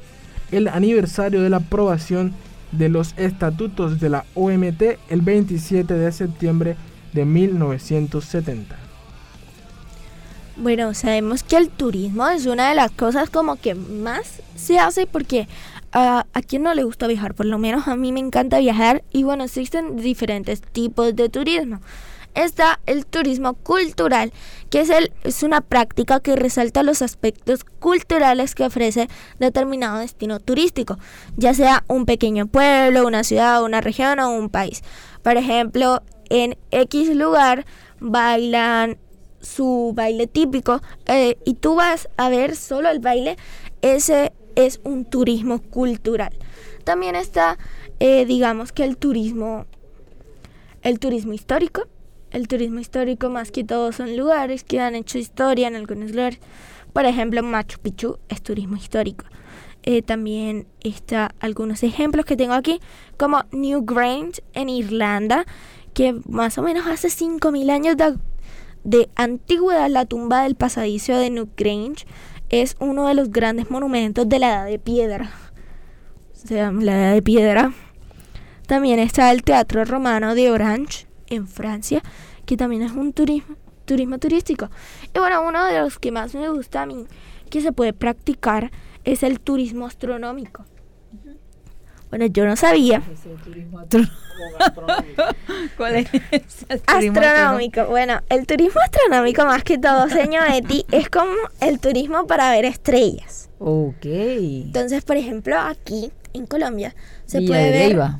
el 0.51 0.67
aniversario 0.67 1.41
de 1.41 1.49
la 1.49 1.57
aprobación 1.57 2.33
de 2.71 2.89
los 2.89 3.13
estatutos 3.17 3.99
de 3.99 4.09
la 4.09 4.25
OMT 4.35 4.81
el 5.09 5.21
27 5.21 5.93
de 5.93 6.11
septiembre 6.11 6.75
de 7.13 7.25
1970. 7.25 8.86
Bueno, 10.59 10.95
sabemos 10.95 11.43
que 11.43 11.55
el 11.55 11.69
turismo 11.69 12.27
es 12.29 12.47
una 12.47 12.69
de 12.69 12.75
las 12.75 12.89
cosas 12.91 13.29
como 13.29 13.57
que 13.57 13.75
más 13.75 14.41
se 14.55 14.79
hace 14.79 15.05
porque 15.05 15.47
a, 15.91 16.25
a 16.33 16.41
quien 16.41 16.63
no 16.63 16.73
le 16.73 16.83
gusta 16.83 17.05
viajar, 17.05 17.35
por 17.35 17.45
lo 17.45 17.59
menos 17.59 17.87
a 17.87 17.95
mí 17.95 18.11
me 18.11 18.19
encanta 18.19 18.57
viajar 18.57 19.03
y 19.13 19.21
bueno, 19.21 19.43
existen 19.43 19.97
diferentes 19.97 20.61
tipos 20.61 21.15
de 21.15 21.29
turismo. 21.29 21.79
Está 22.33 22.79
el 22.87 23.05
turismo 23.05 23.53
cultural, 23.53 24.33
que 24.71 24.81
es, 24.81 24.89
el, 24.89 25.11
es 25.23 25.43
una 25.43 25.61
práctica 25.61 26.19
que 26.21 26.35
resalta 26.35 26.81
los 26.81 27.03
aspectos 27.03 27.63
culturales 27.63 28.55
que 28.55 28.65
ofrece 28.65 29.09
determinado 29.39 29.99
destino 29.99 30.39
turístico, 30.39 30.97
ya 31.35 31.53
sea 31.53 31.83
un 31.87 32.05
pequeño 32.05 32.47
pueblo, 32.47 33.05
una 33.05 33.23
ciudad, 33.23 33.63
una 33.63 33.81
región 33.81 34.19
o 34.19 34.31
un 34.31 34.49
país. 34.49 34.83
Por 35.21 35.37
ejemplo, 35.37 36.01
en 36.29 36.57
X 36.71 37.15
lugar 37.15 37.65
bailan 37.99 38.97
su 39.41 39.91
baile 39.95 40.27
típico 40.27 40.81
eh, 41.05 41.37
y 41.45 41.55
tú 41.55 41.75
vas 41.75 42.09
a 42.17 42.29
ver 42.29 42.55
solo 42.55 42.89
el 42.89 42.99
baile, 42.99 43.37
ese 43.81 44.33
es 44.55 44.79
un 44.83 45.05
turismo 45.05 45.61
cultural. 45.61 46.33
También 46.83 47.15
está, 47.15 47.57
eh, 47.99 48.25
digamos 48.25 48.71
que 48.71 48.83
el 48.83 48.97
turismo, 48.97 49.65
el 50.81 50.99
turismo 50.99 51.33
histórico. 51.33 51.87
El 52.31 52.49
turismo 52.49 52.79
histórico 52.79 53.29
más 53.29 53.51
que 53.51 53.63
todo 53.63 53.93
son 53.93 54.17
lugares 54.17 54.65
que 54.65 54.81
han 54.81 54.95
hecho 54.95 55.17
historia 55.17 55.67
en 55.67 55.75
algunos 55.75 56.11
lugares. 56.11 56.39
Por 56.91 57.05
ejemplo, 57.05 57.41
Machu 57.41 57.79
Picchu 57.79 58.17
es 58.27 58.41
turismo 58.41 58.75
histórico. 58.75 59.25
Eh, 59.83 60.01
también 60.01 60.67
está 60.81 61.33
algunos 61.39 61.83
ejemplos 61.83 62.25
que 62.25 62.35
tengo 62.35 62.53
aquí, 62.53 62.81
como 63.17 63.43
Newgrange 63.51 64.43
en 64.53 64.67
Irlanda, 64.67 65.45
que 65.93 66.19
más 66.27 66.57
o 66.57 66.61
menos 66.61 66.85
hace 66.87 67.07
5.000 67.07 67.71
años 67.71 67.95
de 68.83 69.09
antigüedad, 69.15 69.89
la 69.89 70.05
tumba 70.05 70.43
del 70.43 70.55
pasadizo 70.55 71.17
de 71.17 71.29
Newgrange 71.29 72.05
es 72.49 72.75
uno 72.79 73.07
de 73.07 73.13
los 73.13 73.31
grandes 73.31 73.69
monumentos 73.69 74.27
de 74.29 74.39
la 74.39 74.49
Edad 74.49 74.65
de 74.65 74.79
Piedra. 74.79 75.31
O 76.33 76.47
sea, 76.47 76.71
la 76.71 76.97
Edad 76.97 77.13
de 77.13 77.21
Piedra. 77.21 77.73
También 78.67 78.99
está 78.99 79.31
el 79.31 79.43
Teatro 79.43 79.85
Romano 79.85 80.35
de 80.35 80.51
Orange, 80.51 81.07
en 81.27 81.47
Francia, 81.47 82.01
que 82.45 82.57
también 82.57 82.81
es 82.81 82.91
un 82.91 83.13
turismo, 83.13 83.55
turismo 83.85 84.17
turístico. 84.17 84.69
Y 85.13 85.19
bueno, 85.19 85.41
uno 85.47 85.65
de 85.65 85.79
los 85.79 85.99
que 85.99 86.11
más 86.11 86.33
me 86.35 86.49
gusta 86.49 86.81
a 86.81 86.85
mí, 86.85 87.05
que 87.49 87.61
se 87.61 87.71
puede 87.71 87.93
practicar, 87.93 88.71
es 89.03 89.23
el 89.23 89.39
turismo 89.39 89.85
astronómico. 89.85 90.65
Bueno, 92.09 92.25
yo 92.27 92.45
no 92.45 92.55
sabía. 92.55 93.01
¿Cuál 95.77 95.95
es? 95.95 96.09
turismo 96.09 97.19
Astronómico. 97.19 97.85
Bueno, 97.85 98.21
el 98.29 98.45
turismo 98.45 98.79
astronómico 98.81 99.45
más 99.45 99.63
que 99.63 99.77
todo, 99.77 100.09
señor 100.09 100.45
Eti, 100.53 100.85
es 100.91 101.09
como 101.09 101.31
el 101.59 101.79
turismo 101.79 102.27
para 102.27 102.51
ver 102.51 102.65
estrellas. 102.65 103.49
Ok. 103.59 104.05
Entonces, 104.05 105.03
por 105.03 105.17
ejemplo, 105.17 105.57
aquí 105.59 106.11
en 106.33 106.45
Colombia 106.45 106.95
se 107.25 107.39
Villa 107.39 107.49
puede 107.49 107.63
de 107.65 107.71
ver 107.71 107.87
Leyva. 107.89 108.19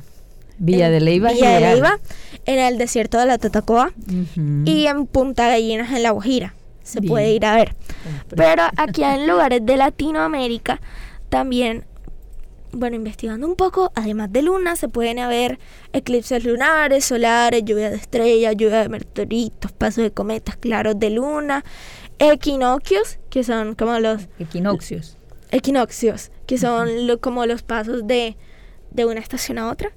Villa 0.58 0.90
de 0.90 1.00
Leyva. 1.00 1.30
Villa 1.32 1.50
de. 1.50 1.60
Leyva, 1.60 1.98
en 2.46 2.58
el 2.58 2.78
desierto 2.78 3.18
de 3.18 3.26
la 3.26 3.38
Tatacoa 3.38 3.92
y 4.64 4.86
en 4.86 5.06
Punta 5.06 5.46
Gallinas 5.46 5.92
en 5.92 6.02
La 6.02 6.10
Guajira. 6.10 6.54
Se 6.82 7.00
Bien. 7.00 7.10
puede 7.10 7.32
ir 7.32 7.44
a 7.44 7.54
ver. 7.54 7.76
Pero 8.34 8.64
aquí 8.76 9.04
en 9.04 9.28
lugares 9.28 9.64
de 9.64 9.76
Latinoamérica 9.76 10.80
también, 11.28 11.84
bueno, 12.72 12.96
investigando 12.96 13.46
un 13.46 13.54
poco, 13.56 13.92
además 13.94 14.32
de 14.32 14.42
luna, 14.42 14.76
se 14.76 14.88
pueden 14.88 15.16
ver 15.28 15.58
eclipses 15.92 16.44
lunares, 16.44 17.04
solares, 17.04 17.62
lluvia 17.64 17.90
de 17.90 17.96
estrellas, 17.96 18.54
lluvia 18.56 18.82
de 18.82 18.88
meteoritos, 18.88 19.72
pasos 19.72 20.04
de 20.04 20.10
cometas 20.12 20.56
claros 20.56 20.98
de 20.98 21.10
luna, 21.10 21.64
equinoccios, 22.18 23.18
que 23.30 23.44
son 23.44 23.74
como 23.74 23.98
los 24.00 24.28
Equinoccios. 24.38 25.16
equinoccios, 25.50 26.30
que 26.46 26.58
son 26.58 27.06
lo- 27.06 27.20
como 27.20 27.46
los 27.46 27.62
pasos 27.62 28.06
de, 28.06 28.36
de 28.90 29.04
una 29.06 29.20
estación 29.20 29.58
a 29.58 29.70
otra. 29.70 29.92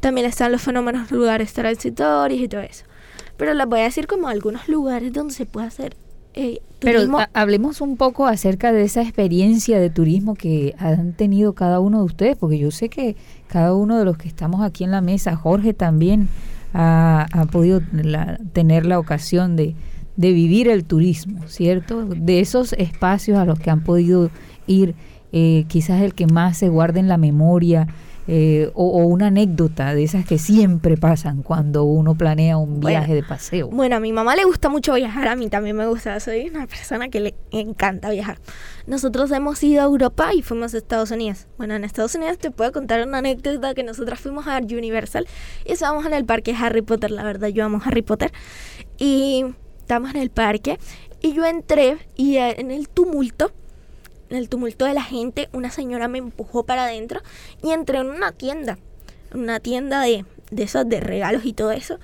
También 0.00 0.26
están 0.26 0.52
los 0.52 0.62
fenómenos 0.62 1.10
lugares 1.10 1.52
transitorios 1.52 2.40
y 2.40 2.48
todo 2.48 2.60
eso. 2.60 2.84
Pero 3.36 3.54
les 3.54 3.66
voy 3.66 3.80
a 3.80 3.84
decir 3.84 4.06
como 4.06 4.28
algunos 4.28 4.68
lugares 4.68 5.12
donde 5.12 5.34
se 5.34 5.46
puede 5.46 5.66
hacer 5.66 5.96
eh, 6.40 6.60
Pero 6.78 7.00
turismo. 7.00 7.18
ha- 7.18 7.30
hablemos 7.34 7.80
un 7.80 7.96
poco 7.96 8.26
acerca 8.26 8.72
de 8.72 8.82
esa 8.84 9.02
experiencia 9.02 9.80
de 9.80 9.90
turismo 9.90 10.34
que 10.34 10.74
han 10.78 11.12
tenido 11.12 11.52
cada 11.54 11.80
uno 11.80 11.98
de 11.98 12.04
ustedes, 12.04 12.36
porque 12.36 12.58
yo 12.58 12.70
sé 12.70 12.88
que 12.88 13.16
cada 13.48 13.74
uno 13.74 13.98
de 13.98 14.04
los 14.04 14.16
que 14.16 14.28
estamos 14.28 14.60
aquí 14.62 14.84
en 14.84 14.90
la 14.92 15.00
mesa, 15.00 15.34
Jorge 15.36 15.74
también 15.74 16.28
ha, 16.74 17.26
ha 17.32 17.44
podido 17.46 17.80
la- 17.92 18.38
tener 18.52 18.86
la 18.86 18.98
ocasión 18.98 19.56
de, 19.56 19.74
de 20.16 20.32
vivir 20.32 20.68
el 20.68 20.84
turismo, 20.84 21.40
¿cierto? 21.48 22.04
De 22.04 22.40
esos 22.40 22.72
espacios 22.74 23.38
a 23.38 23.44
los 23.44 23.58
que 23.58 23.70
han 23.70 23.82
podido 23.82 24.30
ir, 24.66 24.94
eh, 25.32 25.64
quizás 25.68 26.02
el 26.02 26.14
que 26.14 26.26
más 26.26 26.56
se 26.58 26.68
guarda 26.68 27.00
en 27.00 27.08
la 27.08 27.16
memoria. 27.18 27.88
Eh, 28.30 28.70
o, 28.74 29.02
o 29.02 29.06
una 29.06 29.28
anécdota 29.28 29.94
de 29.94 30.04
esas 30.04 30.26
que 30.26 30.36
siempre 30.36 30.98
pasan 30.98 31.42
cuando 31.42 31.84
uno 31.84 32.14
planea 32.14 32.58
un 32.58 32.80
Bueno, 32.80 32.88
viaje 32.88 33.14
de 33.14 33.22
paseo. 33.22 33.68
Bueno, 33.68 33.96
a 33.96 34.00
mi 34.00 34.12
mamá 34.12 34.36
le 34.36 34.44
gusta 34.44 34.68
mucho 34.68 34.92
viajar, 34.94 35.28
a 35.28 35.34
mí 35.34 35.48
también 35.48 35.74
me 35.76 35.86
gusta. 35.86 36.20
Soy 36.20 36.48
una 36.48 36.66
persona 36.66 37.08
que 37.08 37.20
le 37.20 37.34
encanta 37.52 38.10
viajar. 38.10 38.38
Nosotros 38.86 39.30
hemos 39.32 39.62
ido 39.62 39.80
a 39.80 39.86
Europa 39.86 40.34
y 40.34 40.42
fuimos 40.42 40.74
a 40.74 40.76
Estados 40.76 41.10
Unidos. 41.10 41.46
Bueno, 41.56 41.74
en 41.74 41.84
Estados 41.84 42.14
Unidos 42.14 42.36
te 42.36 42.50
puedo 42.50 42.70
contar 42.70 43.06
una 43.06 43.18
anécdota 43.18 43.72
que 43.72 43.82
nosotras 43.82 44.20
fuimos 44.20 44.46
a 44.46 44.58
Universal 44.58 45.26
y 45.64 45.72
estábamos 45.72 46.04
en 46.04 46.12
el 46.12 46.26
parque 46.26 46.54
Harry 46.54 46.82
Potter. 46.82 47.10
La 47.10 47.24
verdad, 47.24 47.48
yo 47.48 47.64
amo 47.64 47.80
Harry 47.82 48.02
Potter. 48.02 48.30
Y 48.98 49.46
estábamos 49.78 50.10
en 50.10 50.20
el 50.20 50.30
parque 50.30 50.78
y 51.22 51.32
yo 51.32 51.46
entré 51.46 51.96
y 52.14 52.36
en 52.36 52.70
el 52.70 52.90
tumulto 52.90 53.52
el 54.30 54.48
tumulto 54.48 54.84
de 54.84 54.94
la 54.94 55.02
gente, 55.02 55.48
una 55.52 55.70
señora 55.70 56.08
me 56.08 56.18
empujó 56.18 56.64
para 56.64 56.84
adentro 56.84 57.20
y 57.62 57.70
entré 57.70 57.98
en 57.98 58.08
una 58.08 58.32
tienda, 58.32 58.78
una 59.32 59.60
tienda 59.60 60.00
de, 60.00 60.24
de 60.50 60.62
esos 60.62 60.88
de 60.88 61.00
regalos 61.00 61.44
y 61.44 61.52
todo 61.52 61.72
eso. 61.72 61.98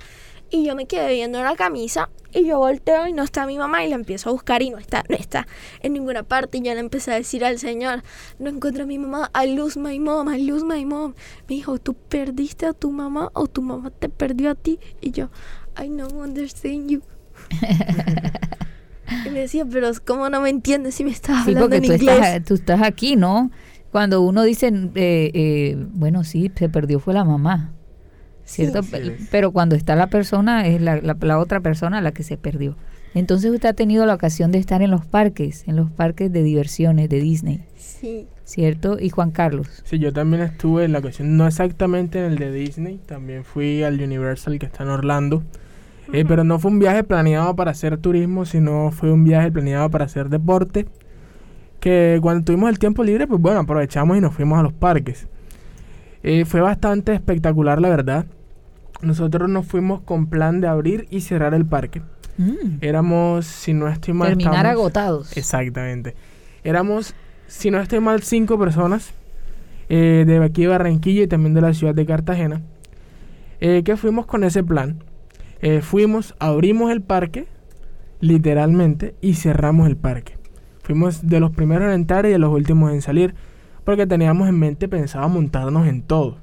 Y 0.50 0.64
yo 0.64 0.76
me 0.76 0.86
quedé 0.86 1.12
viendo 1.12 1.40
una 1.40 1.56
camisa 1.56 2.10
y 2.32 2.46
yo 2.46 2.58
volteo 2.58 3.06
y 3.06 3.12
no 3.12 3.22
está 3.22 3.46
mi 3.46 3.58
mamá 3.58 3.84
y 3.84 3.88
la 3.88 3.96
empiezo 3.96 4.28
a 4.28 4.32
buscar 4.32 4.62
y 4.62 4.70
no 4.70 4.78
está, 4.78 5.02
no 5.08 5.16
está 5.16 5.46
en 5.80 5.94
ninguna 5.94 6.22
parte. 6.22 6.58
Y 6.58 6.62
yo 6.62 6.74
le 6.74 6.80
empecé 6.80 7.12
a 7.12 7.16
decir 7.16 7.44
al 7.44 7.58
señor, 7.58 8.02
no 8.38 8.50
encuentro 8.50 8.84
a 8.84 8.86
mi 8.86 8.98
mamá, 8.98 9.30
I 9.34 9.54
lose 9.54 9.78
my 9.78 9.98
mom, 9.98 10.32
I 10.32 10.44
lose 10.44 10.64
my 10.64 10.84
mom. 10.84 11.14
Me 11.48 11.56
dijo, 11.56 11.78
¿tú 11.78 11.94
perdiste 11.94 12.66
a 12.66 12.72
tu 12.72 12.90
mamá 12.90 13.30
o 13.34 13.46
tu 13.46 13.62
mamá 13.62 13.90
te 13.90 14.08
perdió 14.08 14.50
a 14.50 14.54
ti? 14.54 14.78
Y 15.00 15.10
yo, 15.10 15.30
I 15.82 15.88
no 15.88 16.06
understand 16.08 16.88
you. 16.88 17.02
y 19.26 19.30
me 19.30 19.40
decía, 19.40 19.64
pero 19.70 19.90
¿cómo 20.04 20.28
no 20.30 20.40
me 20.40 20.50
entiendes 20.50 20.94
si 20.96 21.04
me 21.04 21.10
estás 21.10 21.44
Sí, 21.44 21.50
hablando 21.50 21.60
porque 21.62 21.76
en 21.76 21.82
tú 21.84 21.92
inglés? 21.92 22.16
estás, 22.16 22.44
tú 22.44 22.54
estás 22.54 22.82
aquí, 22.82 23.16
¿no? 23.16 23.50
Cuando 23.90 24.22
uno 24.22 24.42
dice, 24.42 24.68
eh, 24.68 25.30
eh, 25.34 25.76
bueno, 25.92 26.24
sí, 26.24 26.50
se 26.54 26.68
perdió 26.68 26.98
fue 26.98 27.14
la 27.14 27.24
mamá, 27.24 27.72
¿cierto? 28.44 28.82
Sí. 28.82 28.90
Pe- 28.90 29.16
Pero 29.30 29.52
cuando 29.52 29.76
está 29.76 29.94
la 29.96 30.08
persona, 30.08 30.66
es 30.66 30.80
la, 30.80 30.96
la- 31.00 31.16
la 31.20 31.38
otra 31.38 31.60
persona 31.60 32.00
la 32.00 32.12
que 32.12 32.22
se 32.24 32.36
perdió. 32.36 32.76
Entonces 33.14 33.52
usted 33.52 33.68
ha 33.68 33.72
tenido 33.74 34.04
la 34.06 34.14
ocasión 34.14 34.50
de 34.50 34.58
estar 34.58 34.82
en 34.82 34.90
los 34.90 35.06
parques, 35.06 35.62
en 35.68 35.76
los 35.76 35.88
parques 35.90 36.32
de 36.32 36.42
diversiones 36.42 37.08
de 37.08 37.20
Disney, 37.20 37.60
Sí. 37.76 38.26
¿cierto? 38.42 38.98
Y 39.00 39.10
Juan 39.10 39.30
Carlos. 39.30 39.68
Sí, 39.84 40.00
yo 40.00 40.12
también 40.12 40.42
estuve 40.42 40.84
en 40.84 40.90
la 40.92 40.98
ocasión, 40.98 41.36
no 41.36 41.46
exactamente 41.46 42.18
en 42.18 42.24
el 42.32 42.38
de 42.38 42.50
Disney, 42.50 42.98
también 43.06 43.44
fui 43.44 43.84
al 43.84 44.00
Universal 44.00 44.58
que 44.58 44.66
está 44.66 44.82
en 44.82 44.88
Orlando. 44.90 45.44
Eh, 46.12 46.24
pero 46.26 46.44
no 46.44 46.59
fue 46.59 46.70
un 46.70 46.78
viaje 46.78 47.02
planeado 47.02 47.57
para 47.57 47.70
hacer 47.70 47.96
turismo, 47.98 48.44
sino 48.44 48.90
fue 48.90 49.11
un 49.11 49.24
viaje 49.24 49.50
planeado 49.50 49.90
para 49.90 50.05
hacer 50.05 50.28
deporte. 50.28 50.86
Que 51.80 52.18
cuando 52.22 52.44
tuvimos 52.44 52.70
el 52.70 52.78
tiempo 52.78 53.02
libre, 53.05 53.26
pues 53.26 53.40
bueno, 53.40 53.61
aprovechamos 53.61 54.16
y 54.16 54.20
nos 54.20 54.34
fuimos 54.34 54.59
a 54.59 54.62
los 54.62 54.72
parques. 54.72 55.26
Eh, 56.22 56.44
fue 56.44 56.61
bastante 56.61 57.12
espectacular, 57.14 57.80
la 57.80 57.88
verdad. 57.88 58.26
Nosotros 59.02 59.48
nos 59.50 59.66
fuimos 59.66 60.00
con 60.02 60.26
plan 60.26 60.61
de 60.61 60.68
abrir 60.68 61.07
y 61.11 61.20
cerrar 61.20 61.52
el 61.55 61.66
parque. 61.66 62.00
Mm. 62.38 62.78
Éramos, 62.80 63.46
si 63.46 63.74
no 63.74 63.88
estoy 63.88 64.14
mal, 64.14 64.28
Terminar 64.30 64.55
estamos- 64.55 64.72
agotados. 64.72 65.36
Exactamente. 65.36 66.14
Éramos, 66.64 67.14
si 67.46 67.70
no 67.70 67.80
estoy 67.80 68.00
mal, 68.00 68.22
cinco 68.22 68.59
personas 68.59 69.12
eh, 69.90 70.24
de 70.26 70.42
aquí 70.42 70.62
de 70.62 70.68
Barranquilla 70.68 71.24
y 71.24 71.26
también 71.26 71.52
de 71.55 71.61
la 71.61 71.74
ciudad 71.74 71.94
de 71.94 72.07
Cartagena. 72.07 72.62
eh, 73.61 73.82
que 73.84 73.96
fuimos 73.96 74.26
con 74.26 74.44
ese 74.44 74.62
plan. 74.64 75.02
Eh, 75.64 75.80
fuimos, 75.80 76.34
abrimos 76.40 76.92
el 76.92 77.00
parque, 77.00 77.46
literalmente, 78.20 79.14
y 79.22 79.32
cerramos 79.32 79.88
el 79.88 79.96
parque. 79.96 80.34
Fuimos 80.82 81.26
de 81.26 81.40
los 81.40 81.52
primeros 81.52 81.88
en 81.88 81.94
entrar 81.94 82.26
y 82.26 82.28
de 82.28 82.38
los 82.38 82.52
últimos 82.52 82.92
en 82.92 83.00
salir, 83.00 83.34
porque 83.82 84.06
teníamos 84.06 84.46
en 84.46 84.58
mente 84.58 84.88
pensado 84.88 85.26
montarnos 85.30 85.86
en 85.86 86.02
todo, 86.02 86.36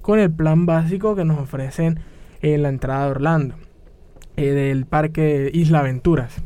con 0.00 0.20
el 0.20 0.30
plan 0.30 0.64
básico 0.64 1.16
que 1.16 1.24
nos 1.24 1.40
ofrecen 1.40 1.98
en 2.40 2.62
la 2.62 2.68
entrada 2.68 3.06
de 3.06 3.10
Orlando, 3.10 3.56
eh, 4.36 4.52
del 4.52 4.86
parque 4.86 5.50
Isla 5.52 5.80
Aventuras. 5.80 6.36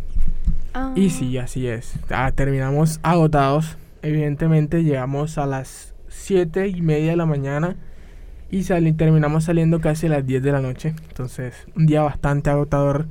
Ah. 0.73 0.95
Y 0.97 1.11
sí, 1.11 1.37
así 1.37 1.67
es. 1.67 1.97
Ah, 2.09 2.33
terminamos 2.35 2.99
agotados. 3.03 3.77
Evidentemente 4.01 4.83
llegamos 4.85 5.37
a 5.37 5.45
las 5.45 5.93
7 6.09 6.69
y 6.69 6.81
media 6.81 7.11
de 7.11 7.17
la 7.19 7.27
mañana 7.27 7.77
y 8.53 8.93
terminamos 8.93 9.45
saliendo 9.45 9.81
casi 9.81 10.07
a 10.07 10.11
las 10.11 10.27
10 10.27 10.43
de 10.43 10.53
la 10.53 10.61
noche. 10.61 10.95
Entonces, 11.09 11.55
un 11.75 11.87
día 11.87 12.03
bastante 12.03 12.51
agotador 12.51 13.07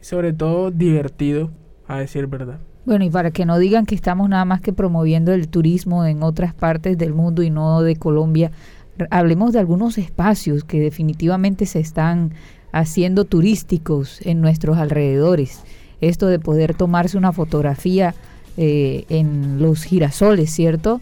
y 0.00 0.04
sobre 0.04 0.32
todo 0.32 0.70
divertido, 0.70 1.50
a 1.88 1.98
decir 1.98 2.28
verdad. 2.28 2.60
Bueno, 2.86 3.04
y 3.04 3.10
para 3.10 3.32
que 3.32 3.44
no 3.44 3.58
digan 3.58 3.84
que 3.84 3.96
estamos 3.96 4.28
nada 4.28 4.44
más 4.44 4.60
que 4.60 4.72
promoviendo 4.72 5.32
el 5.32 5.48
turismo 5.48 6.04
en 6.04 6.22
otras 6.22 6.54
partes 6.54 6.96
del 6.96 7.12
mundo 7.12 7.42
y 7.42 7.50
no 7.50 7.82
de 7.82 7.96
Colombia, 7.96 8.52
hablemos 9.10 9.52
de 9.52 9.58
algunos 9.58 9.98
espacios 9.98 10.62
que 10.62 10.80
definitivamente 10.80 11.66
se 11.66 11.80
están 11.80 12.32
haciendo 12.70 13.24
turísticos 13.24 14.24
en 14.24 14.40
nuestros 14.40 14.78
alrededores. 14.78 15.62
Esto 16.00 16.28
de 16.28 16.38
poder 16.38 16.74
tomarse 16.74 17.18
una 17.18 17.32
fotografía 17.32 18.14
eh, 18.56 19.04
en 19.08 19.60
los 19.60 19.82
girasoles, 19.82 20.50
¿cierto? 20.50 21.00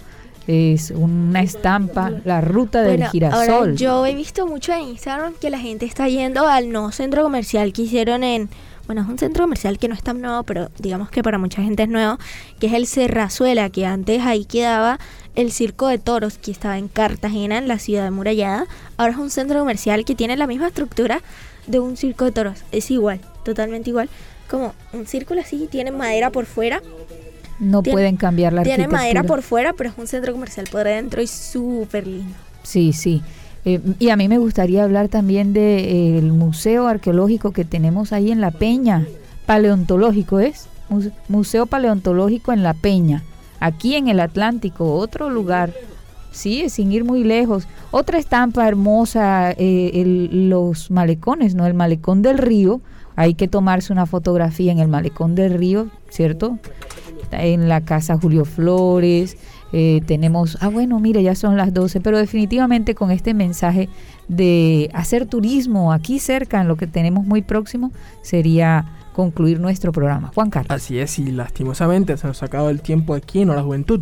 Es 0.48 0.90
una 0.90 1.42
estampa, 1.42 2.10
la 2.24 2.40
ruta 2.40 2.80
del 2.80 2.96
Bueno, 2.96 3.10
girasol. 3.12 3.50
ahora 3.50 3.72
yo 3.74 4.06
he 4.06 4.14
visto 4.14 4.46
mucho 4.46 4.72
en 4.72 4.80
Instagram 4.80 5.34
que 5.34 5.50
la 5.50 5.58
gente 5.58 5.84
está 5.84 6.08
yendo 6.08 6.48
al 6.48 6.72
nuevo 6.72 6.90
centro 6.90 7.22
comercial 7.22 7.72
que 7.74 7.82
hicieron 7.82 8.24
en... 8.24 8.48
Bueno, 8.86 9.02
es 9.02 9.08
un 9.08 9.18
centro 9.18 9.44
comercial 9.44 9.78
que 9.78 9.88
no 9.88 9.94
es 9.94 10.02
tan 10.02 10.22
nuevo, 10.22 10.44
pero 10.44 10.70
digamos 10.78 11.10
que 11.10 11.22
para 11.22 11.36
mucha 11.36 11.62
gente 11.62 11.82
es 11.82 11.90
nuevo, 11.90 12.16
que 12.58 12.68
es 12.68 12.72
el 12.72 12.86
Serrazuela, 12.86 13.68
que 13.68 13.84
antes 13.84 14.22
ahí 14.22 14.46
quedaba 14.46 14.98
el 15.34 15.52
Circo 15.52 15.88
de 15.88 15.98
Toros, 15.98 16.38
que 16.38 16.50
estaba 16.50 16.78
en 16.78 16.88
Cartagena, 16.88 17.58
en 17.58 17.68
la 17.68 17.78
ciudad 17.78 18.06
amurallada. 18.06 18.64
Ahora 18.96 19.12
es 19.12 19.18
un 19.18 19.28
centro 19.28 19.58
comercial 19.58 20.06
que 20.06 20.14
tiene 20.14 20.38
la 20.38 20.46
misma 20.46 20.68
estructura 20.68 21.20
de 21.66 21.78
un 21.78 21.98
circo 21.98 22.24
de 22.24 22.32
toros. 22.32 22.64
Es 22.72 22.90
igual, 22.90 23.20
totalmente 23.44 23.90
igual. 23.90 24.08
Como 24.50 24.74
un 24.94 25.06
círculo 25.06 25.42
así, 25.42 25.68
tiene 25.70 25.90
madera 25.90 26.30
por 26.30 26.46
fuera. 26.46 26.80
No 27.58 27.82
tiene- 27.82 27.94
pueden 27.94 28.16
cambiar 28.16 28.52
la 28.52 28.62
Tiene 28.62 28.86
madera 28.88 29.20
arquitectura. 29.20 29.28
por 29.28 29.42
fuera, 29.42 29.72
pero 29.72 29.90
es 29.90 29.98
un 29.98 30.06
centro 30.06 30.32
comercial 30.32 30.66
por 30.70 30.84
dentro 30.84 31.20
y 31.22 31.26
súper 31.26 32.06
lindo. 32.06 32.34
Sí, 32.62 32.92
sí. 32.92 33.22
Eh, 33.64 33.80
y 33.98 34.10
a 34.10 34.16
mí 34.16 34.28
me 34.28 34.38
gustaría 34.38 34.84
hablar 34.84 35.08
también 35.08 35.52
del 35.52 36.32
museo 36.32 36.86
arqueológico 36.86 37.52
que 37.52 37.64
tenemos 37.64 38.12
ahí 38.12 38.30
en 38.30 38.40
La 38.40 38.50
Peña, 38.52 39.06
paleontológico 39.46 40.38
es, 40.40 40.68
Muse- 40.88 41.12
Museo 41.28 41.66
Paleontológico 41.66 42.52
en 42.52 42.62
La 42.62 42.74
Peña, 42.74 43.22
aquí 43.60 43.94
en 43.96 44.08
el 44.08 44.20
Atlántico, 44.20 44.94
otro 44.94 45.28
lugar, 45.30 45.72
sí, 46.30 46.68
sin 46.68 46.92
ir 46.92 47.04
muy 47.04 47.24
lejos. 47.24 47.66
Otra 47.90 48.18
estampa 48.18 48.68
hermosa, 48.68 49.50
eh, 49.52 49.90
el- 49.94 50.48
los 50.48 50.90
malecones, 50.90 51.54
¿no? 51.54 51.66
El 51.66 51.74
malecón 51.74 52.22
del 52.22 52.38
río, 52.38 52.80
hay 53.16 53.34
que 53.34 53.48
tomarse 53.48 53.92
una 53.92 54.06
fotografía 54.06 54.70
en 54.70 54.78
el 54.78 54.88
malecón 54.88 55.34
del 55.34 55.54
río, 55.54 55.88
¿cierto? 56.08 56.58
En 57.32 57.68
la 57.68 57.80
casa 57.82 58.18
Julio 58.18 58.44
Flores, 58.44 59.36
eh, 59.72 60.00
tenemos, 60.06 60.56
ah 60.60 60.68
bueno, 60.68 60.98
mire, 60.98 61.22
ya 61.22 61.34
son 61.34 61.56
las 61.56 61.74
12, 61.74 62.00
pero 62.00 62.18
definitivamente 62.18 62.94
con 62.94 63.10
este 63.10 63.34
mensaje 63.34 63.88
de 64.28 64.90
hacer 64.94 65.26
turismo 65.26 65.92
aquí 65.92 66.18
cerca, 66.18 66.60
en 66.60 66.68
lo 66.68 66.76
que 66.76 66.86
tenemos 66.86 67.26
muy 67.26 67.42
próximo, 67.42 67.92
sería 68.22 68.86
concluir 69.12 69.60
nuestro 69.60 69.92
programa. 69.92 70.30
Juan 70.34 70.48
Carlos. 70.48 70.70
Así 70.70 70.98
es, 70.98 71.18
y 71.18 71.32
lastimosamente 71.32 72.16
se 72.16 72.26
nos 72.26 72.42
ha 72.42 72.46
acabado 72.46 72.70
el 72.70 72.80
tiempo 72.80 73.14
aquí 73.14 73.42
en 73.42 73.50
Hora 73.50 73.62
Juventud. 73.62 74.00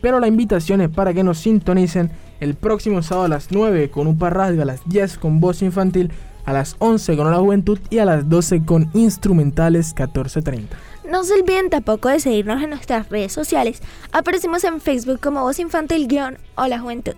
Pero 0.00 0.20
la 0.20 0.28
invitación 0.28 0.80
es 0.80 0.88
para 0.88 1.12
que 1.12 1.22
nos 1.22 1.38
sintonicen 1.38 2.10
el 2.40 2.54
próximo 2.54 3.02
sábado 3.02 3.26
a 3.26 3.28
las 3.28 3.50
9 3.50 3.90
con 3.90 4.06
Upa 4.06 4.30
Radio, 4.30 4.62
a 4.62 4.64
las 4.64 4.80
10 4.88 5.18
con 5.18 5.40
voz 5.40 5.62
infantil, 5.62 6.10
a 6.44 6.52
las 6.52 6.76
11 6.78 7.16
con 7.16 7.26
Hora 7.26 7.38
Juventud 7.38 7.78
y 7.90 7.98
a 7.98 8.04
las 8.04 8.28
12 8.28 8.64
con 8.64 8.90
instrumentales 8.94 9.88
1430. 9.88 10.76
No 11.10 11.24
se 11.24 11.34
olviden 11.34 11.70
tampoco 11.70 12.08
de 12.08 12.20
seguirnos 12.20 12.62
en 12.62 12.70
nuestras 12.70 13.08
redes 13.08 13.32
sociales. 13.32 13.82
Aparecemos 14.12 14.62
en 14.62 14.80
Facebook 14.80 15.18
como 15.18 15.42
Voz 15.42 15.58
Infantil 15.58 16.06
guion 16.06 16.38
Hola 16.54 16.78
Juventud, 16.78 17.16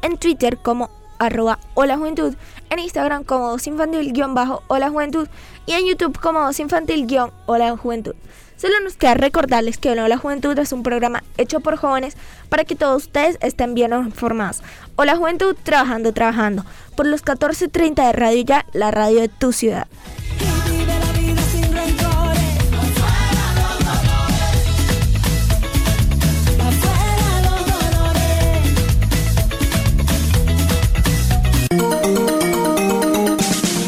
en 0.00 0.16
Twitter 0.16 0.56
como 0.56 0.88
arroba 1.18 1.58
Hola 1.74 1.98
Juventud, 1.98 2.34
en 2.70 2.78
Instagram 2.78 3.22
como 3.22 3.50
Voz 3.50 3.66
Infantil 3.66 4.14
guion 4.14 4.34
bajo 4.34 4.62
Hola 4.68 4.88
Juventud 4.88 5.28
y 5.66 5.72
en 5.72 5.84
YouTube 5.84 6.18
como 6.18 6.40
Voz 6.40 6.58
Infantil 6.58 7.06
guion 7.06 7.32
Hola 7.44 7.76
Juventud. 7.76 8.14
Solo 8.56 8.80
nos 8.80 8.96
queda 8.96 9.12
recordarles 9.12 9.76
que 9.76 9.90
Hola 9.90 10.16
Juventud 10.16 10.58
es 10.58 10.72
un 10.72 10.82
programa 10.82 11.22
hecho 11.36 11.60
por 11.60 11.76
jóvenes 11.76 12.16
para 12.48 12.64
que 12.64 12.76
todos 12.76 13.02
ustedes 13.02 13.36
estén 13.42 13.74
bien 13.74 13.92
informados. 13.92 14.62
Hola 14.96 15.16
Juventud, 15.16 15.54
trabajando, 15.62 16.14
trabajando. 16.14 16.64
Por 16.96 17.06
los 17.06 17.22
14.30 17.22 18.06
de 18.06 18.12
Radio 18.14 18.42
Ya, 18.42 18.64
la 18.72 18.90
radio 18.90 19.20
de 19.20 19.28
tu 19.28 19.52
ciudad. 19.52 19.86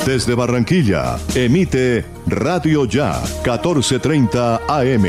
Desde 0.07 0.37
Barranquilla, 0.37 1.19
emite 1.35 2.05
Radio 2.29 2.85
Ya 2.85 3.21
1430 3.43 4.61
AM. 4.69 5.03